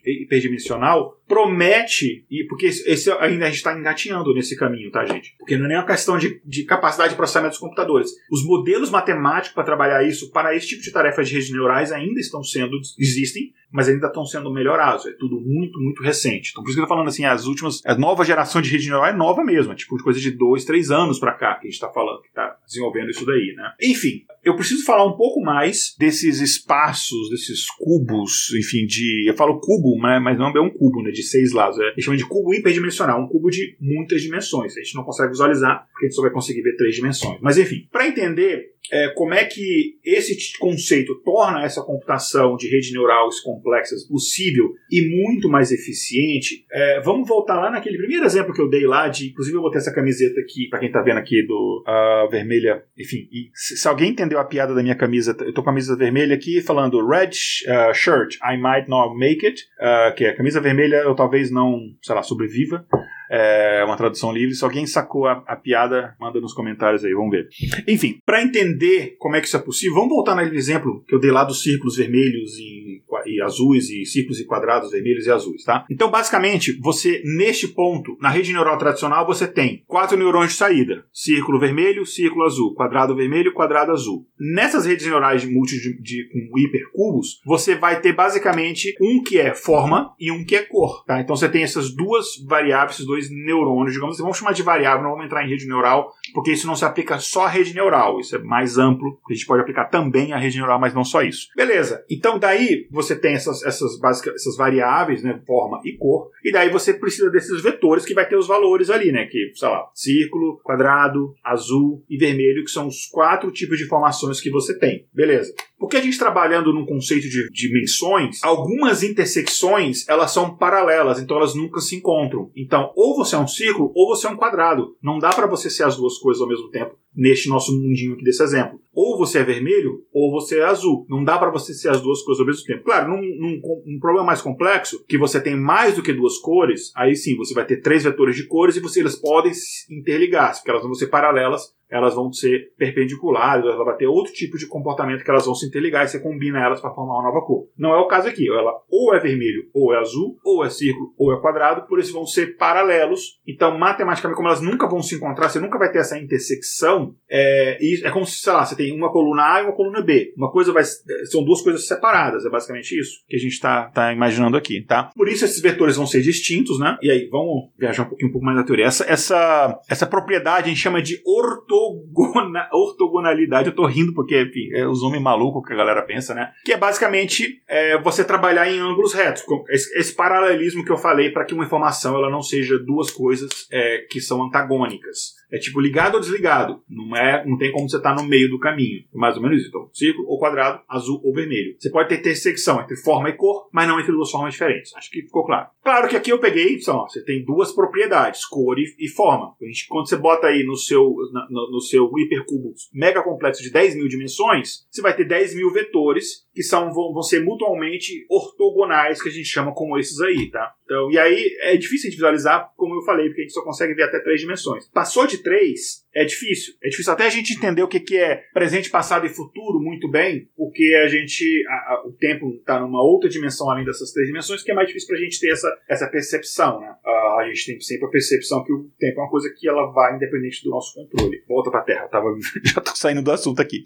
hiperdimensional 0.04 1.16
promete, 1.26 2.26
e 2.30 2.44
porque 2.48 2.66
esse 2.66 3.10
ainda 3.12 3.46
a 3.46 3.48
gente 3.48 3.56
está 3.56 3.76
engatinhando 3.76 4.34
nesse 4.34 4.56
caminho, 4.56 4.90
tá, 4.90 5.04
gente? 5.04 5.34
Porque 5.38 5.56
não 5.56 5.64
é 5.66 5.68
nem 5.68 5.76
uma 5.78 5.86
questão 5.86 6.18
de, 6.18 6.23
de 6.44 6.64
capacidade 6.64 7.10
de 7.10 7.16
processamento 7.16 7.52
dos 7.52 7.58
computadores. 7.58 8.10
Os 8.30 8.44
modelos 8.44 8.90
matemáticos 8.90 9.54
para 9.54 9.64
trabalhar 9.64 10.02
isso, 10.06 10.30
para 10.30 10.54
esse 10.54 10.68
tipo 10.68 10.82
de 10.82 10.92
tarefas 10.92 11.28
de 11.28 11.34
redes 11.34 11.50
neurais, 11.50 11.92
ainda 11.92 12.20
estão 12.20 12.42
sendo, 12.42 12.78
existem, 12.98 13.52
mas 13.74 13.88
ainda 13.88 14.06
estão 14.06 14.24
sendo 14.24 14.52
melhorados. 14.52 15.04
É 15.04 15.10
tudo 15.18 15.40
muito, 15.40 15.80
muito 15.80 16.00
recente. 16.00 16.50
Então, 16.52 16.62
por 16.62 16.70
isso 16.70 16.76
que 16.76 16.80
eu 16.80 16.86
tô 16.86 16.94
falando 16.94 17.08
assim, 17.08 17.24
as 17.24 17.44
últimas, 17.44 17.84
a 17.84 17.98
nova 17.98 18.24
geração 18.24 18.62
de 18.62 18.70
rede 18.70 18.88
neural 18.88 19.06
é 19.06 19.12
nova 19.12 19.42
mesmo, 19.42 19.72
é 19.72 19.74
tipo 19.74 20.00
coisa 20.00 20.20
de 20.20 20.30
dois, 20.30 20.64
três 20.64 20.92
anos 20.92 21.18
para 21.18 21.32
cá 21.32 21.54
que 21.54 21.66
a 21.66 21.70
gente 21.70 21.74
está 21.74 21.88
falando, 21.88 22.22
que 22.22 22.28
está 22.28 22.56
desenvolvendo 22.64 23.10
isso 23.10 23.26
daí, 23.26 23.52
né? 23.56 23.72
Enfim, 23.82 24.24
eu 24.44 24.54
preciso 24.54 24.84
falar 24.84 25.04
um 25.04 25.16
pouco 25.16 25.40
mais 25.40 25.96
desses 25.98 26.40
espaços, 26.40 27.30
desses 27.30 27.66
cubos, 27.68 28.54
enfim, 28.56 28.86
de. 28.86 29.28
Eu 29.28 29.34
falo 29.34 29.58
cubo, 29.58 29.98
mas 29.98 30.38
não 30.38 30.50
é 30.50 30.60
um 30.60 30.70
cubo, 30.70 31.02
né? 31.02 31.10
De 31.10 31.24
seis 31.24 31.52
lados. 31.52 31.76
É, 31.80 31.88
eles 31.88 32.04
chamam 32.04 32.16
de 32.16 32.28
cubo 32.28 32.54
hiperdimensional, 32.54 33.20
um 33.20 33.26
cubo 33.26 33.50
de 33.50 33.76
muitas 33.80 34.22
dimensões. 34.22 34.76
A 34.76 34.80
gente 34.80 34.94
não 34.94 35.02
consegue 35.02 35.30
visualizar, 35.30 35.84
porque 35.90 36.06
a 36.06 36.08
gente 36.08 36.16
só 36.16 36.22
vai 36.22 36.30
conseguir 36.30 36.62
ver 36.62 36.76
três 36.76 36.94
dimensões. 36.94 37.40
Mas 37.40 37.58
enfim, 37.58 37.88
para 37.90 38.06
entender 38.06 38.73
é, 38.94 39.08
como 39.08 39.34
é 39.34 39.44
que 39.44 39.98
esse 40.04 40.56
conceito 40.56 41.20
torna 41.24 41.64
essa 41.64 41.82
computação 41.82 42.54
de 42.56 42.68
rede 42.68 42.92
neural 42.92 43.28
complexas 43.42 44.06
possível 44.06 44.72
e 44.88 45.08
muito 45.08 45.48
mais 45.48 45.72
eficiente, 45.72 46.64
é, 46.70 47.00
vamos 47.00 47.26
voltar 47.26 47.58
lá 47.58 47.72
naquele 47.72 47.98
primeiro 47.98 48.24
exemplo 48.24 48.54
que 48.54 48.62
eu 48.62 48.70
dei 48.70 48.86
lá, 48.86 49.08
de 49.08 49.30
inclusive 49.30 49.56
eu 49.56 49.62
botei 49.62 49.80
essa 49.80 49.92
camiseta 49.92 50.40
aqui, 50.40 50.68
para 50.68 50.78
quem 50.78 50.88
está 50.88 51.02
vendo 51.02 51.18
aqui, 51.18 51.44
do 51.44 51.82
uh, 51.86 52.30
vermelha, 52.30 52.84
enfim, 52.96 53.26
se, 53.52 53.76
se, 53.76 53.88
alguém 53.88 54.10
entendeu 54.10 54.38
a 54.38 54.44
piada 54.44 54.72
da 54.72 54.82
minha 54.82 54.94
camisa, 54.94 55.36
eu 55.40 55.52
tô 55.52 55.62
com 55.62 55.70
a 55.70 55.72
camisa 55.72 55.96
vermelha 55.96 56.36
aqui 56.36 56.60
falando 56.60 57.04
red 57.04 57.30
uh, 57.30 57.92
shirt, 57.92 58.36
I 58.44 58.56
might 58.56 58.88
not 58.88 59.18
make 59.18 59.44
it, 59.44 59.60
uh, 59.80 60.14
que 60.14 60.24
é 60.24 60.28
a 60.28 60.36
camisa 60.36 60.60
vermelha 60.60 60.96
eu 60.98 61.16
talvez 61.16 61.50
não, 61.50 61.80
sei 62.00 62.14
lá, 62.14 62.22
sobreviva 62.22 62.86
é 63.30 63.82
uma 63.84 63.96
tradução 63.96 64.32
livre. 64.32 64.54
Se 64.54 64.64
alguém 64.64 64.86
sacou 64.86 65.26
a, 65.26 65.42
a, 65.46 65.56
piada, 65.56 66.14
manda 66.20 66.40
nos 66.40 66.52
comentários 66.52 67.04
aí, 67.04 67.12
vamos 67.12 67.30
ver. 67.30 67.48
Enfim, 67.88 68.18
para 68.24 68.42
entender 68.42 69.16
como 69.18 69.36
é 69.36 69.40
que 69.40 69.46
isso 69.46 69.56
é 69.56 69.60
possível, 69.60 69.94
vamos 69.94 70.10
voltar 70.10 70.34
naquele 70.34 70.56
exemplo 70.56 71.02
que 71.06 71.14
eu 71.14 71.20
dei 71.20 71.30
lá 71.30 71.44
dos 71.44 71.62
círculos 71.62 71.96
vermelhos 71.96 72.52
e, 72.58 73.02
e, 73.26 73.40
azuis 73.42 73.90
e 73.90 74.04
círculos 74.04 74.40
e 74.40 74.44
quadrados 74.44 74.90
vermelhos 74.90 75.26
e 75.26 75.30
azuis, 75.30 75.64
tá? 75.64 75.84
Então, 75.90 76.10
basicamente, 76.10 76.78
você 76.80 77.22
neste 77.24 77.68
ponto, 77.68 78.16
na 78.20 78.28
rede 78.28 78.52
neural 78.52 78.78
tradicional, 78.78 79.26
você 79.26 79.46
tem 79.46 79.82
quatro 79.86 80.16
neurônios 80.16 80.52
de 80.52 80.58
saída: 80.58 81.04
círculo 81.12 81.58
vermelho, 81.58 82.06
círculo 82.06 82.44
azul, 82.44 82.74
quadrado 82.74 83.14
vermelho, 83.14 83.52
quadrado 83.52 83.92
azul. 83.92 84.26
Nessas 84.38 84.86
redes 84.86 85.06
neurais 85.06 85.44
multi 85.44 85.80
de, 85.80 86.00
de, 86.00 86.28
com 86.28 86.58
hipercubos, 86.58 87.40
você 87.44 87.74
vai 87.74 88.00
ter 88.00 88.12
basicamente 88.12 88.94
um 89.00 89.22
que 89.22 89.38
é 89.38 89.54
forma 89.54 90.14
e 90.18 90.30
um 90.30 90.44
que 90.44 90.56
é 90.56 90.62
cor, 90.62 91.04
tá? 91.06 91.20
Então 91.20 91.36
você 91.36 91.48
tem 91.48 91.62
essas 91.62 91.94
duas 91.94 92.26
variáveis, 92.46 92.96
esses 92.96 93.06
dois 93.06 93.13
dois 93.14 93.30
neurônios, 93.30 93.92
digamos 93.92 94.16
assim, 94.16 94.22
vamos 94.22 94.38
chamar 94.38 94.52
de 94.52 94.62
variável, 94.62 95.04
não 95.04 95.10
vamos 95.10 95.26
entrar 95.26 95.44
em 95.44 95.48
rede 95.48 95.66
neural, 95.66 96.12
porque 96.34 96.50
isso 96.50 96.66
não 96.66 96.74
se 96.74 96.84
aplica 96.84 97.18
só 97.18 97.44
à 97.44 97.48
rede 97.48 97.72
neural, 97.72 98.18
isso 98.18 98.34
é 98.34 98.38
mais 98.40 98.76
amplo, 98.76 99.18
a 99.28 99.32
gente 99.32 99.46
pode 99.46 99.62
aplicar 99.62 99.84
também 99.84 100.32
à 100.32 100.36
rede 100.36 100.58
neural, 100.58 100.80
mas 100.80 100.92
não 100.92 101.04
só 101.04 101.22
isso. 101.22 101.48
Beleza, 101.56 102.04
então 102.10 102.38
daí 102.38 102.88
você 102.90 103.14
tem 103.14 103.34
essas, 103.34 103.62
essas, 103.62 103.98
básicas, 104.00 104.34
essas 104.34 104.56
variáveis, 104.56 105.22
né, 105.22 105.40
forma 105.46 105.80
e 105.84 105.96
cor, 105.96 106.30
e 106.44 106.50
daí 106.50 106.68
você 106.70 106.92
precisa 106.92 107.30
desses 107.30 107.62
vetores 107.62 108.04
que 108.04 108.14
vai 108.14 108.28
ter 108.28 108.36
os 108.36 108.48
valores 108.48 108.90
ali, 108.90 109.12
né, 109.12 109.26
que, 109.26 109.52
sei 109.54 109.68
lá, 109.68 109.88
círculo, 109.94 110.60
quadrado, 110.64 111.34
azul 111.44 112.02
e 112.10 112.16
vermelho, 112.16 112.64
que 112.64 112.70
são 112.70 112.88
os 112.88 113.06
quatro 113.06 113.52
tipos 113.52 113.78
de 113.78 113.84
informações 113.84 114.40
que 114.40 114.50
você 114.50 114.76
tem. 114.76 115.06
Beleza. 115.14 115.54
Porque 115.84 115.98
a 115.98 116.00
gente 116.00 116.18
trabalhando 116.18 116.72
num 116.72 116.86
conceito 116.86 117.28
de 117.28 117.46
dimensões, 117.50 118.42
algumas 118.42 119.02
intersecções 119.02 120.08
elas 120.08 120.30
são 120.30 120.56
paralelas, 120.56 121.20
então 121.20 121.36
elas 121.36 121.54
nunca 121.54 121.78
se 121.78 121.94
encontram. 121.94 122.50
Então, 122.56 122.90
ou 122.96 123.14
você 123.14 123.36
é 123.36 123.38
um 123.38 123.46
círculo 123.46 123.92
ou 123.94 124.08
você 124.08 124.26
é 124.26 124.30
um 124.30 124.36
quadrado. 124.36 124.96
Não 125.02 125.18
dá 125.18 125.28
para 125.28 125.46
você 125.46 125.68
ser 125.68 125.82
as 125.82 125.98
duas 125.98 126.16
coisas 126.16 126.40
ao 126.40 126.48
mesmo 126.48 126.70
tempo 126.70 126.96
neste 127.14 127.48
nosso 127.48 127.72
mundinho 127.72 128.14
aqui 128.14 128.24
desse 128.24 128.42
exemplo. 128.42 128.80
Ou 128.92 129.18
você 129.18 129.40
é 129.40 129.44
vermelho 129.44 130.04
ou 130.12 130.30
você 130.30 130.58
é 130.58 130.64
azul. 130.64 131.04
Não 131.08 131.24
dá 131.24 131.38
para 131.38 131.50
você 131.50 131.74
ser 131.74 131.88
as 131.88 132.00
duas 132.00 132.22
coisas 132.22 132.40
ao 132.40 132.46
mesmo 132.46 132.64
tempo. 132.64 132.84
Claro, 132.84 133.08
num, 133.08 133.20
num, 133.20 133.98
problema 133.98 134.26
mais 134.26 134.40
complexo, 134.40 135.04
que 135.06 135.18
você 135.18 135.40
tem 135.40 135.56
mais 135.56 135.96
do 135.96 136.02
que 136.02 136.12
duas 136.12 136.38
cores, 136.38 136.92
aí 136.96 137.16
sim 137.16 137.36
você 137.36 137.54
vai 137.54 137.66
ter 137.66 137.80
três 137.80 138.04
vetores 138.04 138.36
de 138.36 138.46
cores 138.46 138.76
e 138.76 138.80
você, 138.80 139.00
eles 139.00 139.16
podem 139.16 139.52
interligar, 139.90 140.54
porque 140.54 140.70
elas 140.70 140.82
vão 140.82 140.94
ser 140.94 141.08
paralelas 141.08 141.74
elas 141.94 142.14
vão 142.14 142.32
ser 142.32 142.72
perpendiculares, 142.76 143.64
ela 143.64 143.84
vai 143.84 143.96
ter 143.96 144.08
outro 144.08 144.32
tipo 144.32 144.58
de 144.58 144.66
comportamento 144.66 145.22
que 145.22 145.30
elas 145.30 145.46
vão 145.46 145.54
se 145.54 145.66
interligar 145.66 146.04
e 146.04 146.08
você 146.08 146.18
combina 146.18 146.58
elas 146.58 146.80
para 146.80 146.92
formar 146.92 147.14
uma 147.14 147.22
nova 147.22 147.46
cor. 147.46 147.68
Não 147.78 147.94
é 147.94 147.98
o 147.98 148.08
caso 148.08 148.28
aqui, 148.28 148.50
ela 148.50 148.72
ou 148.90 149.14
é 149.14 149.20
vermelho, 149.20 149.68
ou 149.72 149.94
é 149.94 149.98
azul, 149.98 150.36
ou 150.44 150.64
é 150.64 150.70
círculo, 150.70 151.14
ou 151.16 151.32
é 151.32 151.40
quadrado, 151.40 151.86
por 151.86 152.00
isso 152.00 152.12
vão 152.12 152.26
ser 152.26 152.56
paralelos. 152.56 153.40
Então, 153.46 153.78
matematicamente, 153.78 154.36
como 154.36 154.48
elas 154.48 154.60
nunca 154.60 154.88
vão 154.88 155.02
se 155.02 155.14
encontrar, 155.14 155.48
você 155.48 155.60
nunca 155.60 155.78
vai 155.78 155.90
ter 155.90 155.98
essa 155.98 156.18
intersecção. 156.18 157.03
É, 157.28 157.78
é 158.06 158.10
como 158.10 158.26
se, 158.26 158.38
sei 158.38 158.52
lá, 158.52 158.64
você 158.64 158.76
tem 158.76 158.92
uma 158.92 159.10
coluna 159.10 159.54
A 159.54 159.60
e 159.60 159.64
uma 159.64 159.74
coluna 159.74 160.00
B. 160.00 160.32
Uma 160.36 160.50
coisa 160.50 160.72
vai. 160.72 160.84
São 160.84 161.44
duas 161.44 161.62
coisas 161.62 161.86
separadas, 161.86 162.44
é 162.44 162.50
basicamente 162.50 162.98
isso 162.98 163.24
que 163.28 163.36
a 163.36 163.38
gente 163.38 163.52
está 163.52 163.84
tá 163.86 164.12
imaginando 164.12 164.56
aqui, 164.56 164.82
tá? 164.82 165.10
Por 165.14 165.28
isso 165.28 165.44
esses 165.44 165.60
vetores 165.60 165.96
vão 165.96 166.06
ser 166.06 166.22
distintos, 166.22 166.78
né? 166.78 166.96
E 167.02 167.10
aí, 167.10 167.28
vamos 167.30 167.70
viajar 167.78 168.02
um 168.04 168.08
pouquinho 168.08 168.28
um 168.28 168.32
pouco 168.32 168.46
mais 168.46 168.56
na 168.56 168.64
teoria. 168.64 168.86
Essa, 168.86 169.04
essa, 169.04 169.80
essa 169.88 170.06
propriedade 170.06 170.66
a 170.66 170.68
gente 170.68 170.80
chama 170.80 171.02
de 171.02 171.20
orto 171.26 171.64
ortogona, 171.74 172.68
ortogonalidade. 172.72 173.68
Eu 173.68 173.74
tô 173.74 173.86
rindo 173.86 174.14
porque, 174.14 174.40
enfim, 174.42 174.68
é 174.72 174.86
os 174.86 175.02
homens 175.02 175.22
malucos 175.22 175.66
que 175.66 175.72
a 175.72 175.76
galera 175.76 176.02
pensa, 176.02 176.34
né? 176.34 176.52
Que 176.64 176.72
é 176.72 176.76
basicamente 176.76 177.62
é, 177.68 177.98
você 178.00 178.24
trabalhar 178.24 178.70
em 178.70 178.78
ângulos 178.78 179.12
retos. 179.12 179.44
Esse, 179.68 179.98
esse 179.98 180.14
paralelismo 180.14 180.84
que 180.84 180.92
eu 180.92 180.96
falei 180.96 181.30
para 181.30 181.44
que 181.44 181.54
uma 181.54 181.64
informação 181.64 182.16
ela 182.16 182.30
não 182.30 182.42
seja 182.42 182.78
duas 182.78 183.10
coisas 183.10 183.66
é, 183.70 184.06
que 184.10 184.20
são 184.20 184.42
antagônicas. 184.42 185.34
É 185.54 185.58
tipo 185.58 185.80
ligado 185.80 186.16
ou 186.16 186.20
desligado. 186.20 186.82
Não 186.88 187.16
é, 187.16 187.46
não 187.46 187.56
tem 187.56 187.70
como 187.70 187.88
você 187.88 187.96
estar 187.96 188.12
tá 188.12 188.20
no 188.20 188.28
meio 188.28 188.50
do 188.50 188.58
caminho. 188.58 189.04
É 189.14 189.16
mais 189.16 189.36
ou 189.36 189.42
menos 189.42 189.60
isso. 189.60 189.68
Então, 189.68 189.88
círculo 189.92 190.28
ou 190.28 190.38
quadrado, 190.38 190.82
azul 190.88 191.20
ou 191.22 191.32
vermelho. 191.32 191.76
Você 191.78 191.90
pode 191.90 192.08
ter 192.08 192.18
intersecção 192.18 192.80
entre 192.80 192.96
forma 192.96 193.28
e 193.28 193.34
cor, 193.34 193.68
mas 193.72 193.86
não 193.86 194.00
entre 194.00 194.10
duas 194.10 194.30
formas 194.30 194.54
diferentes. 194.54 194.92
Acho 194.96 195.10
que 195.10 195.22
ficou 195.22 195.46
claro. 195.46 195.68
Claro 195.82 196.08
que 196.08 196.16
aqui 196.16 196.32
eu 196.32 196.40
peguei, 196.40 196.80
só, 196.80 197.06
você 197.06 197.24
tem 197.24 197.44
duas 197.44 197.72
propriedades, 197.72 198.44
cor 198.46 198.78
e, 198.78 198.84
e 198.98 199.08
forma. 199.08 199.54
A 199.62 199.64
gente, 199.66 199.86
quando 199.86 200.08
você 200.08 200.16
bota 200.16 200.48
aí 200.48 200.64
no 200.64 200.76
seu, 200.76 201.14
na, 201.32 201.46
no, 201.48 201.70
no, 201.70 201.80
seu 201.80 202.10
hipercubo 202.18 202.74
mega 202.92 203.22
complexo 203.22 203.62
de 203.62 203.70
10 203.70 203.94
mil 203.94 204.08
dimensões, 204.08 204.86
você 204.90 205.02
vai 205.02 205.14
ter 205.14 205.24
10 205.24 205.54
mil 205.54 205.70
vetores 205.72 206.43
que 206.54 206.62
são, 206.62 206.92
vão, 206.92 207.12
vão 207.12 207.22
ser 207.22 207.42
mutuamente 207.42 208.24
ortogonais, 208.30 209.20
que 209.20 209.28
a 209.28 209.32
gente 209.32 209.48
chama 209.48 209.74
como 209.74 209.98
esses 209.98 210.20
aí, 210.20 210.48
tá? 210.50 210.72
Então, 210.84 211.10
e 211.10 211.18
aí 211.18 211.56
é 211.62 211.76
difícil 211.76 212.10
de 212.10 212.16
visualizar, 212.16 212.72
como 212.76 212.94
eu 212.94 213.02
falei, 213.02 213.26
porque 213.26 213.40
a 213.40 213.44
gente 213.44 213.52
só 213.52 213.64
consegue 213.64 213.94
ver 213.94 214.04
até 214.04 214.20
três 214.20 214.40
dimensões. 214.40 214.88
Passou 214.90 215.26
de 215.26 215.38
três, 215.38 216.03
é 216.14 216.24
difícil. 216.24 216.74
É 216.82 216.88
difícil 216.88 217.12
até 217.12 217.26
a 217.26 217.30
gente 217.30 217.54
entender 217.54 217.82
o 217.82 217.88
que, 217.88 218.00
que 218.00 218.16
é 218.16 218.44
presente, 218.52 218.88
passado 218.88 219.26
e 219.26 219.28
futuro 219.28 219.80
muito 219.80 220.08
bem, 220.08 220.48
porque 220.56 220.94
a 221.04 221.08
gente. 221.08 221.64
A, 221.68 221.72
a, 221.72 222.02
o 222.06 222.12
tempo 222.12 222.54
está 222.54 222.80
numa 222.80 223.02
outra 223.02 223.28
dimensão 223.28 223.68
além 223.70 223.84
dessas 223.84 224.12
três 224.12 224.28
dimensões, 224.28 224.62
que 224.62 224.70
é 224.70 224.74
mais 224.74 224.86
difícil 224.86 225.08
para 225.08 225.16
a 225.16 225.20
gente 225.20 225.40
ter 225.40 225.50
essa, 225.50 225.78
essa 225.88 226.06
percepção. 226.06 226.80
Né? 226.80 226.94
Uh, 227.04 227.40
a 227.40 227.46
gente 227.48 227.66
tem 227.66 227.80
sempre 227.80 228.06
a 228.06 228.10
percepção 228.10 228.64
que 228.64 228.72
o 228.72 228.90
tempo 228.98 229.20
é 229.20 229.22
uma 229.22 229.30
coisa 229.30 229.52
que 229.58 229.68
ela 229.68 229.90
vai 229.92 230.14
independente 230.14 230.62
do 230.62 230.70
nosso 230.70 230.94
controle. 230.94 231.42
Volta 231.48 231.70
para 231.70 231.80
a 231.80 231.84
Terra, 231.84 232.08
tava, 232.08 232.28
já 232.64 232.78
estou 232.78 232.96
saindo 232.96 233.22
do 233.22 233.32
assunto 233.32 233.60
aqui. 233.60 233.82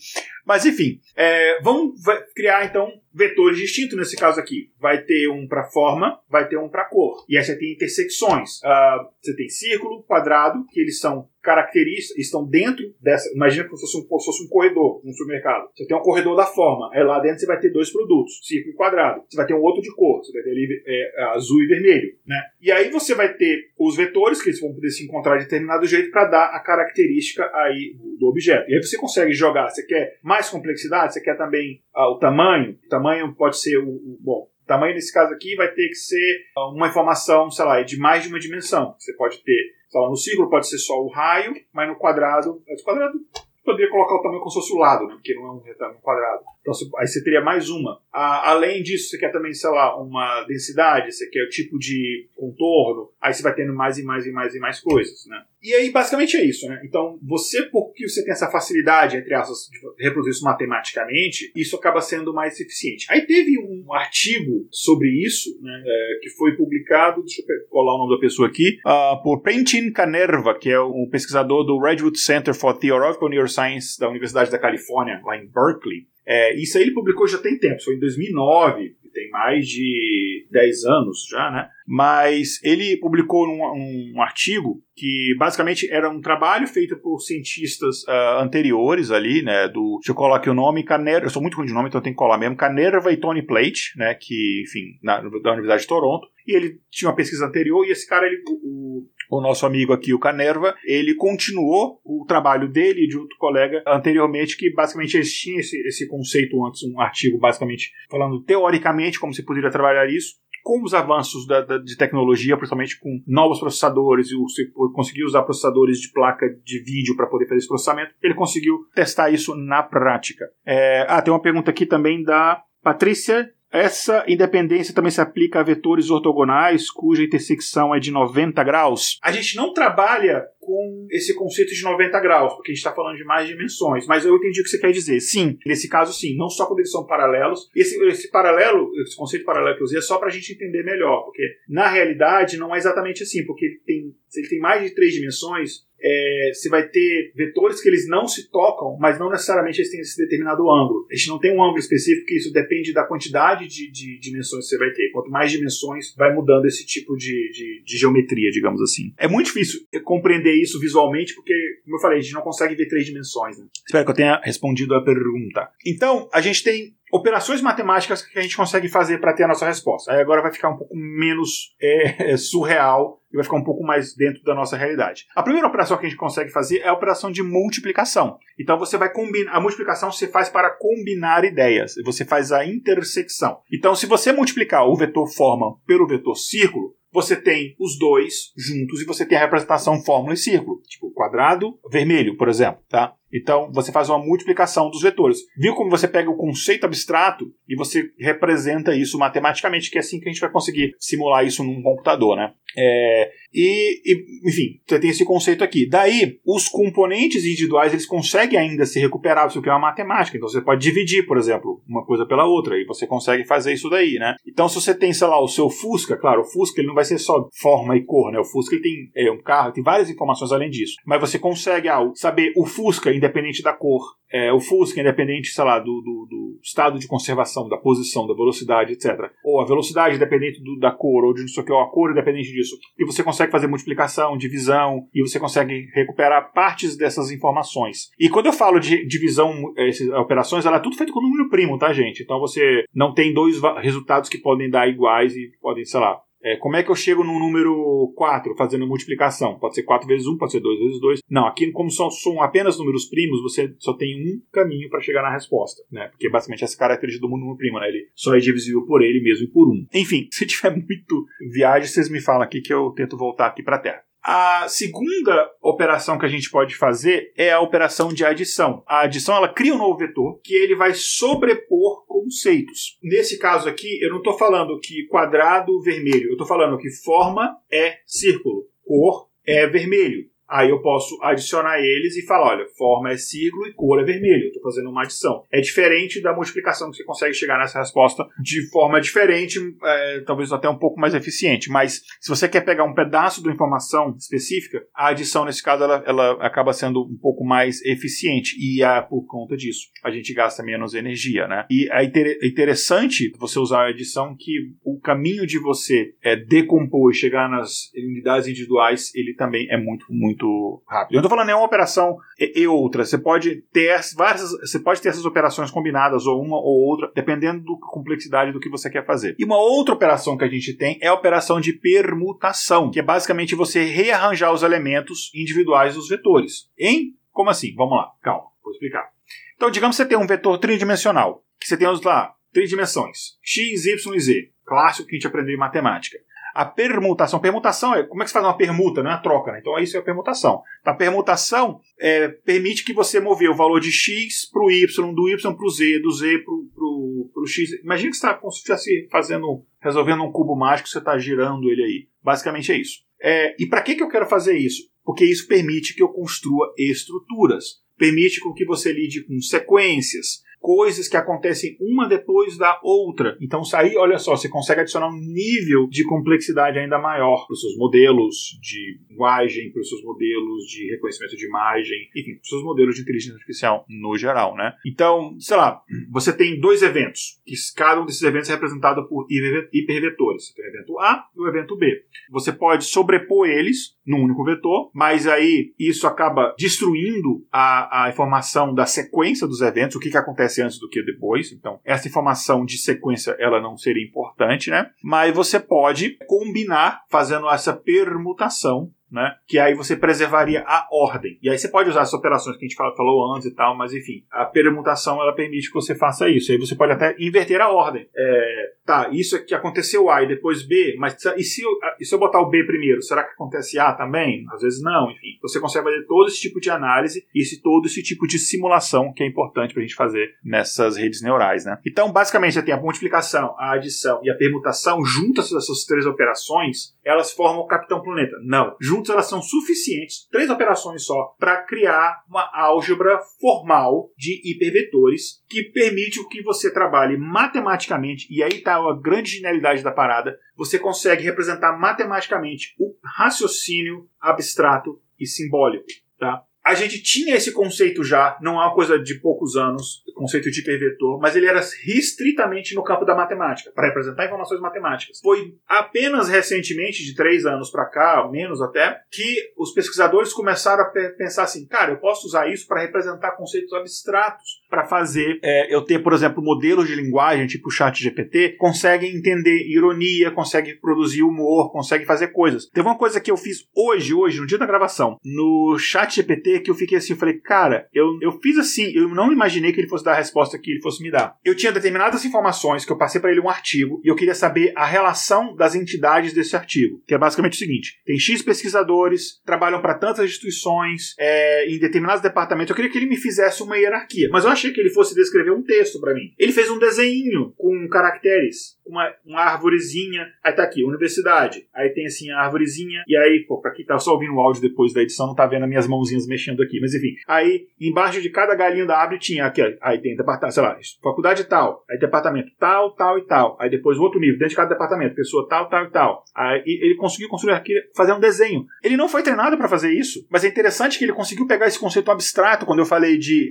Mas 0.46 0.66
enfim, 0.66 1.00
é, 1.16 1.60
vamos 1.62 2.00
criar 2.34 2.64
então 2.66 2.92
vetores 3.12 3.58
distintos 3.58 3.96
nesse 3.96 4.16
caso 4.16 4.40
aqui. 4.40 4.70
Vai 4.80 5.02
ter 5.02 5.28
um 5.28 5.46
para 5.46 5.68
forma, 5.70 6.18
vai 6.28 6.48
ter 6.48 6.56
um 6.56 6.68
para 6.68 6.84
cor. 6.84 7.24
E 7.28 7.36
aí 7.36 7.44
você 7.44 7.56
tem 7.56 7.72
intersecções. 7.72 8.58
Uh, 8.58 9.08
você 9.20 9.34
tem 9.34 9.48
círculo, 9.48 10.02
quadrado, 10.04 10.64
que 10.70 10.80
eles 10.80 11.00
são 11.00 11.28
características, 11.48 12.18
estão 12.18 12.44
dentro 12.46 12.84
dessa. 13.00 13.32
Imagina 13.34 13.64
como 13.64 13.76
se 13.78 13.86
fosse 13.86 13.98
um, 13.98 14.18
se 14.18 14.26
fosse 14.26 14.44
um 14.44 14.48
corredor, 14.48 15.00
um 15.04 15.12
supermercado. 15.12 15.70
Você 15.74 15.86
tem 15.86 15.96
um 15.96 16.00
corredor 16.00 16.36
da 16.36 16.44
forma. 16.44 16.90
Aí 16.92 17.02
lá 17.02 17.20
dentro 17.20 17.38
você 17.40 17.46
vai 17.46 17.58
ter 17.58 17.70
dois 17.70 17.90
produtos, 17.90 18.40
círculo 18.42 18.74
e 18.74 18.76
quadrado. 18.76 19.22
Você 19.28 19.36
vai 19.36 19.46
ter 19.46 19.54
um 19.54 19.62
outro 19.62 19.80
de 19.80 19.94
cor, 19.94 20.18
você 20.18 20.32
vai 20.32 20.42
ter 20.42 20.50
ali 20.50 20.82
é, 20.86 21.22
azul 21.34 21.62
e 21.62 21.66
vermelho. 21.66 22.14
Né? 22.26 22.36
E 22.60 22.70
aí 22.70 22.90
você 22.90 23.14
vai 23.14 23.32
ter 23.32 23.70
os 23.78 23.96
vetores, 23.96 24.42
que 24.42 24.50
eles 24.50 24.60
vão 24.60 24.74
poder 24.74 24.90
se 24.90 25.04
encontrar 25.04 25.38
de 25.38 25.44
determinado 25.44 25.86
jeito 25.86 26.10
para 26.10 26.26
dar 26.26 26.46
a 26.54 26.60
característica 26.60 27.50
aí 27.54 27.96
do 28.18 28.26
objeto. 28.26 28.68
E 28.70 28.74
aí 28.74 28.82
você 28.82 28.98
consegue 28.98 29.32
jogar. 29.32 29.70
Você 29.70 29.86
quer 29.86 30.18
mais 30.22 30.50
complexidade? 30.50 31.14
Você 31.14 31.20
quer 31.20 31.36
também 31.36 31.80
ah, 31.94 32.10
o 32.10 32.18
tamanho? 32.18 32.78
O 32.84 32.88
tamanho 32.98 33.34
pode 33.34 33.58
ser 33.58 33.78
o, 33.78 33.88
o 33.88 34.18
bom, 34.20 34.48
tamanho 34.66 34.94
nesse 34.94 35.12
caso 35.12 35.32
aqui 35.32 35.54
vai 35.56 35.68
ter 35.68 35.88
que 35.88 35.94
ser 35.94 36.44
uma 36.74 36.88
informação, 36.88 37.50
sei 37.50 37.64
lá, 37.64 37.82
de 37.82 37.98
mais 37.98 38.22
de 38.22 38.28
uma 38.28 38.38
dimensão. 38.38 38.94
Você 38.98 39.12
pode 39.14 39.42
ter 39.42 39.78
Sei 39.88 40.00
lá, 40.00 40.08
no 40.08 40.16
círculo 40.16 40.50
pode 40.50 40.68
ser 40.68 40.78
só 40.78 41.02
o 41.02 41.08
raio, 41.08 41.54
mas 41.72 41.88
no 41.88 41.96
quadrado. 41.96 42.62
O 42.66 42.84
quadrado 42.84 43.18
poderia 43.64 43.90
colocar 43.90 44.16
o 44.16 44.22
tamanho 44.22 44.40
como 44.40 44.50
se 44.50 44.60
fosse 44.60 44.72
o 44.72 44.78
lado, 44.78 45.06
né? 45.06 45.14
porque 45.14 45.34
não 45.34 45.46
é 45.46 45.52
um 45.52 45.60
retângulo 45.60 46.00
quadrado. 46.00 46.42
Então 46.60 46.74
aí 46.98 47.06
você 47.06 47.24
teria 47.24 47.40
mais 47.40 47.70
uma. 47.70 48.00
A, 48.12 48.50
além 48.50 48.82
disso, 48.82 49.08
você 49.08 49.18
quer 49.18 49.32
também, 49.32 49.52
sei 49.54 49.70
lá, 49.70 49.98
uma 49.98 50.44
densidade, 50.44 51.12
você 51.12 51.28
quer 51.28 51.42
o 51.42 51.48
tipo 51.48 51.78
de 51.78 52.28
contorno, 52.34 53.10
aí 53.20 53.32
você 53.32 53.42
vai 53.42 53.54
tendo 53.54 53.74
mais 53.74 53.98
e 53.98 54.02
mais 54.02 54.26
e 54.26 54.30
mais 54.30 54.54
e 54.54 54.58
mais 54.58 54.80
coisas, 54.80 55.26
né? 55.26 55.42
E 55.62 55.74
aí, 55.74 55.90
basicamente 55.90 56.36
é 56.36 56.44
isso, 56.44 56.68
né? 56.68 56.80
Então, 56.84 57.18
você, 57.22 57.62
porque 57.64 58.08
você 58.08 58.22
tem 58.22 58.32
essa 58.32 58.50
facilidade, 58.50 59.16
entre 59.16 59.34
aspas, 59.34 59.58
de 59.70 60.04
reproduzir 60.04 60.32
isso 60.32 60.44
matematicamente, 60.44 61.50
isso 61.54 61.76
acaba 61.76 62.00
sendo 62.00 62.32
mais 62.32 62.60
eficiente. 62.60 63.06
Aí 63.10 63.26
teve 63.26 63.58
um 63.58 63.92
artigo 63.92 64.68
sobre 64.70 65.08
isso, 65.24 65.50
né, 65.60 65.82
é, 65.84 66.18
que 66.22 66.30
foi 66.30 66.56
publicado, 66.56 67.22
deixa 67.22 67.42
eu 67.42 67.68
colar 67.68 67.94
o 67.94 67.98
nome 67.98 68.14
da 68.14 68.20
pessoa 68.20 68.48
aqui, 68.48 68.78
uh, 68.86 69.20
por 69.22 69.42
Pentin 69.42 69.90
Canerva, 69.90 70.56
que 70.56 70.70
é 70.70 70.80
um 70.80 71.08
pesquisador 71.10 71.64
do 71.64 71.78
Redwood 71.80 72.18
Center 72.18 72.54
for 72.54 72.78
Theoretical 72.78 73.28
Neuroscience 73.28 73.98
da 73.98 74.08
Universidade 74.08 74.50
da 74.50 74.58
Califórnia, 74.58 75.20
lá 75.24 75.36
em 75.36 75.46
Berkeley. 75.46 76.06
É, 76.26 76.54
isso 76.56 76.76
aí 76.76 76.84
ele 76.84 76.92
publicou 76.92 77.26
já 77.26 77.38
tem 77.38 77.58
tempo, 77.58 77.82
foi 77.82 77.94
em 77.94 78.00
2009, 78.00 78.96
tem 79.12 79.30
mais 79.30 79.66
de 79.66 80.46
10 80.50 80.84
anos 80.84 81.26
já, 81.28 81.50
né? 81.50 81.68
Mas 81.90 82.62
ele 82.62 82.98
publicou 82.98 83.46
um, 83.46 84.12
um 84.14 84.20
artigo 84.20 84.82
que 84.94 85.34
basicamente 85.38 85.90
era 85.90 86.10
um 86.10 86.20
trabalho 86.20 86.66
feito 86.66 86.98
por 86.98 87.18
cientistas 87.20 88.02
uh, 88.02 88.42
anteriores 88.42 89.10
ali, 89.10 89.40
né? 89.40 89.68
Do, 89.68 89.96
deixa 89.96 90.10
eu 90.10 90.14
colar 90.14 90.36
aqui 90.36 90.50
o 90.50 90.54
nome, 90.54 90.84
Canerva, 90.84 91.24
eu 91.24 91.30
sou 91.30 91.40
muito 91.40 91.56
ruim 91.56 91.66
de 91.66 91.72
nome, 91.72 91.88
então 91.88 91.98
eu 91.98 92.02
tenho 92.02 92.14
que 92.14 92.18
colar 92.18 92.36
mesmo, 92.36 92.56
Canerva 92.56 93.10
e 93.10 93.16
Tony 93.16 93.40
Plate, 93.40 93.92
né? 93.96 94.14
Que, 94.14 94.64
enfim, 94.66 94.98
na, 95.02 95.20
da 95.20 95.52
Universidade 95.52 95.82
de 95.82 95.88
Toronto. 95.88 96.28
E 96.46 96.54
ele 96.54 96.78
tinha 96.90 97.08
uma 97.08 97.16
pesquisa 97.16 97.46
anterior 97.46 97.86
e 97.86 97.90
esse 97.90 98.06
cara, 98.06 98.26
ele, 98.26 98.42
o, 98.62 99.06
o 99.30 99.40
nosso 99.40 99.64
amigo 99.64 99.92
aqui, 99.92 100.12
o 100.12 100.18
Canerva, 100.18 100.74
ele 100.84 101.14
continuou 101.14 102.00
o 102.04 102.24
trabalho 102.26 102.68
dele 102.68 103.04
e 103.04 103.08
de 103.08 103.16
outro 103.16 103.36
colega 103.38 103.82
anteriormente, 103.86 104.56
que 104.56 104.72
basicamente 104.72 105.14
eles 105.14 105.32
tinham 105.32 105.60
esse, 105.60 105.78
esse 105.86 106.06
conceito 106.06 106.62
antes, 106.66 106.82
um 106.82 107.00
artigo 107.00 107.38
basicamente 107.38 107.92
falando 108.10 108.42
teoricamente 108.42 109.20
como 109.20 109.32
se 109.32 109.44
poderia 109.44 109.70
trabalhar 109.70 110.06
isso, 110.08 110.36
com 110.68 110.82
os 110.82 110.92
avanços 110.92 111.46
da, 111.46 111.62
da, 111.62 111.78
de 111.78 111.96
tecnologia, 111.96 112.54
principalmente 112.54 113.00
com 113.00 113.22
novos 113.26 113.58
processadores, 113.58 114.30
e 114.30 114.36
você 114.36 114.66
conseguiu 114.92 115.24
usar 115.24 115.42
processadores 115.42 115.98
de 115.98 116.12
placa 116.12 116.46
de 116.62 116.82
vídeo 116.84 117.16
para 117.16 117.26
poder 117.26 117.46
fazer 117.46 117.60
esse 117.60 117.68
processamento, 117.68 118.12
ele 118.22 118.34
conseguiu 118.34 118.80
testar 118.94 119.30
isso 119.30 119.54
na 119.56 119.82
prática. 119.82 120.44
É, 120.66 121.06
ah, 121.08 121.22
tem 121.22 121.32
uma 121.32 121.40
pergunta 121.40 121.70
aqui 121.70 121.86
também 121.86 122.22
da 122.22 122.62
Patrícia 122.82 123.50
essa 123.72 124.24
independência 124.26 124.94
também 124.94 125.10
se 125.10 125.20
aplica 125.20 125.60
a 125.60 125.62
vetores 125.62 126.10
ortogonais 126.10 126.90
cuja 126.90 127.22
intersecção 127.22 127.94
é 127.94 128.00
de 128.00 128.10
90 128.10 128.62
graus. 128.64 129.18
A 129.22 129.30
gente 129.30 129.56
não 129.56 129.72
trabalha 129.72 130.46
com 130.68 131.06
esse 131.10 131.34
conceito 131.34 131.72
de 131.72 131.82
90 131.82 132.20
graus, 132.20 132.52
porque 132.54 132.70
a 132.70 132.74
gente 132.74 132.84
está 132.84 132.94
falando 132.94 133.16
de 133.16 133.24
mais 133.24 133.48
dimensões, 133.48 134.06
mas 134.06 134.26
eu 134.26 134.36
entendi 134.36 134.60
o 134.60 134.64
que 134.64 134.68
você 134.68 134.78
quer 134.78 134.92
dizer. 134.92 135.18
Sim, 135.20 135.58
nesse 135.64 135.88
caso 135.88 136.12
sim, 136.12 136.36
não 136.36 136.48
só 136.50 136.66
quando 136.66 136.80
eles 136.80 136.90
são 136.90 137.06
paralelos. 137.06 137.70
Esse, 137.74 137.98
esse 138.04 138.30
paralelo, 138.30 138.90
esse 139.00 139.16
conceito 139.16 139.46
paralelo 139.46 139.76
que 139.76 139.82
eu 139.82 139.86
usei 139.86 139.98
é 139.98 140.02
só 140.02 140.18
para 140.18 140.28
a 140.28 140.30
gente 140.30 140.52
entender 140.52 140.82
melhor, 140.82 141.24
porque 141.24 141.42
na 141.68 141.88
realidade 141.88 142.58
não 142.58 142.74
é 142.74 142.78
exatamente 142.78 143.22
assim, 143.22 143.44
porque 143.46 143.64
ele 143.64 143.80
tem, 143.86 144.14
se 144.28 144.40
ele 144.40 144.48
tem 144.48 144.58
mais 144.60 144.82
de 144.82 144.94
três 144.94 145.14
dimensões, 145.14 145.87
é, 146.00 146.50
você 146.54 146.68
vai 146.68 146.88
ter 146.88 147.32
vetores 147.34 147.80
que 147.80 147.88
eles 147.88 148.08
não 148.08 148.26
se 148.26 148.50
tocam, 148.50 148.96
mas 148.98 149.18
não 149.18 149.30
necessariamente 149.30 149.80
eles 149.80 149.90
têm 149.90 150.00
esse 150.00 150.16
determinado 150.16 150.70
ângulo. 150.70 151.06
A 151.10 151.14
gente 151.14 151.28
não 151.28 151.38
tem 151.38 151.56
um 151.56 151.62
ângulo 151.62 151.78
específico, 151.78 152.26
que 152.26 152.36
isso 152.36 152.52
depende 152.52 152.92
da 152.92 153.04
quantidade 153.04 153.66
de, 153.66 153.90
de 153.90 154.18
dimensões 154.18 154.64
que 154.64 154.70
você 154.70 154.78
vai 154.78 154.90
ter. 154.90 155.10
Quanto 155.10 155.30
mais 155.30 155.50
dimensões, 155.50 156.14
vai 156.16 156.34
mudando 156.34 156.66
esse 156.66 156.86
tipo 156.86 157.16
de, 157.16 157.50
de, 157.52 157.82
de, 157.84 157.98
geometria, 157.98 158.50
digamos 158.50 158.80
assim. 158.80 159.12
É 159.18 159.28
muito 159.28 159.46
difícil 159.46 159.80
compreender 160.04 160.52
isso 160.54 160.78
visualmente, 160.78 161.34
porque, 161.34 161.54
como 161.84 161.96
eu 161.96 162.00
falei, 162.00 162.18
a 162.18 162.20
gente 162.20 162.34
não 162.34 162.42
consegue 162.42 162.74
ver 162.74 162.86
três 162.86 163.06
dimensões. 163.06 163.58
Né? 163.58 163.66
Espero 163.86 164.04
que 164.04 164.10
eu 164.10 164.16
tenha 164.16 164.40
respondido 164.42 164.94
a 164.94 165.02
pergunta. 165.02 165.68
Então, 165.86 166.28
a 166.32 166.40
gente 166.40 166.62
tem 166.62 166.94
operações 167.12 167.60
matemáticas 167.60 168.22
que 168.22 168.38
a 168.38 168.42
gente 168.42 168.56
consegue 168.56 168.88
fazer 168.88 169.18
para 169.18 169.32
ter 169.32 169.44
a 169.44 169.48
nossa 169.48 169.66
resposta. 169.66 170.12
Aí 170.12 170.20
agora 170.20 170.42
vai 170.42 170.52
ficar 170.52 170.70
um 170.70 170.76
pouco 170.76 170.94
menos 170.94 171.74
é, 171.80 172.36
surreal 172.36 173.20
e 173.32 173.36
vai 173.36 173.44
ficar 173.44 173.56
um 173.56 173.64
pouco 173.64 173.82
mais 173.84 174.14
dentro 174.14 174.42
da 174.42 174.54
nossa 174.54 174.76
realidade. 174.76 175.26
A 175.34 175.42
primeira 175.42 175.68
operação 175.68 175.96
que 175.96 176.06
a 176.06 176.08
gente 176.08 176.18
consegue 176.18 176.50
fazer 176.50 176.78
é 176.78 176.88
a 176.88 176.92
operação 176.92 177.30
de 177.30 177.42
multiplicação. 177.42 178.38
Então 178.58 178.78
você 178.78 178.96
vai 178.96 179.12
combinar. 179.12 179.52
A 179.52 179.60
multiplicação 179.60 180.10
você 180.10 180.28
faz 180.28 180.48
para 180.48 180.70
combinar 180.70 181.44
ideias. 181.44 181.94
Você 182.04 182.24
faz 182.24 182.52
a 182.52 182.64
intersecção. 182.64 183.58
Então, 183.72 183.94
se 183.94 184.06
você 184.06 184.32
multiplicar 184.32 184.86
o 184.86 184.96
vetor 184.96 185.26
forma 185.26 185.76
pelo 185.86 186.06
vetor 186.06 186.36
círculo, 186.36 186.94
você 187.12 187.36
tem 187.36 187.74
os 187.80 187.98
dois 187.98 188.52
juntos 188.56 189.00
e 189.00 189.06
você 189.06 189.24
tem 189.24 189.38
a 189.38 189.40
representação 189.40 190.02
fórmula 190.02 190.34
e 190.34 190.36
círculo, 190.36 190.80
tipo 190.86 191.10
quadrado 191.12 191.78
vermelho, 191.90 192.36
por 192.36 192.48
exemplo, 192.48 192.82
tá? 192.88 193.14
Então 193.32 193.70
você 193.72 193.92
faz 193.92 194.08
uma 194.08 194.18
multiplicação 194.18 194.90
dos 194.90 195.02
vetores. 195.02 195.38
Viu 195.56 195.74
como 195.74 195.90
você 195.90 196.08
pega 196.08 196.30
o 196.30 196.36
conceito 196.36 196.84
abstrato 196.84 197.46
e 197.68 197.76
você 197.76 198.10
representa 198.18 198.94
isso 198.94 199.18
matematicamente, 199.18 199.90
que 199.90 199.98
é 199.98 200.00
assim 200.00 200.18
que 200.18 200.28
a 200.28 200.32
gente 200.32 200.40
vai 200.40 200.50
conseguir 200.50 200.94
simular 200.98 201.44
isso 201.46 201.62
num 201.62 201.82
computador, 201.82 202.36
né? 202.36 202.52
É, 202.76 203.30
e, 203.52 204.00
e, 204.04 204.48
enfim, 204.48 204.80
você 204.86 205.00
tem 205.00 205.10
esse 205.10 205.24
conceito 205.24 205.64
aqui. 205.64 205.88
Daí, 205.88 206.38
os 206.44 206.68
componentes 206.68 207.44
individuais 207.44 207.92
eles 207.92 208.06
conseguem 208.06 208.58
ainda 208.58 208.84
se 208.84 209.00
recuperar, 209.00 209.48
isso 209.48 209.62
que 209.62 209.68
é 209.68 209.72
uma 209.72 209.78
matemática. 209.78 210.36
Então 210.36 210.48
você 210.48 210.60
pode 210.60 210.80
dividir, 210.80 211.26
por 211.26 211.38
exemplo, 211.38 211.82
uma 211.88 212.04
coisa 212.04 212.26
pela 212.26 212.44
outra 212.44 212.76
e 212.78 212.84
você 212.84 213.06
consegue 213.06 213.44
fazer 213.44 213.72
isso 213.72 213.88
daí, 213.88 214.14
né? 214.14 214.34
Então, 214.46 214.68
se 214.68 214.80
você 214.80 214.94
tem, 214.94 215.12
sei 215.12 215.26
lá, 215.26 215.42
o 215.42 215.48
seu 215.48 215.70
Fusca, 215.70 216.16
claro, 216.16 216.42
o 216.42 216.44
Fusca 216.44 216.80
ele 216.80 216.88
não 216.88 216.94
vai 216.94 217.04
ser 217.04 217.18
só 217.18 217.48
forma 217.60 217.96
e 217.96 218.04
cor, 218.04 218.30
né? 218.30 218.38
O 218.38 218.44
Fusca 218.44 218.74
ele 218.74 218.82
tem 218.82 219.10
é 219.14 219.30
um 219.30 219.40
carro, 219.42 219.72
tem 219.72 219.82
várias 219.82 220.10
informações 220.10 220.52
além 220.52 220.70
disso. 220.70 220.94
Mas 221.04 221.20
você 221.20 221.38
consegue 221.38 221.88
ah, 221.88 222.08
saber 222.14 222.52
o 222.56 222.66
Fusca 222.66 223.10
independente 223.18 223.62
da 223.62 223.72
cor, 223.72 224.02
é, 224.30 224.52
o 224.52 224.60
Fusca 224.60 225.00
independente, 225.00 225.48
sei 225.48 225.64
lá, 225.64 225.78
do, 225.78 225.84
do, 225.84 226.26
do, 226.28 226.58
estado 226.62 226.98
de 226.98 227.06
conservação, 227.06 227.68
da 227.68 227.76
posição, 227.76 228.26
da 228.26 228.34
velocidade, 228.34 228.92
etc. 228.92 229.30
Ou 229.44 229.60
a 229.60 229.66
velocidade 229.66 230.16
independente 230.16 230.62
do, 230.62 230.78
da 230.78 230.90
cor, 230.90 231.24
ou 231.24 231.34
de 231.34 231.42
não 231.42 231.48
sei 231.48 231.62
o 231.62 231.66
que, 231.66 231.72
ou 231.72 231.80
a 231.80 231.90
cor 231.90 232.10
independente 232.10 232.52
disso. 232.52 232.76
E 232.98 233.04
você 233.04 233.22
consegue 233.22 233.52
fazer 233.52 233.66
multiplicação, 233.66 234.36
divisão, 234.36 235.06
e 235.14 235.22
você 235.22 235.38
consegue 235.38 235.88
recuperar 235.94 236.52
partes 236.52 236.96
dessas 236.96 237.30
informações. 237.30 238.10
E 238.18 238.28
quando 238.28 238.46
eu 238.46 238.52
falo 238.52 238.78
de 238.78 239.06
divisão, 239.06 239.72
essas 239.76 240.08
operações, 240.10 240.66
ela 240.66 240.76
é 240.76 240.80
tudo 240.80 240.96
feito 240.96 241.12
com 241.12 241.22
número 241.22 241.48
primo, 241.48 241.78
tá, 241.78 241.92
gente? 241.92 242.22
Então 242.22 242.38
você 242.38 242.84
não 242.94 243.14
tem 243.14 243.32
dois 243.32 243.60
resultados 243.80 244.28
que 244.28 244.38
podem 244.38 244.70
dar 244.70 244.88
iguais 244.88 245.34
e 245.34 245.50
podem, 245.60 245.84
sei 245.84 246.00
lá, 246.00 246.20
é, 246.42 246.56
como 246.56 246.76
é 246.76 246.82
que 246.82 246.90
eu 246.90 246.94
chego 246.94 247.24
no 247.24 247.38
número 247.38 248.12
4 248.16 248.54
fazendo 248.56 248.86
multiplicação? 248.86 249.58
Pode 249.58 249.74
ser 249.74 249.82
4 249.82 250.06
vezes 250.06 250.26
1, 250.26 250.36
pode 250.36 250.52
ser 250.52 250.60
2 250.60 250.78
vezes 250.78 251.00
2. 251.00 251.20
Não, 251.28 251.46
aqui, 251.46 251.70
como 251.72 251.90
são, 251.90 252.10
são 252.10 252.42
apenas 252.42 252.78
números 252.78 253.06
primos, 253.06 253.42
você 253.42 253.74
só 253.78 253.92
tem 253.92 254.14
um 254.14 254.40
caminho 254.52 254.88
para 254.88 255.00
chegar 255.00 255.22
na 255.22 255.32
resposta, 255.32 255.82
né? 255.90 256.08
Porque 256.08 256.30
basicamente 256.30 256.64
essa 256.64 256.78
característica 256.78 257.26
do 257.26 257.30
número 257.30 257.56
primo, 257.56 257.78
né? 257.80 257.88
Ele 257.88 258.08
só 258.14 258.34
é 258.34 258.38
divisível 258.38 258.84
por 258.86 259.02
ele 259.02 259.20
mesmo 259.20 259.46
e 259.46 259.50
por 259.50 259.68
1. 259.68 259.86
Enfim, 259.94 260.28
se 260.32 260.46
tiver 260.46 260.70
muito 260.70 261.26
viagem, 261.52 261.88
vocês 261.88 262.08
me 262.08 262.20
falam 262.20 262.42
aqui 262.42 262.60
que 262.60 262.72
eu 262.72 262.90
tento 262.90 263.16
voltar 263.16 263.46
aqui 263.46 263.62
para 263.62 263.76
a 263.76 263.80
Terra. 263.80 264.07
A 264.30 264.68
segunda 264.68 265.50
operação 265.62 266.18
que 266.18 266.26
a 266.26 266.28
gente 266.28 266.50
pode 266.50 266.76
fazer 266.76 267.32
é 267.34 267.50
a 267.50 267.62
operação 267.62 268.12
de 268.12 268.26
adição. 268.26 268.84
A 268.86 269.04
adição 269.04 269.34
ela 269.34 269.48
cria 269.48 269.74
um 269.74 269.78
novo 269.78 269.96
vetor 269.96 270.38
que 270.44 270.52
ele 270.54 270.76
vai 270.76 270.92
sobrepor 270.92 272.04
conceitos. 272.06 272.98
Nesse 273.02 273.38
caso 273.38 273.70
aqui, 273.70 273.98
eu 274.02 274.10
não 274.10 274.18
estou 274.18 274.36
falando 274.36 274.78
que 274.80 275.06
quadrado 275.06 275.80
vermelho, 275.80 276.26
eu 276.28 276.32
estou 276.32 276.46
falando 276.46 276.76
que 276.76 276.90
forma 276.90 277.56
é 277.72 278.00
círculo, 278.04 278.66
cor 278.84 279.30
é 279.46 279.66
vermelho. 279.66 280.28
Aí 280.48 280.70
eu 280.70 280.80
posso 280.80 281.18
adicionar 281.22 281.78
eles 281.78 282.16
e 282.16 282.26
falar, 282.26 282.54
olha, 282.54 282.66
forma 282.76 283.10
é 283.10 283.16
círculo 283.16 283.66
e 283.66 283.74
cor 283.74 284.00
é 284.00 284.04
vermelho. 284.04 284.46
Estou 284.46 284.62
fazendo 284.62 284.90
uma 284.90 285.02
adição. 285.02 285.44
É 285.52 285.60
diferente 285.60 286.22
da 286.22 286.34
multiplicação 286.34 286.90
que 286.90 286.96
você 286.96 287.04
consegue 287.04 287.34
chegar 287.34 287.58
nessa 287.58 287.78
resposta 287.78 288.26
de 288.40 288.68
forma 288.70 289.00
diferente, 289.00 289.58
é, 289.84 290.20
talvez 290.26 290.52
até 290.52 290.68
um 290.68 290.78
pouco 290.78 290.98
mais 291.00 291.14
eficiente. 291.14 291.70
Mas 291.70 292.02
se 292.20 292.28
você 292.28 292.48
quer 292.48 292.62
pegar 292.62 292.84
um 292.84 292.94
pedaço 292.94 293.42
da 293.42 293.52
informação 293.52 294.14
específica, 294.16 294.82
a 294.94 295.08
adição 295.08 295.44
nesse 295.44 295.62
caso 295.62 295.84
ela, 295.84 296.02
ela 296.06 296.32
acaba 296.46 296.72
sendo 296.72 297.02
um 297.02 297.18
pouco 297.20 297.44
mais 297.44 297.82
eficiente 297.82 298.56
e 298.58 298.82
é 298.82 299.00
por 299.02 299.26
conta 299.26 299.56
disso 299.56 299.88
a 300.04 300.10
gente 300.10 300.32
gasta 300.32 300.62
menos 300.62 300.94
energia, 300.94 301.46
né? 301.46 301.66
E 301.70 301.88
é, 301.90 302.04
é 302.04 302.46
interessante 302.46 303.32
você 303.38 303.58
usar 303.58 303.84
a 303.84 303.90
adição 303.90 304.36
que 304.38 304.52
o 304.84 304.98
caminho 305.00 305.46
de 305.46 305.58
você 305.60 306.12
é, 306.22 306.36
decompor 306.36 307.10
e 307.10 307.14
chegar 307.14 307.48
nas 307.50 307.92
unidades 307.94 308.48
individuais 308.48 309.14
ele 309.14 309.34
também 309.34 309.66
é 309.70 309.76
muito 309.76 310.06
muito 310.10 310.37
rápido. 310.86 311.14
Eu 311.14 311.16
não 311.16 311.20
estou 311.20 311.30
falando 311.30 311.46
nenhuma 311.46 311.66
operação 311.66 312.16
e, 312.38 312.62
e 312.62 312.66
outra. 312.66 313.04
Você 313.04 313.18
pode 313.18 313.62
ter 313.72 314.00
várias, 314.16 314.50
você 314.50 314.78
pode 314.78 315.00
ter 315.00 315.08
essas 315.08 315.24
operações 315.24 315.70
combinadas 315.70 316.26
ou 316.26 316.40
uma 316.40 316.56
ou 316.56 316.88
outra, 316.88 317.10
dependendo 317.14 317.60
da 317.60 317.86
complexidade 317.86 318.52
do 318.52 318.60
que 318.60 318.68
você 318.68 318.90
quer 318.90 319.04
fazer. 319.06 319.34
E 319.38 319.44
uma 319.44 319.58
outra 319.58 319.94
operação 319.94 320.36
que 320.36 320.44
a 320.44 320.48
gente 320.48 320.74
tem 320.74 320.98
é 321.00 321.08
a 321.08 321.14
operação 321.14 321.60
de 321.60 321.72
permutação, 321.72 322.90
que 322.90 323.00
é 323.00 323.02
basicamente 323.02 323.54
você 323.54 323.84
rearranjar 323.84 324.52
os 324.52 324.62
elementos 324.62 325.30
individuais 325.34 325.94
dos 325.94 326.08
vetores. 326.08 326.70
Em 326.78 327.14
como 327.32 327.50
assim? 327.50 327.72
Vamos 327.76 327.96
lá, 327.96 328.10
calma, 328.20 328.48
vou 328.64 328.72
explicar. 328.72 329.10
Então, 329.54 329.70
digamos 329.70 329.96
que 329.96 330.02
você 330.02 330.08
tem 330.08 330.18
um 330.18 330.26
vetor 330.26 330.58
tridimensional, 330.58 331.44
que 331.60 331.68
você 331.68 331.76
tem 331.76 331.86
lá 332.04 332.34
três 332.52 332.68
dimensões, 332.68 333.38
x, 333.42 333.86
y 333.86 334.14
e 334.14 334.20
z, 334.20 334.52
clássico 334.64 335.08
que 335.08 335.14
a 335.14 335.18
gente 335.18 335.26
aprendeu 335.26 335.54
em 335.54 335.58
matemática. 335.58 336.18
A 336.54 336.64
permutação, 336.64 337.40
permutação 337.40 337.94
é 337.94 338.02
como 338.02 338.22
é 338.22 338.24
que 338.24 338.30
se 338.30 338.34
faz 338.34 338.44
uma 338.44 338.56
permuta, 338.56 339.02
não 339.02 339.10
é 339.10 339.22
troca, 339.22 339.52
né? 339.52 339.58
Então 339.60 339.78
isso 339.78 339.96
é 339.96 340.00
a 340.00 340.02
permutação. 340.02 340.62
A 340.84 340.94
permutação 340.94 341.80
é, 341.98 342.28
permite 342.28 342.84
que 342.84 342.92
você 342.92 343.20
mover 343.20 343.50
o 343.50 343.56
valor 343.56 343.80
de 343.80 343.92
x 343.92 344.50
para 344.50 344.62
o 344.62 344.70
y, 344.70 345.14
do 345.14 345.28
y 345.28 345.54
para 345.54 345.66
o 345.66 345.70
z, 345.70 346.00
do 346.00 346.10
z 346.10 346.38
para 346.38 346.52
o 346.54 347.46
x. 347.46 347.72
Imagina 347.82 348.10
que 348.10 348.16
você 348.42 348.58
está 348.58 348.76
se 348.76 349.08
fazendo, 349.10 349.64
resolvendo 349.80 350.22
um 350.22 350.32
cubo 350.32 350.56
mágico, 350.56 350.88
você 350.88 350.98
está 350.98 351.18
girando 351.18 351.70
ele 351.70 351.82
aí. 351.82 352.08
Basicamente 352.22 352.72
é 352.72 352.76
isso. 352.76 353.00
É, 353.20 353.54
e 353.58 353.66
para 353.66 353.82
que, 353.82 353.94
que 353.94 354.02
eu 354.02 354.08
quero 354.08 354.26
fazer 354.26 354.56
isso? 354.56 354.82
Porque 355.04 355.24
isso 355.24 355.48
permite 355.48 355.94
que 355.94 356.02
eu 356.02 356.08
construa 356.08 356.72
estruturas 356.78 357.82
permite 357.98 358.40
com 358.40 358.54
que 358.54 358.64
você 358.64 358.92
lide 358.92 359.24
com 359.24 359.38
sequências, 359.40 360.42
coisas 360.60 361.08
que 361.08 361.16
acontecem 361.16 361.76
uma 361.80 362.08
depois 362.08 362.56
da 362.56 362.78
outra. 362.82 363.36
Então, 363.40 363.62
aí, 363.74 363.96
olha 363.96 364.18
só, 364.18 364.36
você 364.36 364.48
consegue 364.48 364.80
adicionar 364.80 365.08
um 365.08 365.18
nível 365.18 365.88
de 365.88 366.04
complexidade 366.04 366.78
ainda 366.78 366.98
maior 366.98 367.46
para 367.46 367.54
os 367.54 367.60
seus 367.60 367.76
modelos 367.76 368.58
de 368.60 369.00
linguagem, 369.10 369.70
para 369.72 369.80
os 369.80 369.88
seus 369.88 370.02
modelos 370.02 370.64
de 370.66 370.90
reconhecimento 370.90 371.36
de 371.36 371.46
imagem, 371.46 372.08
enfim, 372.14 372.34
para 372.34 372.42
os 372.42 372.48
seus 372.48 372.62
modelos 372.62 372.96
de 372.96 373.02
inteligência 373.02 373.34
artificial 373.34 373.84
no 373.88 374.16
geral, 374.16 374.54
né? 374.54 374.74
Então, 374.86 375.36
sei 375.38 375.56
lá, 375.56 375.82
você 376.10 376.32
tem 376.32 376.60
dois 376.60 376.82
eventos, 376.82 377.40
que 377.44 377.54
cada 377.74 378.00
um 378.00 378.06
desses 378.06 378.22
eventos 378.22 378.48
é 378.50 378.52
representado 378.52 379.08
por 379.08 379.26
hipervetores. 379.30 380.52
Tem 380.54 380.64
o 380.64 380.68
evento 380.68 380.98
A 380.98 381.26
e 381.36 381.40
o 381.40 381.48
evento 381.48 381.76
B. 381.76 382.04
Você 382.30 382.52
pode 382.52 382.84
sobrepor 382.84 383.48
eles 383.48 383.96
num 384.06 384.24
único 384.24 384.42
vetor, 384.44 384.90
mas 384.94 385.26
aí 385.26 385.72
isso 385.78 386.06
acaba 386.06 386.54
destruindo 386.58 387.44
a, 387.52 388.04
a 388.04 388.08
informação 388.08 388.74
da 388.74 388.86
sequência 388.86 389.46
dos 389.46 389.60
eventos, 389.60 389.96
o 389.96 390.00
que, 390.00 390.10
que 390.10 390.16
acontece 390.16 390.47
antes 390.62 390.78
do 390.78 390.88
que 390.88 391.02
depois. 391.02 391.52
Então, 391.52 391.80
essa 391.84 392.08
informação 392.08 392.64
de 392.64 392.78
sequência 392.78 393.36
ela 393.38 393.60
não 393.60 393.76
seria 393.76 394.06
importante, 394.06 394.70
né? 394.70 394.90
Mas 395.02 395.34
você 395.34 395.60
pode 395.60 396.16
combinar 396.26 397.02
fazendo 397.10 397.48
essa 397.50 397.74
permutação 397.74 398.90
né? 399.10 399.34
Que 399.46 399.58
aí 399.58 399.74
você 399.74 399.96
preservaria 399.96 400.62
a 400.66 400.86
ordem. 400.90 401.38
E 401.42 401.48
aí 401.48 401.58
você 401.58 401.68
pode 401.68 401.88
usar 401.88 402.02
as 402.02 402.12
operações 402.12 402.56
que 402.56 402.64
a 402.64 402.68
gente 402.68 402.76
falou 402.76 403.34
antes 403.34 403.46
e 403.46 403.54
tal, 403.54 403.76
mas 403.76 403.92
enfim, 403.92 404.24
a 404.30 404.44
permutação 404.44 405.20
ela 405.20 405.34
permite 405.34 405.68
que 405.68 405.74
você 405.74 405.94
faça 405.94 406.28
isso. 406.28 406.52
Aí 406.52 406.58
você 406.58 406.74
pode 406.74 406.92
até 406.92 407.14
inverter 407.18 407.60
a 407.60 407.68
ordem. 407.68 408.08
É, 408.16 408.72
tá, 408.84 409.10
isso 409.12 409.36
é 409.36 409.40
que 409.40 409.54
aconteceu 409.54 410.10
A 410.10 410.22
e 410.22 410.28
depois 410.28 410.66
B, 410.66 410.96
mas 410.98 411.16
e 411.36 411.42
se, 411.42 411.62
eu, 411.62 411.70
e 412.00 412.04
se 412.04 412.14
eu 412.14 412.18
botar 412.18 412.40
o 412.40 412.48
B 412.48 412.64
primeiro, 412.64 413.02
será 413.02 413.24
que 413.24 413.32
acontece 413.32 413.78
A 413.78 413.92
também? 413.92 414.44
Às 414.52 414.62
vezes 414.62 414.82
não, 414.82 415.10
enfim. 415.10 415.38
Você 415.42 415.60
consegue 415.60 415.84
fazer 415.84 416.04
todo 416.06 416.28
esse 416.28 416.40
tipo 416.40 416.60
de 416.60 416.70
análise 416.70 417.26
e 417.34 417.42
esse, 417.42 417.62
todo 417.62 417.86
esse 417.86 418.02
tipo 418.02 418.26
de 418.26 418.38
simulação 418.38 419.12
que 419.12 419.22
é 419.22 419.26
importante 419.26 419.72
para 419.72 419.82
a 419.82 419.86
gente 419.86 419.94
fazer 419.94 420.34
nessas 420.44 420.96
redes 420.96 421.22
neurais, 421.22 421.64
né? 421.64 421.78
Então, 421.86 422.12
basicamente, 422.12 422.54
você 422.54 422.62
tem 422.62 422.74
a 422.74 422.80
multiplicação, 422.80 423.54
a 423.58 423.72
adição 423.72 424.20
e 424.22 424.30
a 424.30 424.34
permutação, 424.34 425.04
juntas 425.04 425.52
essas 425.52 425.84
três 425.84 426.06
operações, 426.06 426.96
elas 427.04 427.32
formam 427.32 427.60
o 427.60 427.66
Capitão 427.66 428.02
Planeta. 428.02 428.36
Não. 428.42 428.76
Juntas 428.80 428.97
elas 429.08 429.28
são 429.28 429.40
suficientes, 429.42 430.26
três 430.30 430.50
operações 430.50 431.04
só, 431.04 431.34
para 431.38 431.62
criar 431.62 432.24
uma 432.28 432.50
álgebra 432.54 433.18
formal 433.40 434.10
de 434.16 434.40
hipervetores 434.44 435.42
que 435.48 435.64
permite 435.64 436.26
que 436.28 436.42
você 436.42 436.72
trabalhe 436.72 437.16
matematicamente, 437.16 438.26
e 438.30 438.42
aí 438.42 438.54
está 438.54 438.76
a 438.76 439.00
grande 439.00 439.32
genialidade 439.32 439.82
da 439.82 439.92
parada, 439.92 440.38
você 440.56 440.78
consegue 440.78 441.22
representar 441.22 441.78
matematicamente 441.78 442.74
o 442.78 442.94
raciocínio 443.04 444.08
abstrato 444.20 445.00
e 445.18 445.26
simbólico. 445.26 445.86
Tá? 446.18 446.42
A 446.68 446.74
gente 446.74 447.02
tinha 447.02 447.34
esse 447.34 447.50
conceito 447.50 448.04
já, 448.04 448.36
não 448.42 448.60
é 448.60 448.66
uma 448.66 448.74
coisa 448.74 448.98
de 448.98 449.14
poucos 449.20 449.56
anos, 449.56 450.04
conceito 450.14 450.50
de 450.50 450.60
hipervetor, 450.60 451.18
mas 451.18 451.34
ele 451.34 451.46
era 451.46 451.62
restritamente 451.82 452.74
no 452.74 452.84
campo 452.84 453.06
da 453.06 453.14
matemática, 453.14 453.72
para 453.74 453.86
representar 453.86 454.26
informações 454.26 454.60
matemáticas. 454.60 455.18
Foi 455.22 455.54
apenas 455.66 456.28
recentemente, 456.28 457.02
de 457.02 457.14
três 457.14 457.46
anos 457.46 457.70
para 457.70 457.86
cá, 457.86 458.28
menos 458.30 458.60
até, 458.60 459.00
que 459.10 459.50
os 459.56 459.72
pesquisadores 459.72 460.34
começaram 460.34 460.82
a 460.82 460.90
pensar 461.16 461.44
assim, 461.44 461.66
cara, 461.66 461.92
eu 461.92 461.96
posso 461.96 462.26
usar 462.26 462.52
isso 462.52 462.68
para 462.68 462.82
representar 462.82 463.30
conceitos 463.30 463.72
abstratos, 463.72 464.60
para 464.68 464.84
fazer 464.84 465.38
é, 465.42 465.74
eu 465.74 465.80
ter, 465.80 466.00
por 466.00 466.12
exemplo, 466.12 466.44
modelos 466.44 466.86
de 466.86 466.94
linguagem, 466.94 467.46
tipo 467.46 467.68
o 467.68 467.72
chat 467.72 467.98
GPT, 467.98 468.56
conseguem 468.58 469.16
entender 469.16 469.66
ironia, 469.70 470.30
conseguem 470.32 470.78
produzir 470.78 471.22
humor, 471.22 471.72
conseguem 471.72 472.06
fazer 472.06 472.28
coisas. 472.28 472.66
Teve 472.66 472.86
uma 472.86 472.98
coisa 472.98 473.18
que 473.22 473.30
eu 473.30 473.38
fiz 473.38 473.66
hoje, 473.74 474.12
hoje, 474.12 474.38
no 474.38 474.46
dia 474.46 474.58
da 474.58 474.66
gravação, 474.66 475.16
no 475.24 475.78
chat 475.78 476.16
GPT, 476.16 476.57
que 476.60 476.70
eu 476.70 476.74
fiquei 476.74 476.98
assim, 476.98 477.12
eu 477.12 477.18
falei, 477.18 477.38
cara, 477.38 477.88
eu, 477.92 478.18
eu 478.20 478.32
fiz 478.40 478.58
assim, 478.58 478.92
eu 478.94 479.08
não 479.08 479.32
imaginei 479.32 479.72
que 479.72 479.80
ele 479.80 479.88
fosse 479.88 480.04
dar 480.04 480.12
a 480.12 480.16
resposta 480.16 480.58
que 480.58 480.70
ele 480.70 480.80
fosse 480.80 481.02
me 481.02 481.10
dar. 481.10 481.36
Eu 481.44 481.54
tinha 481.54 481.72
determinadas 481.72 482.24
informações 482.24 482.84
que 482.84 482.92
eu 482.92 482.98
passei 482.98 483.20
para 483.20 483.30
ele 483.30 483.40
um 483.40 483.48
artigo 483.48 484.00
e 484.04 484.08
eu 484.08 484.16
queria 484.16 484.34
saber 484.34 484.72
a 484.76 484.86
relação 484.86 485.54
das 485.54 485.74
entidades 485.74 486.32
desse 486.32 486.56
artigo, 486.56 487.02
que 487.06 487.14
é 487.14 487.18
basicamente 487.18 487.54
o 487.54 487.58
seguinte: 487.58 488.00
tem 488.04 488.18
X 488.18 488.42
pesquisadores, 488.42 489.40
trabalham 489.44 489.80
para 489.80 489.94
tantas 489.94 490.26
instituições, 490.26 491.14
é, 491.18 491.68
em 491.68 491.78
determinados 491.78 492.22
departamentos. 492.22 492.70
Eu 492.70 492.76
queria 492.76 492.90
que 492.90 492.98
ele 492.98 493.06
me 493.06 493.16
fizesse 493.16 493.62
uma 493.62 493.76
hierarquia, 493.76 494.28
mas 494.32 494.44
eu 494.44 494.50
achei 494.50 494.72
que 494.72 494.80
ele 494.80 494.90
fosse 494.90 495.14
descrever 495.14 495.52
um 495.52 495.62
texto 495.62 496.00
para 496.00 496.14
mim. 496.14 496.32
Ele 496.38 496.52
fez 496.52 496.70
um 496.70 496.78
desenho 496.78 497.52
com 497.56 497.88
caracteres 497.88 498.77
uma, 498.88 499.12
uma 499.24 499.40
árvorezinha. 499.40 500.26
Aí 500.42 500.52
tá 500.52 500.62
aqui, 500.62 500.84
universidade. 500.84 501.66
Aí 501.74 501.90
tem 501.90 502.06
assim 502.06 502.30
a 502.30 502.40
árvorezinha. 502.40 503.02
E 503.06 503.16
aí, 503.16 503.44
pô, 503.46 503.60
pra 503.60 503.70
quem 503.70 503.84
tá 503.84 503.98
só 503.98 504.12
ouvindo 504.12 504.34
o 504.34 504.40
áudio 504.40 504.62
depois 504.62 504.92
da 504.92 505.02
edição, 505.02 505.28
não 505.28 505.34
tá 505.34 505.46
vendo 505.46 505.62
as 505.62 505.68
minhas 505.68 505.86
mãozinhas 505.86 506.26
mexendo 506.26 506.62
aqui. 506.62 506.80
Mas 506.80 506.94
enfim. 506.94 507.14
Aí, 507.26 507.66
embaixo 507.80 508.20
de 508.20 508.30
cada 508.30 508.54
galinha 508.54 508.86
da 508.86 508.98
árvore 508.98 509.18
tinha 509.18 509.46
aqui, 509.46 509.62
aí 509.80 509.98
tem 509.98 510.16
departamento, 510.16 510.54
sei 510.54 510.62
lá, 510.62 510.76
faculdade 511.02 511.44
tal. 511.44 511.84
Aí 511.90 511.98
departamento 511.98 512.50
tal, 512.58 512.94
tal 512.94 513.18
e 513.18 513.26
tal. 513.26 513.56
Aí 513.60 513.70
depois 513.70 513.98
outro 513.98 514.20
nível, 514.20 514.38
dentro 514.38 514.50
de 514.50 514.56
cada 514.56 514.70
departamento, 514.70 515.14
pessoa 515.14 515.46
tal, 515.48 515.68
tal 515.68 515.84
e 515.84 515.90
tal. 515.90 516.24
Aí 516.34 516.62
ele 516.66 516.96
conseguiu 516.96 517.28
construir 517.28 517.54
aqui, 517.54 517.74
fazer 517.94 518.12
um 518.12 518.20
desenho. 518.20 518.64
Ele 518.82 518.96
não 518.96 519.08
foi 519.08 519.22
treinado 519.22 519.56
para 519.56 519.68
fazer 519.68 519.92
isso, 519.92 520.26
mas 520.30 520.44
é 520.44 520.48
interessante 520.48 520.98
que 520.98 521.04
ele 521.04 521.12
conseguiu 521.12 521.46
pegar 521.46 521.66
esse 521.66 521.78
conceito 521.78 522.10
abstrato, 522.10 522.66
quando 522.66 522.80
eu 522.80 522.86
falei 522.86 523.18
de, 523.18 523.50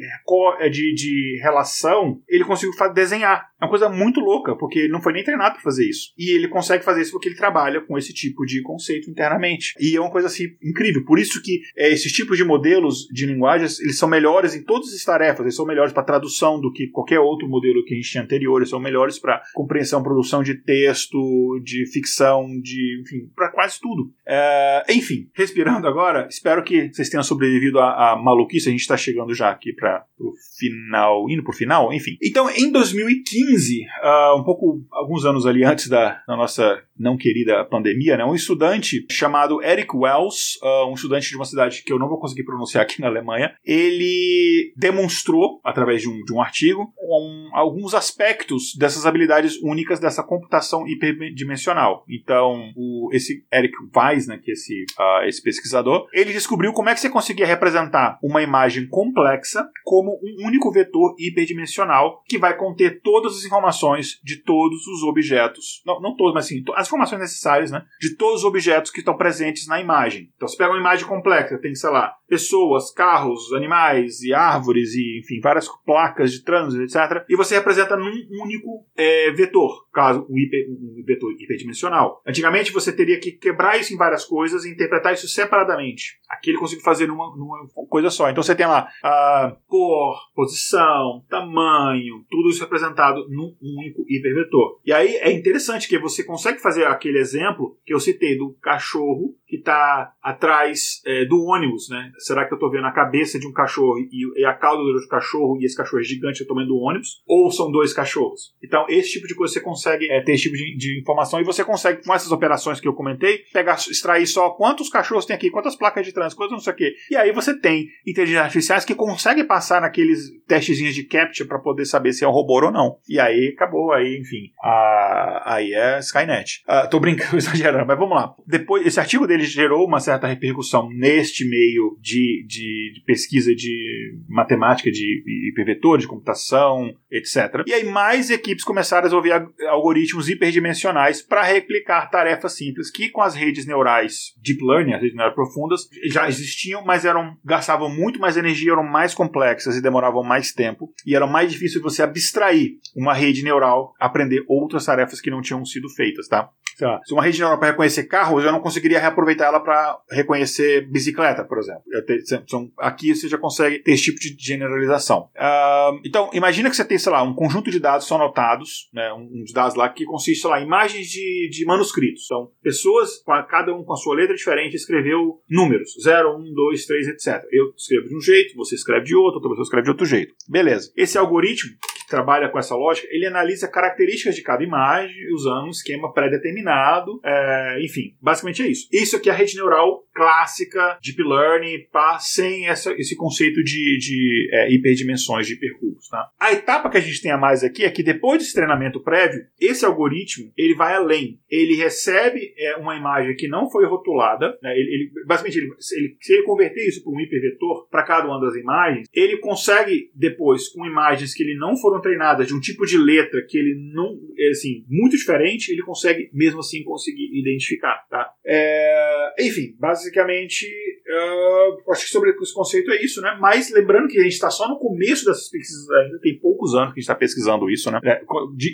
de, 0.72 0.94
de 0.96 1.40
relação, 1.42 2.22
ele 2.28 2.44
conseguiu 2.44 2.74
desenhar. 2.94 3.50
É 3.60 3.66
uma 3.66 3.70
coisa 3.70 3.90
muito 3.90 4.20
louca, 4.20 4.56
porque 4.56 4.80
ele 4.80 4.94
não 4.94 5.02
foi 5.02 5.14
nem 5.14 5.24
treinado 5.28 5.56
para 5.56 5.64
fazer 5.64 5.88
isso. 5.88 6.14
E 6.18 6.32
ele 6.32 6.48
consegue 6.48 6.84
fazer 6.84 7.02
isso 7.02 7.12
porque 7.12 7.28
ele 7.28 7.36
trabalha 7.36 7.82
com 7.82 7.98
esse 7.98 8.14
tipo 8.14 8.46
de 8.46 8.62
conceito 8.62 9.10
internamente. 9.10 9.74
E 9.80 9.96
é 9.96 10.00
uma 10.00 10.12
coisa 10.12 10.28
assim 10.28 10.46
incrível. 10.64 11.04
Por 11.04 11.20
isso 11.20 11.42
que 11.42 11.62
é, 11.76 11.92
esses 11.92 12.12
tipos 12.12 12.38
de 12.38 12.44
modelos 12.44 13.08
de 13.12 13.26
linguagens, 13.26 13.80
eles 13.80 13.98
são 13.98 14.08
melhores 14.08 14.56
em 14.56 14.64
todas 14.64 14.94
as 14.94 15.04
tarefas. 15.04 15.42
Eles 15.42 15.56
são 15.56 15.66
melhores 15.66 15.92
para 15.92 16.04
tradução 16.04 16.60
do 16.60 16.72
que 16.72 16.88
qualquer 16.88 17.20
outro 17.20 17.48
modelo 17.48 17.84
que 17.84 17.94
a 17.94 17.98
gente 17.98 18.10
tinha 18.10 18.24
anterior. 18.24 18.58
Eles 18.58 18.70
são 18.70 18.80
melhores 18.80 19.20
para 19.20 19.42
compreensão, 19.54 20.02
produção 20.02 20.42
de 20.42 20.56
texto, 20.56 21.60
de 21.64 21.86
ficção, 21.92 22.48
de 22.62 23.02
enfim, 23.02 23.30
para 23.36 23.52
quase 23.52 23.80
tudo. 23.80 24.12
É, 24.26 24.86
enfim, 24.90 25.30
respirando 25.34 25.88
agora, 25.88 26.28
espero 26.30 26.64
que 26.64 26.92
vocês 26.94 27.10
tenham 27.10 27.24
sobrevivido 27.24 27.80
à, 27.80 28.14
à 28.14 28.16
maluquice. 28.16 28.70
A 28.70 28.72
gente 28.72 28.82
está 28.82 28.96
chegando 28.96 29.34
já 29.34 29.50
aqui 29.50 29.74
para 29.74 30.06
o 30.20 30.34
final, 30.58 31.30
indo 31.30 31.44
para 31.44 31.52
o 31.52 31.56
final, 31.56 31.94
enfim. 31.94 32.18
Então, 32.22 32.50
em 32.50 32.72
2015, 32.72 33.82
uh, 33.82 33.86
ah, 34.04 34.36
um 34.40 34.44
pouco 34.44 34.82
alguns 34.92 35.17
alguns 35.18 35.26
anos 35.26 35.46
ali 35.46 35.64
antes 35.64 35.90
da, 35.90 36.22
da 36.28 36.36
nossa 36.36 36.80
não 36.98 37.18
querida 37.18 37.64
pandemia, 37.66 38.18
né? 38.18 38.26
Um 38.26 38.36
estudante 38.36 39.06
chamado 39.10 39.62
Eric 39.64 39.96
Wells, 39.96 40.60
uh, 40.62 40.90
um 40.90 40.94
estudante 40.94 41.30
de 41.30 41.36
uma 41.36 41.46
cidade 41.46 41.84
que 41.84 41.92
eu 41.92 42.00
não 42.00 42.08
vou 42.08 42.20
conseguir 42.20 42.44
pronunciar 42.44 42.84
aqui 42.84 43.02
na 43.02 43.08
Alemanha, 43.08 43.54
ele 43.66 44.74
demonstrou, 44.76 45.60
através 45.64 46.02
de 46.02 46.10
um, 46.10 46.24
de 46.24 46.34
um 46.34 46.42
artigo, 46.42 46.94
um, 47.00 47.50
alguns 47.54 47.94
aspectos 47.94 48.76
dessas 48.78 49.06
habilidades 49.06 49.62
únicas 49.62 50.00
dessa 50.00 50.24
computação 50.24 50.88
hiperdimensional. 50.88 52.04
Então, 52.10 52.72
o, 52.76 53.10
esse 53.14 53.44
Eric 53.54 53.74
Weiss, 53.96 54.28
né, 54.28 54.40
que 54.44 54.52
é 54.52 54.54
esse, 54.54 54.86
uh, 55.00 55.26
esse 55.28 55.42
pesquisador, 55.42 56.08
ele 56.14 56.34
descobriu 56.34 56.74
como 56.74 56.90
é 56.90 56.94
que 56.94 57.00
você 57.00 57.10
conseguia 57.10 57.46
representar 57.46 58.18
uma 58.24 58.42
imagem 58.42 58.88
complexa 58.88 59.68
como 59.84 60.20
um 60.24 60.48
único 60.48 60.72
vetor 60.72 61.16
hiperdimensional 61.20 62.24
que 62.28 62.38
vai 62.38 62.58
conter 62.58 63.02
todas 63.02 63.38
as 63.38 63.46
informações 63.46 64.20
de 64.24 64.38
todos 64.44 64.88
os 64.88 65.04
objetos, 65.08 65.82
não, 65.86 66.00
não 66.00 66.16
todos, 66.16 66.34
mas 66.34 66.46
sim, 66.46 66.64
as 66.76 66.88
informações 66.88 67.20
necessárias, 67.20 67.72
né, 67.72 67.84
de 68.00 68.16
todos 68.16 68.42
os 68.42 68.46
objetos 68.46 68.92
que 68.92 69.00
estão 69.00 69.18
presentes 69.18 69.68
na 69.68 69.80
imagem. 69.80 70.30
Então, 70.36 70.48
você 70.48 70.58
pega 70.58 70.72
uma 70.72 70.80
imagem 70.80 71.08
complexa, 71.08 71.58
tem, 71.58 71.74
sei 71.74 71.90
lá, 71.90 72.14
pessoas, 72.28 72.92
carros, 72.92 73.54
animais 73.54 74.22
e 74.22 74.34
árvores 74.34 74.94
e, 74.94 75.20
enfim, 75.20 75.40
várias 75.40 75.68
placas 75.86 76.32
de 76.32 76.44
trânsito, 76.44 76.84
etc. 76.84 77.26
E 77.30 77.36
você 77.36 77.56
representa 77.56 77.96
num 77.96 78.12
único 78.42 78.86
é, 78.96 79.32
vetor, 79.32 79.88
caso 79.94 80.28
um, 80.30 80.38
hiper, 80.38 80.68
um 80.70 81.04
vetor 81.06 81.32
hiperdimensional. 81.40 82.22
Antigamente 82.26 82.72
você 82.72 82.92
teria 82.92 83.20
que 83.20 83.32
quebrar 83.32 83.80
isso 83.80 83.94
em 83.94 83.98
várias 83.98 84.26
coisas 84.26 84.66
e 84.66 84.72
interpretar 84.72 85.14
isso 85.14 85.28
separadamente. 85.28 86.20
Aqui 86.30 86.52
ele 86.52 86.60
conseguiu 86.60 86.84
fazer 86.84 87.08
numa, 87.08 87.36
numa 87.36 87.68
coisa 87.90 88.10
só. 88.10 88.30
Então 88.30 88.44
você 88.44 88.56
tem 88.56 88.66
lá 88.66 88.90
a 89.04 89.56
cor, 89.68 90.18
posição, 90.36 91.24
tamanho, 91.30 92.26
tudo 92.30 92.50
isso 92.50 92.62
representado 92.62 93.28
num 93.30 93.56
único 93.62 94.06
hipervetor. 94.08 94.80
E 94.86 94.92
aí 94.92 95.16
é 95.18 95.32
interessante 95.32 95.88
que 95.88 95.98
você 95.98 96.24
consegue 96.24 96.60
fazer 96.60 96.86
aquele 96.86 97.20
exemplo 97.20 97.78
que 97.86 97.94
eu 97.94 98.00
citei 98.00 98.38
do 98.38 98.54
cachorro 98.62 99.36
que 99.48 99.56
está 99.56 100.14
atrás 100.22 101.02
é, 101.06 101.26
do 101.26 101.42
ônibus, 101.46 101.90
né? 101.90 102.12
Será 102.20 102.46
que 102.46 102.54
eu 102.54 102.56
estou 102.56 102.72
vendo 102.72 102.86
a 102.86 102.92
cabeça 102.92 103.40
de 103.40 103.48
um 103.48 103.52
cachorro 103.52 104.00
e, 104.00 104.42
e 104.42 104.46
a 104.46 104.54
cauda 104.54 104.82
do 104.82 104.90
outro 104.90 105.08
cachorro 105.08 105.58
e 105.60 105.66
esse 105.66 105.76
cachorro 105.76 106.00
é 106.00 106.04
gigante 106.04 106.42
eu 106.42 106.48
tô 106.48 106.56
vendo 106.56 106.76
ônibus? 106.76 107.22
Ou 107.28 107.52
são 107.52 107.72
dois 107.72 107.94
cachorros? 107.94 108.56
Então, 108.64 108.86
esse 108.90 109.12
tipo 109.12 109.28
de 109.28 109.36
coisa 109.36 109.54
você 109.54 109.60
consegue 109.60 110.10
é, 110.10 110.22
ter 110.22 110.34
esse 110.34 110.44
tipo 110.44 110.56
de, 110.56 110.76
de, 110.76 111.00
informação 111.00 111.40
e 111.40 111.44
você 111.44 111.64
consegue, 111.64 112.04
com 112.04 112.14
essas 112.14 112.32
operações 112.32 112.80
que 112.80 112.88
eu 112.88 112.94
comentei, 112.94 113.40
pegar, 113.54 113.76
extrair 113.76 114.26
só 114.28 114.50
quantos 114.52 114.90
cachorros 114.90 115.26
tem 115.26 115.36
aqui, 115.36 115.50
quantas 115.50 115.76
placas 115.76 116.06
de 116.06 116.14
trânsito, 116.14 116.38
quantas 116.38 116.54
não 116.54 116.60
sei 116.60 116.74
o 116.74 116.76
quê. 116.76 116.94
E 117.12 117.16
aí 117.16 117.32
você 117.32 117.58
tem 117.58 117.88
inteligências 118.06 118.46
artificiais 118.46 118.86
que 118.86 118.96
conseguem 118.96 119.46
passar 119.46 119.82
naqueles 119.82 120.32
testezinhos 120.48 120.96
de 120.96 121.04
capture 121.04 121.48
para 121.48 121.60
poder 121.60 121.86
saber 121.86 122.14
se 122.14 122.24
é 122.24 122.28
um 122.28 122.32
robô 122.32 122.66
ou 122.66 122.72
não. 122.72 122.98
E 123.08 123.20
aí 123.20 123.54
acabou, 123.56 123.92
aí, 123.92 124.18
enfim. 124.20 124.52
A, 124.62 125.56
aí 125.56 125.74
é 125.74 126.00
Skynet. 126.00 126.64
Uh, 126.68 126.90
tô 126.90 127.00
brincando, 127.00 127.38
exagerando, 127.38 127.86
mas 127.86 127.98
vamos 127.98 128.16
lá. 128.16 128.34
Depois, 128.46 128.86
esse 128.86 129.00
artigo 129.00 129.28
dele 129.28 129.44
gerou 129.44 129.86
uma 129.86 130.00
certa 130.00 130.28
repercussão 130.28 130.90
neste 130.90 131.48
meio 131.48 131.98
de, 132.08 132.46
de, 132.48 132.94
de 132.94 133.02
pesquisa 133.06 133.54
de 133.54 134.18
matemática, 134.30 134.90
de 134.90 135.24
hipervetor, 135.50 135.98
de 135.98 136.08
computação, 136.08 136.96
etc. 137.12 137.64
E 137.68 137.74
aí 137.74 137.84
mais 137.84 138.30
equipes 138.30 138.64
começaram 138.64 139.02
a 139.06 139.10
desenvolver 139.10 139.46
algoritmos 139.68 140.30
hiperdimensionais 140.30 141.22
para 141.22 141.44
replicar 141.44 142.10
tarefas 142.10 142.56
simples 142.56 142.90
que 142.90 143.10
com 143.10 143.22
as 143.22 143.36
redes 143.36 143.66
neurais 143.66 144.34
deep 144.42 144.64
learning, 144.64 144.94
as 144.94 145.02
redes 145.02 145.16
neurais 145.16 145.36
profundas, 145.36 145.82
já 146.06 146.30
existiam, 146.30 146.82
mas 146.86 147.04
eram 147.04 147.36
gastavam 147.44 147.90
muito 147.90 148.20
mais 148.20 148.38
energia, 148.38 148.72
eram 148.72 148.84
mais 148.84 149.14
complexas 149.14 149.76
e 149.76 149.82
demoravam 149.82 150.24
mais 150.24 150.54
tempo 150.54 150.90
e 151.06 151.14
era 151.14 151.28
mais 151.28 151.52
difícil 151.52 151.82
você 151.82 152.02
abstrair 152.02 152.78
uma 152.96 153.14
rede 153.14 153.44
neural 153.44 153.94
aprender 154.00 154.46
outras 154.48 154.86
tarefas 154.86 155.20
que 155.20 155.30
não 155.30 155.42
tinham 155.42 155.66
sido 155.66 155.90
feitas, 155.90 156.30
tá? 156.30 156.50
Lá, 156.86 157.02
se 157.04 157.14
uma 157.14 157.24
rede 157.24 157.40
neural 157.40 157.58
para 157.58 157.70
reconhecer 157.70 158.04
carros, 158.04 158.44
eu 158.44 158.52
não 158.52 158.60
conseguiria 158.60 159.00
reaproveitar 159.00 159.48
ela 159.48 159.60
para 159.60 159.98
reconhecer 160.12 160.88
bicicleta, 160.88 161.44
por 161.44 161.58
exemplo. 161.58 161.82
Te, 162.02 162.24
são, 162.48 162.72
aqui 162.78 163.16
você 163.16 163.28
já 163.28 163.38
consegue 163.38 163.80
ter 163.80 163.94
esse 163.94 164.04
tipo 164.04 164.20
de 164.20 164.36
generalização. 164.40 165.30
Uh, 165.36 166.00
então, 166.06 166.30
imagina 166.34 166.70
que 166.70 166.76
você 166.76 166.86
tem, 166.86 166.98
sei 166.98 167.12
lá, 167.12 167.24
um 167.24 167.34
conjunto 167.34 167.72
de 167.72 167.80
dados 167.80 168.08
são 168.08 168.18
anotados, 168.18 168.90
né, 168.94 169.12
uns 169.14 169.52
dados 169.52 169.76
lá 169.76 169.90
que 169.90 170.06
consiste, 170.06 170.42
sei 170.42 170.50
lá, 170.50 170.62
imagens 170.62 171.08
de, 171.08 171.50
de 171.52 171.66
manuscritos. 171.66 172.24
Então, 172.26 172.52
pessoas, 172.62 173.24
cada 173.50 173.74
um 173.74 173.84
com 173.84 173.94
a 173.94 173.98
sua 173.98 174.16
letra 174.16 174.36
diferente, 174.36 174.76
escreveu 174.76 175.42
números, 175.50 175.96
0, 176.02 176.38
1, 176.38 176.54
2, 176.54 176.86
3, 176.86 177.08
etc. 177.10 177.44
Eu 177.52 177.74
escrevo 177.76 178.08
de 178.08 178.16
um 178.16 178.22
jeito, 178.22 178.56
você 178.56 178.76
escreve 178.76 179.06
de 179.06 179.16
outro, 179.16 179.36
outra 179.36 179.50
pessoa 179.50 179.64
escreve 179.64 179.84
de 179.86 179.92
outro 179.92 180.06
jeito. 180.06 180.34
Beleza. 180.48 180.92
Esse 180.96 181.18
algoritmo 181.18 181.72
trabalha 182.08 182.50
com 182.50 182.58
essa 182.58 182.76
lógica, 182.76 183.08
ele 183.12 183.26
analisa 183.26 183.68
características 183.68 184.36
de 184.36 184.42
cada 184.42 184.64
imagem 184.64 185.16
usando 185.34 185.68
um 185.68 185.72
esquema 185.72 186.12
pré-determinado. 186.12 187.20
É, 187.24 187.80
enfim, 187.84 188.16
basicamente 188.22 188.62
é 188.62 188.68
isso. 188.68 188.88
Isso 188.92 189.16
aqui 189.16 189.30
é 189.30 189.34
a 189.34 189.36
rede 189.36 189.56
neural 189.56 190.04
clássica, 190.18 190.98
Deep 191.04 191.22
Learning, 191.22 191.86
pá, 191.92 192.18
sem 192.18 192.68
essa, 192.68 192.92
esse 192.94 193.16
conceito 193.16 193.64
de, 193.64 193.98
de 194.00 194.50
é, 194.52 194.74
hiperdimensões, 194.74 195.46
de 195.46 195.54
hipercubos. 195.54 196.10
Tá? 196.10 196.28
A 196.40 196.52
etapa 196.52 196.90
que 196.90 196.98
a 196.98 197.02
gente 197.02 197.22
tem 197.22 197.32
a 197.32 197.38
mais 197.38 197.64
aqui 197.64 197.84
é 197.84 197.92
que 197.92 198.02
depois 198.02 198.40
desse 198.40 198.56
treinamento 198.56 199.00
prévio, 199.00 199.46
esse 199.60 199.86
algoritmo 199.86 200.52
ele 200.58 200.74
vai 200.74 200.96
além. 200.96 201.40
Ele 201.50 201.76
recebe 201.76 202.54
é, 202.58 202.78
uma 202.78 202.96
imagem 202.96 203.36
que 203.36 203.48
não 203.48 203.70
foi 203.70 203.86
rotulada, 203.86 204.58
né? 204.64 204.72
ele, 204.72 204.90
ele, 204.90 205.12
basicamente, 205.28 205.58
ele, 205.58 205.68
ele, 205.68 206.18
se 206.20 206.34
ele 206.34 206.44
converter 206.44 206.88
isso 206.88 207.04
para 207.04 207.14
um 207.14 207.20
hipervetor 207.20 207.88
para 207.90 208.04
cada 208.04 208.28
uma 208.28 208.40
das 208.40 208.56
imagens, 208.56 209.08
ele 209.14 209.38
consegue 209.38 210.10
depois, 210.16 210.68
com 210.70 210.86
imagens 210.86 211.34
que 211.36 211.44
ele 211.44 211.58
não 211.58 211.78
foram 211.78 211.97
foram 211.98 212.02
treinadas 212.02 212.48
de 212.48 212.54
um 212.54 212.60
tipo 212.60 212.86
de 212.86 212.98
letra 212.98 213.44
que 213.48 213.58
ele 213.58 213.76
não, 213.94 214.18
é, 214.38 214.50
assim, 214.52 214.86
muito 214.88 215.18
diferente, 215.18 215.72
ele 215.72 215.82
consegue 215.82 216.30
mesmo 216.34 216.60
assim 216.60 216.84
conseguir 216.84 217.30
identificar, 217.34 218.06
tá? 218.10 218.30
É, 218.46 219.34
enfim, 219.40 219.76
basicamente, 219.80 220.66
uh, 220.66 221.92
acho 221.92 222.06
que 222.06 222.12
sobre 222.12 222.32
esse 222.32 222.54
conceito 222.54 222.92
é 222.92 223.04
isso, 223.04 223.22
né? 223.22 223.38
Mas 223.40 223.72
lembrando 223.72 224.08
que 224.08 224.20
a 224.20 224.24
gente 224.24 224.34
está 224.34 224.50
só 224.50 224.68
no 224.68 224.80
começo 224.80 225.26
dessas 225.26 225.50
pesquisas 225.50 225.90
ainda, 225.90 226.20
tem 226.20 226.40
poucos 226.40 226.74
anos 226.74 226.94
que 226.94 227.00
a 227.00 227.02
gente 227.02 227.10
está 227.10 227.16
pesquisando 227.16 227.70
isso, 227.70 227.92
né? 227.92 228.00
É, 228.04 228.22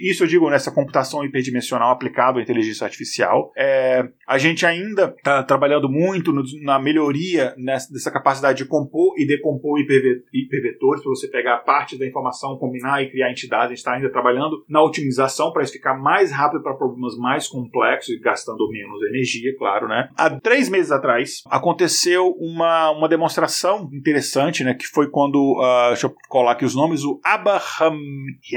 isso 0.01 0.23
eu 0.23 0.27
digo 0.27 0.49
nessa 0.49 0.71
computação 0.71 1.23
hiperdimensional 1.23 1.91
aplicada 1.91 2.39
à 2.39 2.41
inteligência 2.41 2.85
artificial. 2.85 3.51
É, 3.57 4.07
a 4.27 4.37
gente 4.37 4.65
ainda 4.65 5.13
está 5.17 5.43
trabalhando 5.43 5.89
muito 5.89 6.31
no, 6.31 6.43
na 6.61 6.79
melhoria 6.79 7.53
nessa, 7.57 7.91
dessa 7.91 8.11
capacidade 8.11 8.57
de 8.59 8.65
compor 8.65 9.15
e 9.17 9.25
decompor 9.25 9.79
hipervetores 9.79 11.01
para 11.01 11.09
você 11.09 11.27
pegar 11.27 11.57
parte 11.59 11.97
da 11.97 12.05
informação, 12.05 12.57
combinar 12.57 13.03
e 13.03 13.12
criar 13.13 13.29
entidades, 13.29 13.65
a 13.65 13.69
gente 13.69 13.77
está 13.77 13.93
ainda 13.93 14.11
trabalhando 14.11 14.65
na 14.67 14.81
otimização 14.81 15.53
para 15.53 15.61
isso 15.61 15.71
ficar 15.71 15.93
mais 15.93 16.31
rápido 16.31 16.63
para 16.63 16.73
problemas 16.73 17.15
mais 17.15 17.47
complexos 17.47 18.15
e 18.15 18.19
gastando 18.19 18.67
menos 18.69 18.99
energia, 19.03 19.55
claro, 19.55 19.87
né? 19.87 20.09
Há 20.17 20.31
três 20.39 20.67
meses 20.67 20.91
atrás 20.91 21.43
aconteceu 21.45 22.29
uma, 22.39 22.89
uma 22.89 23.07
demonstração 23.07 23.87
interessante, 23.93 24.63
né? 24.63 24.73
Que 24.73 24.87
foi 24.87 25.11
quando, 25.11 25.37
uh, 25.59 25.89
deixa 25.89 26.07
eu 26.07 26.15
colar 26.27 26.53
aqui 26.53 26.65
os 26.65 26.73
nomes, 26.73 27.03
o 27.03 27.19
Abraham 27.23 27.99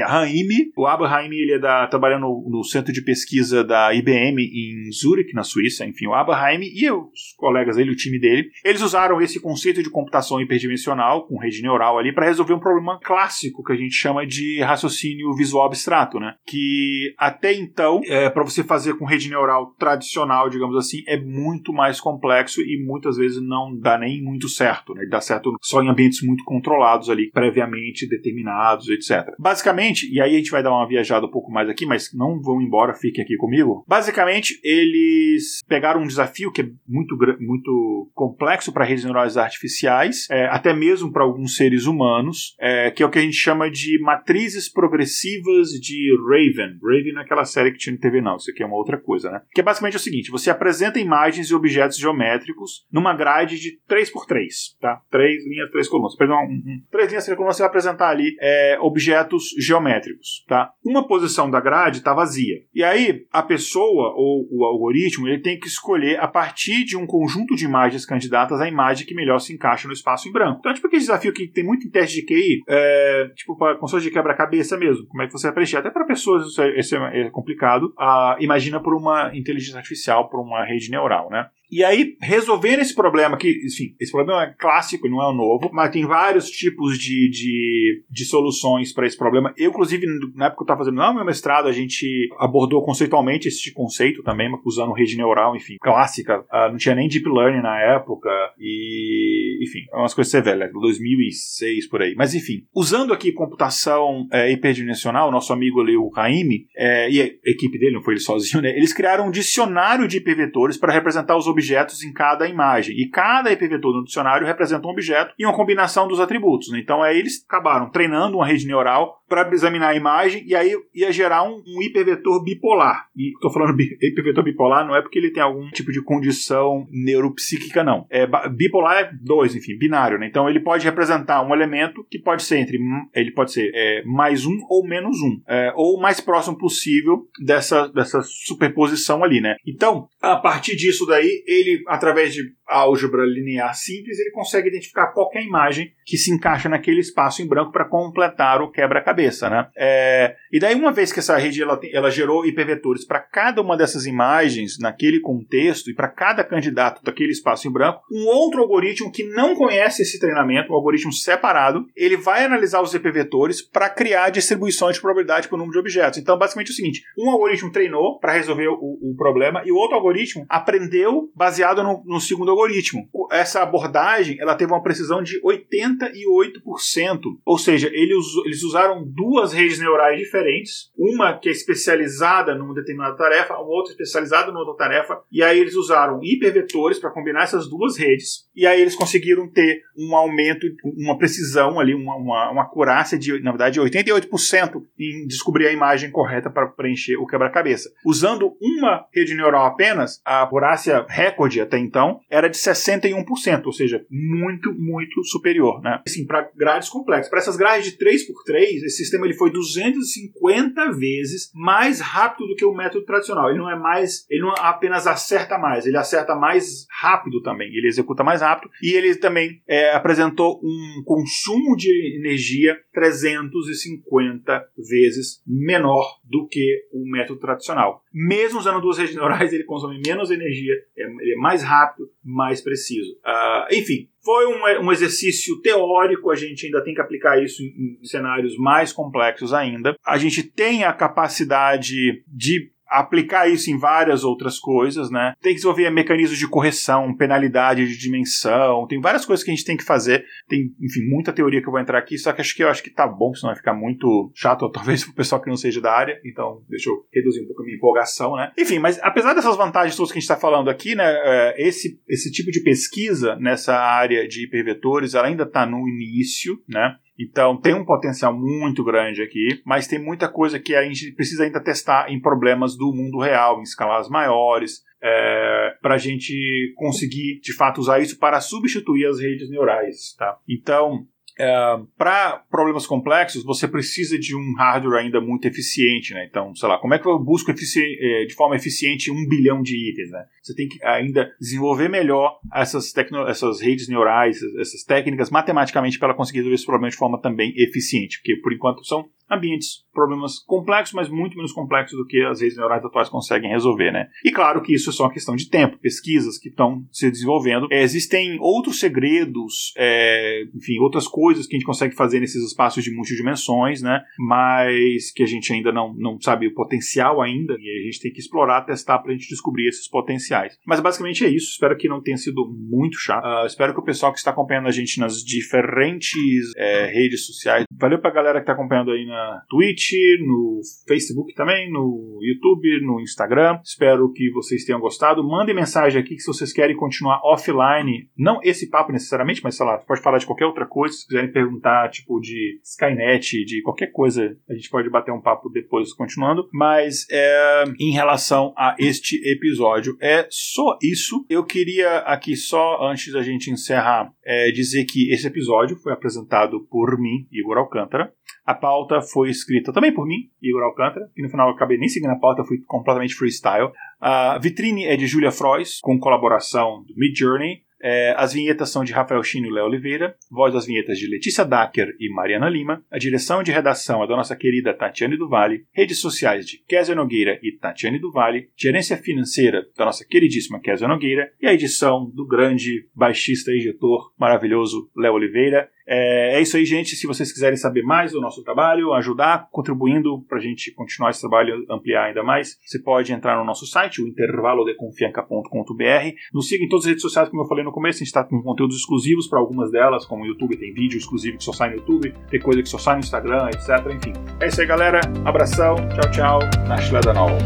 Haimi. 0.07 0.71
O 0.75 0.87
Abraham 0.87 1.25
ele 1.25 1.53
é 1.53 1.59
da, 1.59 1.85
trabalhando 1.85 2.21
no, 2.21 2.49
no, 2.49 2.63
centro 2.63 2.91
de 2.91 3.03
pesquisa 3.03 3.63
da 3.63 3.93
IBM 3.93 4.41
em 4.41 4.91
Zurich, 4.91 5.33
na 5.35 5.43
Suíça, 5.43 5.85
enfim, 5.85 6.07
o 6.07 6.13
Abraham 6.13 6.61
e 6.63 6.89
os 6.89 7.35
colegas 7.37 7.75
dele, 7.75 7.91
o 7.91 7.95
time 7.95 8.19
dele, 8.19 8.49
eles 8.63 8.81
usaram 8.81 9.21
esse 9.21 9.39
conceito 9.39 9.83
de 9.83 9.89
computação 9.91 10.41
hiperdimensional 10.41 11.27
com 11.27 11.37
rede 11.37 11.61
neural 11.61 11.99
ali 11.99 12.11
para 12.11 12.25
resolver 12.25 12.53
um 12.53 12.59
problema 12.59 12.99
clássico 12.99 13.63
que 13.63 13.73
a 13.73 13.75
gente 13.75 13.93
chama 13.93 14.25
de 14.25 14.46
raciocínio 14.61 15.33
visual 15.35 15.65
abstrato, 15.65 16.19
né? 16.19 16.35
Que 16.45 17.13
até 17.17 17.53
então, 17.53 18.01
é, 18.05 18.29
para 18.29 18.43
você 18.43 18.63
fazer 18.63 18.97
com 18.97 19.05
rede 19.05 19.29
neural 19.29 19.73
tradicional, 19.77 20.49
digamos 20.49 20.75
assim, 20.75 21.03
é 21.07 21.19
muito 21.19 21.73
mais 21.73 21.99
complexo 21.99 22.61
e 22.61 22.83
muitas 22.83 23.17
vezes 23.17 23.41
não 23.41 23.77
dá 23.77 23.97
nem 23.97 24.21
muito 24.21 24.47
certo, 24.49 24.93
né? 24.93 25.05
Dá 25.09 25.21
certo 25.21 25.51
só 25.61 25.81
em 25.81 25.89
ambientes 25.89 26.21
muito 26.21 26.43
controlados 26.43 27.09
ali, 27.09 27.31
previamente 27.31 28.07
determinados, 28.07 28.89
etc. 28.89 29.33
Basicamente, 29.39 30.11
e 30.11 30.21
aí 30.21 30.35
a 30.35 30.37
gente 30.37 30.51
vai 30.51 30.63
dar 30.63 30.71
uma 30.71 30.87
viajada 30.87 31.25
um 31.25 31.31
pouco 31.31 31.51
mais 31.51 31.69
aqui, 31.69 31.85
mas 31.85 32.13
não 32.13 32.39
vão 32.41 32.61
embora, 32.61 32.93
fiquem 32.93 33.23
aqui 33.23 33.35
comigo. 33.37 33.83
Basicamente, 33.87 34.59
eles 34.63 35.61
pegaram 35.67 36.01
um 36.01 36.07
desafio 36.07 36.51
que 36.51 36.61
é 36.61 36.69
muito, 36.87 37.17
muito 37.39 38.09
complexo 38.13 38.71
para 38.71 38.85
redes 38.85 39.03
neurais 39.03 39.37
artificiais, 39.37 40.27
é, 40.29 40.45
até 40.47 40.73
mesmo 40.73 41.11
para 41.11 41.23
alguns 41.23 41.55
seres 41.55 41.85
humanos, 41.85 42.55
é, 42.59 42.91
que 42.91 43.03
é 43.03 43.05
o 43.05 43.09
que 43.09 43.19
a 43.19 43.21
gente 43.21 43.35
chama 43.35 43.69
de 43.69 43.99
matrizes 44.37 44.71
progressivas 44.71 45.69
de 45.69 46.15
Raven. 46.29 46.77
Raven 46.81 47.13
não 47.13 47.21
é 47.21 47.25
aquela 47.25 47.43
série 47.43 47.71
que 47.71 47.77
tinha 47.77 47.93
no 47.93 47.99
TV, 47.99 48.21
não. 48.21 48.35
Isso 48.35 48.51
aqui 48.51 48.61
é 48.61 48.65
uma 48.65 48.75
outra 48.75 48.97
coisa, 48.97 49.31
né? 49.31 49.41
Que 49.51 49.61
é 49.61 49.63
basicamente 49.63 49.97
o 49.97 49.99
seguinte: 49.99 50.31
você 50.31 50.49
apresenta 50.49 50.99
imagens 50.99 51.49
e 51.49 51.55
objetos 51.55 51.97
geométricos 51.97 52.85
numa 52.91 53.15
grade 53.15 53.59
de 53.59 53.79
3x3, 53.89 54.47
tá? 54.79 55.01
Três 55.09 55.43
linhas, 55.45 55.71
três 55.71 55.87
colunas. 55.87 56.15
Perdão, 56.15 56.37
um, 56.37 56.53
um, 56.53 56.83
três 56.91 57.09
linhas, 57.09 57.25
três 57.25 57.35
colunas, 57.35 57.55
você 57.55 57.63
vai 57.63 57.69
apresentar 57.69 58.09
ali 58.09 58.35
é, 58.39 58.77
objetos 58.79 59.49
geométricos, 59.59 60.45
tá? 60.47 60.71
Uma 60.85 61.07
posição 61.07 61.49
da 61.49 61.59
grade 61.59 61.97
está 61.97 62.13
vazia. 62.13 62.57
E 62.73 62.83
aí, 62.83 63.25
a 63.31 63.41
pessoa 63.41 64.13
ou 64.15 64.47
o 64.51 64.63
algoritmo, 64.63 65.27
ele 65.27 65.41
tem 65.41 65.59
que 65.59 65.67
escolher 65.67 66.19
a 66.19 66.27
partir 66.27 66.83
de 66.83 66.95
um 66.95 67.07
conjunto 67.07 67.55
de 67.55 67.65
imagens 67.65 68.05
candidatas 68.05 68.61
a 68.61 68.67
imagem 68.67 69.05
que 69.05 69.15
melhor 69.15 69.39
se 69.39 69.53
encaixa 69.53 69.87
no 69.87 69.93
espaço 69.93 70.29
em 70.29 70.31
branco. 70.31 70.59
Então, 70.59 70.71
é 70.71 70.75
tipo 70.75 70.87
aquele 70.87 71.01
desafio 71.01 71.33
que 71.33 71.47
tem 71.47 71.63
muito 71.63 71.87
em 71.87 71.89
teste 71.89 72.21
de 72.21 72.25
QI, 72.25 72.63
é, 72.67 73.29
tipo, 73.35 73.57
para 73.57 73.77
construção 73.87 73.99
de 73.99 74.11
quebra-cabeça 74.27 74.77
mesmo. 74.77 75.07
Como 75.07 75.21
é 75.21 75.27
que 75.27 75.33
você 75.33 75.47
vai 75.47 75.53
preencher? 75.53 75.77
Até 75.77 75.89
para 75.89 76.05
pessoas 76.05 76.47
isso 76.47 76.61
é, 76.61 76.79
isso 76.79 76.95
é 76.95 77.29
complicado. 77.29 77.93
Ah, 77.97 78.35
imagina 78.39 78.81
por 78.81 78.93
uma 78.93 79.35
inteligência 79.35 79.77
artificial, 79.77 80.29
por 80.29 80.39
uma 80.39 80.63
rede 80.65 80.89
neural, 80.89 81.29
né? 81.29 81.47
E 81.69 81.83
aí, 81.83 82.15
resolver 82.21 82.79
esse 82.79 82.95
problema, 82.95 83.37
que, 83.37 83.49
enfim, 83.65 83.95
esse 83.99 84.11
problema 84.11 84.43
é 84.43 84.53
clássico, 84.57 85.09
não 85.09 85.21
é 85.21 85.35
novo, 85.35 85.69
mas 85.73 85.91
tem 85.91 86.05
vários 86.05 86.49
tipos 86.49 86.97
de, 86.97 87.29
de, 87.29 88.03
de 88.09 88.25
soluções 88.25 88.93
para 88.93 89.05
esse 89.05 89.17
problema. 89.17 89.53
Eu, 89.57 89.69
inclusive, 89.69 90.05
na 90.33 90.45
época 90.45 90.57
que 90.57 90.61
eu 90.61 90.73
estava 90.73 90.79
fazendo 90.79 91.13
meu 91.13 91.25
mestrado, 91.25 91.67
a 91.67 91.71
gente 91.71 92.29
abordou 92.39 92.83
conceitualmente 92.83 93.47
esse 93.47 93.73
conceito 93.73 94.23
também, 94.23 94.49
usando 94.65 94.93
rede 94.93 95.17
neural, 95.17 95.55
enfim, 95.55 95.75
clássica. 95.81 96.39
Uh, 96.39 96.71
não 96.71 96.77
tinha 96.77 96.95
nem 96.95 97.07
deep 97.07 97.27
learning 97.27 97.61
na 97.61 97.79
época, 97.79 98.29
e, 98.59 99.59
enfim, 99.61 99.85
é 99.93 99.97
umas 99.97 100.13
coisas 100.13 100.31
severas, 100.31 100.71
2006 100.71 101.87
por 101.89 102.01
aí. 102.01 102.15
Mas, 102.15 102.33
enfim, 102.33 102.63
usando 102.73 103.13
aqui 103.13 103.31
computação 103.31 104.27
é, 104.31 104.51
hiperdimensional, 104.51 105.31
nosso 105.31 105.51
amigo 105.51 105.81
ali, 105.81 105.97
o 105.97 106.09
Raime, 106.09 106.67
é, 106.75 107.09
e 107.09 107.21
a 107.21 107.25
equipe 107.45 107.77
dele, 107.77 107.95
não 107.95 108.01
foi 108.01 108.13
ele 108.13 108.21
sozinho, 108.21 108.61
né? 108.61 108.69
Eles 108.69 108.93
criaram 108.93 109.27
um 109.27 109.31
dicionário 109.31 110.07
de 110.07 110.17
hipervetores 110.17 110.77
para 110.77 110.93
representar 110.93 111.35
os 111.37 111.47
objetos 111.57 112.03
em 112.03 112.13
cada 112.13 112.47
imagem. 112.47 112.95
E 112.95 113.09
cada 113.09 113.51
IPvetor 113.51 113.91
no 113.91 114.03
dicionário 114.03 114.45
representa 114.45 114.87
um 114.87 114.91
objeto 114.91 115.33
e 115.37 115.45
uma 115.45 115.55
combinação 115.55 116.07
dos 116.07 116.19
atributos. 116.19 116.71
Né? 116.71 116.79
Então, 116.79 117.01
aí 117.01 117.17
eles 117.17 117.43
acabaram 117.43 117.89
treinando 117.89 118.37
uma 118.37 118.45
rede 118.45 118.67
neural 118.67 119.17
para 119.27 119.49
examinar 119.51 119.89
a 119.89 119.95
imagem 119.95 120.45
e 120.47 120.55
aí 120.55 120.73
ia 120.93 121.11
gerar 121.11 121.43
um, 121.43 121.61
um 121.67 121.81
hipervetor 121.81 122.43
bipolar. 122.43 123.07
E 123.15 123.33
estou 123.33 123.51
falando 123.51 123.75
bi, 123.75 123.97
hipervetor 124.01 124.43
bipolar 124.43 124.87
não 124.87 124.95
é 124.95 125.01
porque 125.01 125.19
ele 125.19 125.31
tem 125.31 125.43
algum 125.43 125.69
tipo 125.71 125.91
de 125.91 126.01
condição 126.01 126.85
neuropsíquica, 126.91 127.83
não. 127.83 128.05
É, 128.09 128.25
bipolar 128.49 128.97
é 128.97 129.11
dois, 129.21 129.55
enfim, 129.55 129.77
binário. 129.77 130.17
Né? 130.17 130.27
Então, 130.27 130.47
ele 130.47 130.59
pode 130.59 130.85
representar 130.85 131.41
um 131.41 131.53
elemento 131.53 132.05
que 132.09 132.19
pode 132.19 132.43
ser 132.43 132.59
entre 132.59 132.77
ele 133.13 133.31
pode 133.31 133.51
ser 133.51 133.71
é, 133.73 134.03
mais 134.05 134.45
um 134.45 134.57
ou 134.69 134.87
menos 134.87 135.17
um, 135.21 135.41
é, 135.47 135.73
ou 135.75 135.97
o 135.97 136.01
mais 136.01 136.21
próximo 136.21 136.57
possível 136.57 137.27
dessa, 137.43 137.87
dessa 137.87 138.21
superposição 138.21 139.23
ali, 139.23 139.41
né? 139.41 139.55
Então, 139.65 140.07
a 140.21 140.35
partir 140.35 140.75
disso 140.75 141.05
daí, 141.05 141.43
ele, 141.47 141.83
através 141.87 142.33
de 142.33 142.43
álgebra 142.67 143.25
linear 143.25 143.73
simples, 143.73 144.19
ele 144.19 144.31
consegue 144.31 144.67
identificar 144.67 145.07
qualquer 145.13 145.43
imagem 145.43 145.91
que 146.05 146.17
se 146.17 146.31
encaixa 146.31 146.69
naquele 146.69 146.99
espaço 146.99 147.41
em 147.41 147.47
branco 147.47 147.71
para 147.71 147.87
completar 147.87 148.61
o 148.61 148.71
quebra-cabeça. 148.71 149.49
Né? 149.49 149.67
É, 149.77 150.35
e 150.51 150.59
daí, 150.59 150.75
uma 150.75 150.91
vez 150.91 151.11
que 151.11 151.19
essa 151.19 151.37
rede 151.37 151.61
ela, 151.61 151.79
ela 151.91 152.11
gerou 152.11 152.45
hipervetores 152.45 153.05
para 153.05 153.19
cada 153.19 153.61
uma 153.61 153.77
dessas 153.77 154.05
imagens, 154.05 154.77
naquele 154.79 155.19
contexto, 155.19 155.89
e 155.89 155.95
para 155.95 156.07
cada 156.07 156.43
candidato 156.43 157.03
daquele 157.03 157.31
espaço 157.31 157.67
em 157.67 157.71
branco, 157.71 158.01
um 158.11 158.27
outro 158.27 158.61
algoritmo 158.61 159.11
que 159.11 159.23
não 159.23 159.55
conhece 159.55 160.01
esse 160.01 160.19
treinamento, 160.19 160.71
um 160.71 160.75
algoritmo 160.75 161.11
separado, 161.11 161.85
ele 161.95 162.17
vai 162.17 162.43
analisar 162.43 162.81
os 162.81 162.93
hipervetores 162.93 163.61
para 163.61 163.89
criar 163.89 164.29
distribuições 164.29 164.95
de 164.95 165.01
probabilidade 165.01 165.47
o 165.55 165.57
número 165.57 165.73
de 165.73 165.79
objetos. 165.79 166.19
Então, 166.19 166.37
basicamente 166.37 166.69
é 166.69 166.71
o 166.71 166.75
seguinte: 166.75 167.03
um 167.17 167.29
algoritmo 167.29 167.71
treinou 167.71 168.19
para 168.19 168.33
resolver 168.33 168.67
o, 168.67 168.97
o, 169.01 169.15
problema 169.17 169.63
e 169.65 169.71
o 169.71 169.75
outro 169.75 169.95
algoritmo 169.95 170.45
aprendeu 170.49 171.29
baseado 171.37 171.83
no, 171.83 172.03
no 172.03 172.19
segundo 172.19 172.49
algoritmo. 172.49 173.07
Essa 173.31 173.61
abordagem 173.61 174.37
ela 174.39 174.55
teve 174.55 174.71
uma 174.71 174.81
precisão 174.81 175.21
de 175.21 175.39
88%, 175.43 177.21
ou 177.45 177.57
seja, 177.59 177.89
eles, 177.93 178.63
usaram 178.63 179.05
duas 179.05 179.53
redes 179.53 179.79
neurais 179.79 180.17
diferentes, 180.17 180.91
uma 180.97 181.37
que 181.37 181.47
é 181.47 181.51
especializada 181.51 182.55
numa 182.55 182.73
determinada 182.73 183.15
tarefa, 183.15 183.53
uma 183.53 183.67
outra 183.67 183.91
especializada 183.91 184.51
numa 184.51 184.65
outra 184.65 184.87
tarefa, 184.87 185.21
e 185.31 185.43
aí 185.43 185.59
eles 185.59 185.75
usaram 185.75 186.19
hipervetores 186.23 186.97
para 186.97 187.11
combinar 187.11 187.43
essas 187.43 187.69
duas 187.69 187.97
redes, 187.97 188.47
e 188.55 188.65
aí 188.65 188.81
eles 188.81 188.95
conseguiram 188.95 189.47
ter 189.47 189.83
um 189.95 190.15
aumento, 190.15 190.65
uma 190.83 191.17
precisão 191.17 191.79
ali, 191.79 191.93
uma, 191.93 192.15
uma, 192.15 192.51
uma 192.51 192.63
acurácia 192.63 193.17
de, 193.17 193.39
na 193.41 193.51
verdade, 193.51 193.79
88% 193.79 194.81
em 194.99 195.27
descobrir 195.27 195.67
a 195.67 195.71
imagem 195.71 196.09
correta 196.09 196.49
para 196.49 196.67
preencher 196.67 197.17
o 197.17 197.27
quebra-cabeça. 197.27 197.91
Usando 198.03 198.57
uma 198.59 199.05
rede 199.13 199.35
neural 199.35 199.67
apenas, 199.67 200.19
a 200.25 200.41
acurácia 200.41 201.05
recorde 201.27 201.61
até 201.61 201.77
então 201.77 202.19
era 202.29 202.47
de 202.47 202.57
61%, 202.57 203.65
ou 203.65 203.73
seja, 203.73 204.05
muito, 204.09 204.73
muito 204.73 205.23
superior, 205.23 205.81
né? 205.81 206.01
Assim, 206.07 206.25
para 206.25 206.49
grades 206.55 206.89
complexas. 206.89 207.29
Para 207.29 207.39
essas 207.39 207.57
grades 207.57 207.91
de 207.91 207.97
3x3, 207.97 208.83
esse 208.85 208.97
sistema 208.97 209.25
ele 209.25 209.33
foi 209.33 209.51
250 209.51 210.91
vezes 210.93 211.51
mais 211.53 211.99
rápido 211.99 212.47
do 212.47 212.55
que 212.55 212.65
o 212.65 212.73
método 212.73 213.05
tradicional. 213.05 213.49
Ele 213.49 213.59
não 213.59 213.69
é 213.69 213.77
mais, 213.77 214.25
ele 214.29 214.41
não 214.41 214.53
apenas 214.57 215.07
acerta 215.07 215.57
mais, 215.57 215.85
ele 215.85 215.97
acerta 215.97 216.35
mais 216.35 216.85
rápido 217.01 217.41
também, 217.41 217.69
ele 217.75 217.87
executa 217.87 218.23
mais 218.23 218.41
rápido 218.41 218.71
e 218.81 218.93
ele 218.93 219.15
também 219.15 219.61
é, 219.67 219.91
apresentou 219.91 220.59
um 220.63 221.03
consumo 221.05 221.75
de 221.75 222.17
energia 222.17 222.77
350 222.93 224.67
vezes 224.89 225.41
menor 225.45 226.19
do 226.23 226.47
que 226.47 226.87
o 226.91 227.09
método 227.09 227.39
tradicional. 227.39 228.03
Mesmo 228.19 228.59
usando 228.59 228.81
duas 228.81 228.97
redes 228.97 229.15
neurais, 229.15 229.53
ele 229.53 229.63
consome 229.63 230.01
menos 230.03 230.31
energia, 230.31 230.73
é, 230.97 231.03
ele 231.03 231.33
é 231.33 231.37
mais 231.37 231.61
rápido, 231.61 232.09
mais 232.23 232.61
preciso. 232.61 233.11
Uh, 233.17 233.75
enfim, 233.75 234.09
foi 234.25 234.47
um, 234.47 234.85
um, 234.87 234.91
exercício 234.91 235.61
teórico, 235.61 236.31
a 236.31 236.35
gente 236.35 236.65
ainda 236.65 236.83
tem 236.83 236.95
que 236.95 237.01
aplicar 237.01 237.41
isso 237.41 237.61
em, 237.61 237.99
em 238.01 238.05
cenários 238.05 238.57
mais 238.57 238.91
complexos 238.91 239.53
ainda. 239.53 239.95
A 240.03 240.17
gente 240.17 240.41
tem 240.41 240.83
a 240.83 240.93
capacidade 240.93 242.23
de 242.27 242.71
aplicar 242.89 243.49
isso 243.49 243.69
em 243.69 243.77
várias 243.77 244.23
outras 244.23 244.59
coisas, 244.59 245.09
né? 245.09 245.33
Tem 245.41 245.51
que 245.51 245.57
desenvolver 245.57 245.89
mecanismos 245.89 246.37
de 246.37 246.47
correção, 246.47 247.15
penalidade 247.15 247.87
de 247.87 247.97
dimensão, 247.97 248.87
tem 248.87 248.99
várias 248.99 249.25
coisas 249.25 249.43
que 249.43 249.51
a 249.51 249.55
gente 249.55 249.65
tem 249.65 249.77
que 249.77 249.83
fazer. 249.83 250.25
Tem, 250.47 250.73
enfim, 250.81 251.01
muita 251.07 251.33
teoria 251.33 251.61
que 251.61 251.67
eu 251.67 251.71
vou 251.71 251.81
entrar 251.81 251.97
aqui, 251.97 252.17
só 252.17 252.31
que 252.33 252.41
acho 252.41 252.55
que 252.55 252.63
eu 252.63 252.69
acho 252.69 252.83
que 252.83 252.89
tá 252.89 253.07
bom, 253.07 253.33
senão 253.33 253.51
vai 253.51 253.57
ficar 253.57 253.73
muito 253.73 254.31
chato, 254.33 254.69
talvez 254.71 255.03
pro 255.03 255.13
pessoal 255.13 255.41
que 255.41 255.49
não 255.49 255.57
seja 255.57 255.81
da 255.81 255.91
área. 255.91 256.19
Então, 256.25 256.61
deixa 256.69 256.89
eu 256.89 256.95
reduzir 257.13 257.41
um 257.41 257.47
pouco 257.47 257.61
a 257.61 257.65
minha 257.65 257.77
empolgação, 257.77 258.35
né? 258.35 258.51
Enfim, 258.57 258.79
mas 258.79 258.99
apesar 259.01 259.33
dessas 259.33 259.55
vantagens 259.55 259.95
todas 259.95 260.11
que 260.11 260.17
a 260.17 260.21
gente 260.21 260.29
está 260.29 260.37
falando 260.37 260.69
aqui, 260.69 260.95
né? 260.95 261.05
É, 261.05 261.67
esse, 261.67 261.99
esse 262.07 262.31
tipo 262.31 262.51
de 262.51 262.61
pesquisa 262.61 263.35
nessa 263.37 263.75
área 263.75 264.27
de 264.27 264.45
hipervetores, 264.45 265.13
ela 265.13 265.27
ainda 265.27 265.43
está 265.43 265.65
no 265.65 265.87
início, 265.87 266.59
né? 266.67 266.95
Então 267.19 267.59
tem 267.59 267.73
um 267.73 267.85
potencial 267.85 268.37
muito 268.37 268.83
grande 268.83 269.21
aqui, 269.21 269.61
mas 269.65 269.87
tem 269.87 269.99
muita 269.99 270.27
coisa 270.27 270.59
que 270.59 270.75
a 270.75 270.83
gente 270.83 271.11
precisa 271.13 271.43
ainda 271.43 271.63
testar 271.63 272.11
em 272.11 272.19
problemas 272.19 272.77
do 272.77 272.93
mundo 272.93 273.19
real, 273.19 273.59
em 273.59 273.63
escalas 273.63 274.07
maiores, 274.07 274.83
é, 275.01 275.75
para 275.81 275.95
a 275.95 275.97
gente 275.97 276.73
conseguir 276.75 277.39
de 277.41 277.53
fato 277.53 277.79
usar 277.79 277.99
isso 277.99 278.19
para 278.19 278.39
substituir 278.39 279.05
as 279.07 279.19
redes 279.19 279.49
neurais. 279.49 280.15
Tá? 280.17 280.37
Então 280.47 281.05
é, 281.39 281.79
para 281.95 282.43
problemas 282.49 282.87
complexos, 282.87 283.43
você 283.43 283.67
precisa 283.67 284.17
de 284.17 284.35
um 284.35 284.55
hardware 284.57 285.03
ainda 285.03 285.21
muito 285.21 285.47
eficiente, 285.47 286.13
né? 286.13 286.25
Então, 286.27 286.55
sei 286.55 286.67
lá, 286.67 286.79
como 286.79 286.95
é 286.95 286.99
que 286.99 287.07
eu 287.07 287.19
busco 287.19 287.51
é, 287.51 288.25
de 288.25 288.33
forma 288.33 288.55
eficiente 288.55 289.11
um 289.11 289.27
bilhão 289.27 289.61
de 289.61 289.91
itens, 289.91 290.09
né? 290.09 290.25
Você 290.47 290.55
tem 290.55 290.67
que 290.67 290.83
ainda 290.83 291.29
desenvolver 291.39 291.89
melhor 291.89 292.39
essas, 292.53 292.93
essas 293.27 293.61
redes 293.61 293.87
neurais, 293.89 294.37
essas 294.59 294.83
técnicas 294.83 295.29
matematicamente 295.29 295.99
para 295.99 296.13
conseguir 296.13 296.39
resolver 296.39 296.55
esse 296.55 296.65
problema 296.65 296.89
de 296.89 296.97
forma 296.97 297.21
também 297.21 297.53
eficiente, 297.57 298.19
porque 298.19 298.37
por 298.37 298.53
enquanto 298.53 298.85
são 298.85 299.09
ambientes, 299.29 299.85
problemas 299.93 300.39
complexos, 300.39 300.93
mas 300.93 301.09
muito 301.09 301.35
menos 301.35 301.51
complexos 301.51 301.97
do 301.97 302.05
que 302.05 302.21
as 302.23 302.39
redes 302.39 302.57
neurais 302.57 302.83
atuais 302.83 303.09
conseguem 303.09 303.49
resolver, 303.49 303.91
né? 303.91 304.07
E 304.23 304.31
claro 304.31 304.61
que 304.61 304.73
isso 304.73 304.89
é 304.89 304.93
só 304.93 305.03
uma 305.03 305.11
questão 305.11 305.35
de 305.35 305.49
tempo, 305.49 305.77
pesquisas 305.79 306.37
que 306.37 306.49
estão 306.49 306.85
se 306.91 307.09
desenvolvendo. 307.11 307.67
É, 307.71 307.81
existem 307.81 308.37
outros 308.39 308.79
segredos, 308.79 309.73
é, 309.77 310.43
enfim, 310.55 310.79
outras 310.79 311.07
coisas 311.07 311.45
que 311.45 311.55
a 311.55 311.59
gente 311.59 311.65
consegue 311.65 311.95
fazer 311.95 312.19
nesses 312.19 312.43
espaços 312.43 312.83
de 312.83 312.93
multidimensões, 312.93 313.81
né? 313.81 314.01
Mas 314.17 315.11
que 315.11 315.23
a 315.23 315.27
gente 315.27 315.51
ainda 315.51 315.71
não, 315.71 315.93
não 315.93 316.19
sabe 316.21 316.47
o 316.47 316.53
potencial 316.53 317.21
ainda 317.21 317.57
e 317.59 317.81
a 317.81 317.85
gente 317.85 317.99
tem 317.99 318.11
que 318.11 318.19
explorar, 318.19 318.61
testar 318.61 318.99
para 318.99 319.11
a 319.11 319.15
gente 319.15 319.27
descobrir 319.27 319.67
esses 319.67 319.89
potenciais. 319.89 320.36
Mas 320.65 320.79
basicamente 320.79 321.25
é 321.25 321.29
isso. 321.29 321.51
Espero 321.51 321.77
que 321.77 321.87
não 321.87 322.01
tenha 322.01 322.17
sido 322.17 322.47
muito 322.47 322.97
chato. 322.97 323.25
Uh, 323.25 323.45
espero 323.45 323.73
que 323.73 323.79
o 323.79 323.83
pessoal 323.83 324.11
que 324.11 324.19
está 324.19 324.31
acompanhando 324.31 324.67
a 324.67 324.71
gente 324.71 324.99
nas 324.99 325.23
diferentes 325.23 326.53
é, 326.57 326.85
redes 326.85 327.25
sociais, 327.25 327.65
valeu 327.71 327.99
para 327.99 328.11
a 328.11 328.13
galera 328.13 328.39
que 328.39 328.43
está 328.43 328.53
acompanhando 328.53 328.91
aí 328.91 329.05
na 329.05 329.41
Twitch, 329.49 329.91
no 330.19 330.61
Facebook 330.87 331.33
também, 331.33 331.71
no 331.71 332.19
YouTube, 332.21 332.81
no 332.85 332.99
Instagram. 333.01 333.59
Espero 333.63 334.11
que 334.11 334.31
vocês 334.31 334.63
tenham 334.63 334.79
gostado. 334.79 335.23
Mandem 335.23 335.55
mensagem 335.55 336.01
aqui 336.01 336.19
se 336.19 336.27
vocês 336.27 336.53
querem 336.53 336.75
continuar 336.75 337.21
offline. 337.23 338.09
Não 338.17 338.39
esse 338.43 338.69
papo 338.69 338.91
necessariamente, 338.91 339.41
mas 339.43 339.55
sei 339.55 339.65
lá, 339.65 339.77
pode 339.77 340.01
falar 340.01 340.17
de 340.17 340.25
qualquer 340.25 340.45
outra 340.45 340.65
coisa. 340.65 340.93
Se 340.93 341.07
quiserem 341.07 341.31
perguntar, 341.31 341.89
tipo, 341.89 342.19
de 342.19 342.59
Skynet, 342.63 343.45
de 343.45 343.61
qualquer 343.61 343.91
coisa, 343.91 344.35
a 344.49 344.53
gente 344.53 344.69
pode 344.69 344.89
bater 344.89 345.11
um 345.11 345.21
papo 345.21 345.49
depois 345.49 345.93
continuando. 345.93 346.47
Mas 346.51 347.05
é, 347.11 347.63
em 347.79 347.91
relação 347.91 348.53
a 348.57 348.75
este 348.79 349.17
episódio, 349.27 349.97
é 350.01 350.26
só 350.29 350.77
isso. 350.81 351.25
Eu 351.29 351.43
queria 351.43 351.99
aqui 351.99 352.35
só, 352.35 352.87
antes 352.89 353.11
da 353.11 353.21
gente 353.21 353.51
encerrar, 353.51 354.11
é, 354.25 354.51
dizer 354.51 354.85
que 354.85 355.11
esse 355.11 355.27
episódio 355.27 355.77
foi 355.77 355.93
apresentado 355.93 356.65
por 356.69 356.97
mim, 356.99 357.27
Igor 357.31 357.57
Alcântara. 357.57 358.11
A 358.45 358.53
pauta 358.53 359.01
foi 359.01 359.29
escrita 359.29 359.73
também 359.73 359.93
por 359.93 360.07
mim, 360.07 360.29
Igor 360.41 360.63
Alcântara, 360.63 361.09
e 361.17 361.21
no 361.21 361.29
final 361.29 361.49
eu 361.49 361.55
acabei 361.55 361.77
nem 361.77 361.89
seguindo 361.89 362.11
a 362.11 362.19
pauta, 362.19 362.45
fui 362.45 362.59
completamente 362.65 363.13
freestyle. 363.13 363.71
A 363.99 364.39
vitrine 364.39 364.85
é 364.85 364.95
de 364.95 365.05
Julia 365.05 365.31
Frois, 365.31 365.79
com 365.81 365.99
colaboração 365.99 366.83
do 366.87 366.93
Mid 366.95 367.17
Journey. 367.17 367.66
É, 367.81 368.13
as 368.17 368.33
vinhetas 368.33 368.69
são 368.69 368.83
de 368.83 368.93
Rafael 368.93 369.23
Chino 369.23 369.47
e 369.47 369.51
Léo 369.51 369.65
Oliveira, 369.65 370.15
voz 370.31 370.53
das 370.53 370.65
vinhetas 370.65 370.97
de 370.97 371.07
Letícia 371.07 371.45
Dacker 371.45 371.95
e 371.99 372.11
Mariana 372.11 372.49
Lima, 372.49 372.83
a 372.89 372.97
direção 372.97 373.43
de 373.43 373.51
redação 373.51 374.03
é 374.03 374.07
da 374.07 374.15
nossa 374.15 374.35
querida 374.35 374.73
Tatiane 374.73 375.17
Duvalle, 375.17 375.65
redes 375.73 375.99
sociais 375.99 376.45
de 376.45 376.57
Kézia 376.67 376.95
Nogueira 376.95 377.39
e 377.43 377.51
Tatiane 377.51 377.99
Duvalle, 377.99 378.49
gerência 378.57 378.97
financeira 378.97 379.65
da 379.77 379.85
nossa 379.85 380.05
queridíssima 380.05 380.59
Kézia 380.59 380.87
Nogueira 380.87 381.31
e 381.41 381.47
a 381.47 381.53
edição 381.53 382.09
do 382.09 382.25
grande 382.25 382.87
baixista 382.95 383.51
e 383.51 383.59
editor 383.59 384.13
maravilhoso 384.19 384.89
Léo 384.95 385.13
Oliveira. 385.13 385.69
É, 385.87 386.37
é, 386.37 386.41
isso 386.41 386.57
aí, 386.57 386.65
gente. 386.65 386.95
Se 386.95 387.07
vocês 387.07 387.31
quiserem 387.31 387.55
saber 387.55 387.81
mais 387.81 388.11
do 388.11 388.19
nosso 388.19 388.43
trabalho, 388.43 388.93
ajudar, 388.93 389.47
contribuindo 389.51 390.21
para 390.27 390.37
a 390.37 390.41
gente 390.41 390.73
continuar 390.73 391.11
esse 391.11 391.21
trabalho, 391.21 391.65
ampliar 391.69 392.05
ainda 392.05 392.23
mais, 392.23 392.57
você 392.65 392.79
pode 392.79 393.13
entrar 393.13 393.37
no 393.37 393.45
nosso 393.45 393.65
site, 393.65 394.01
o 394.01 394.07
intervalodeconfianca.com.br. 394.07 396.15
Nos 396.33 396.49
siga 396.49 396.65
em 396.65 396.67
todas 396.67 396.85
as 396.85 396.89
redes 396.89 397.01
sociais, 397.01 397.29
como 397.29 397.43
eu 397.43 397.47
falei 397.47 397.63
no 397.63 397.71
começo. 397.71 397.97
A 397.97 397.99
gente 397.99 398.07
está 398.07 398.23
com 398.23 398.41
conteúdos 398.41 398.77
exclusivos 398.77 399.27
para 399.27 399.39
algumas 399.39 399.71
delas, 399.71 400.05
como 400.05 400.23
o 400.23 400.27
YouTube 400.27 400.57
tem 400.57 400.73
vídeo 400.73 400.97
exclusivo 400.97 401.37
que 401.37 401.43
só 401.43 401.53
sai 401.53 401.69
no 401.69 401.75
YouTube, 401.77 402.13
tem 402.29 402.39
coisa 402.39 402.61
que 402.61 402.69
só 402.69 402.77
sai 402.77 402.95
no 402.95 402.99
Instagram, 402.99 403.49
etc. 403.49 403.69
Enfim. 403.95 404.13
É 404.41 404.47
isso 404.47 404.59
aí, 404.59 404.67
galera. 404.67 404.99
Abração. 405.23 405.75
Tchau, 405.75 406.11
tchau. 406.11 406.39
Na 406.67 407.13
Nova. 407.13 407.37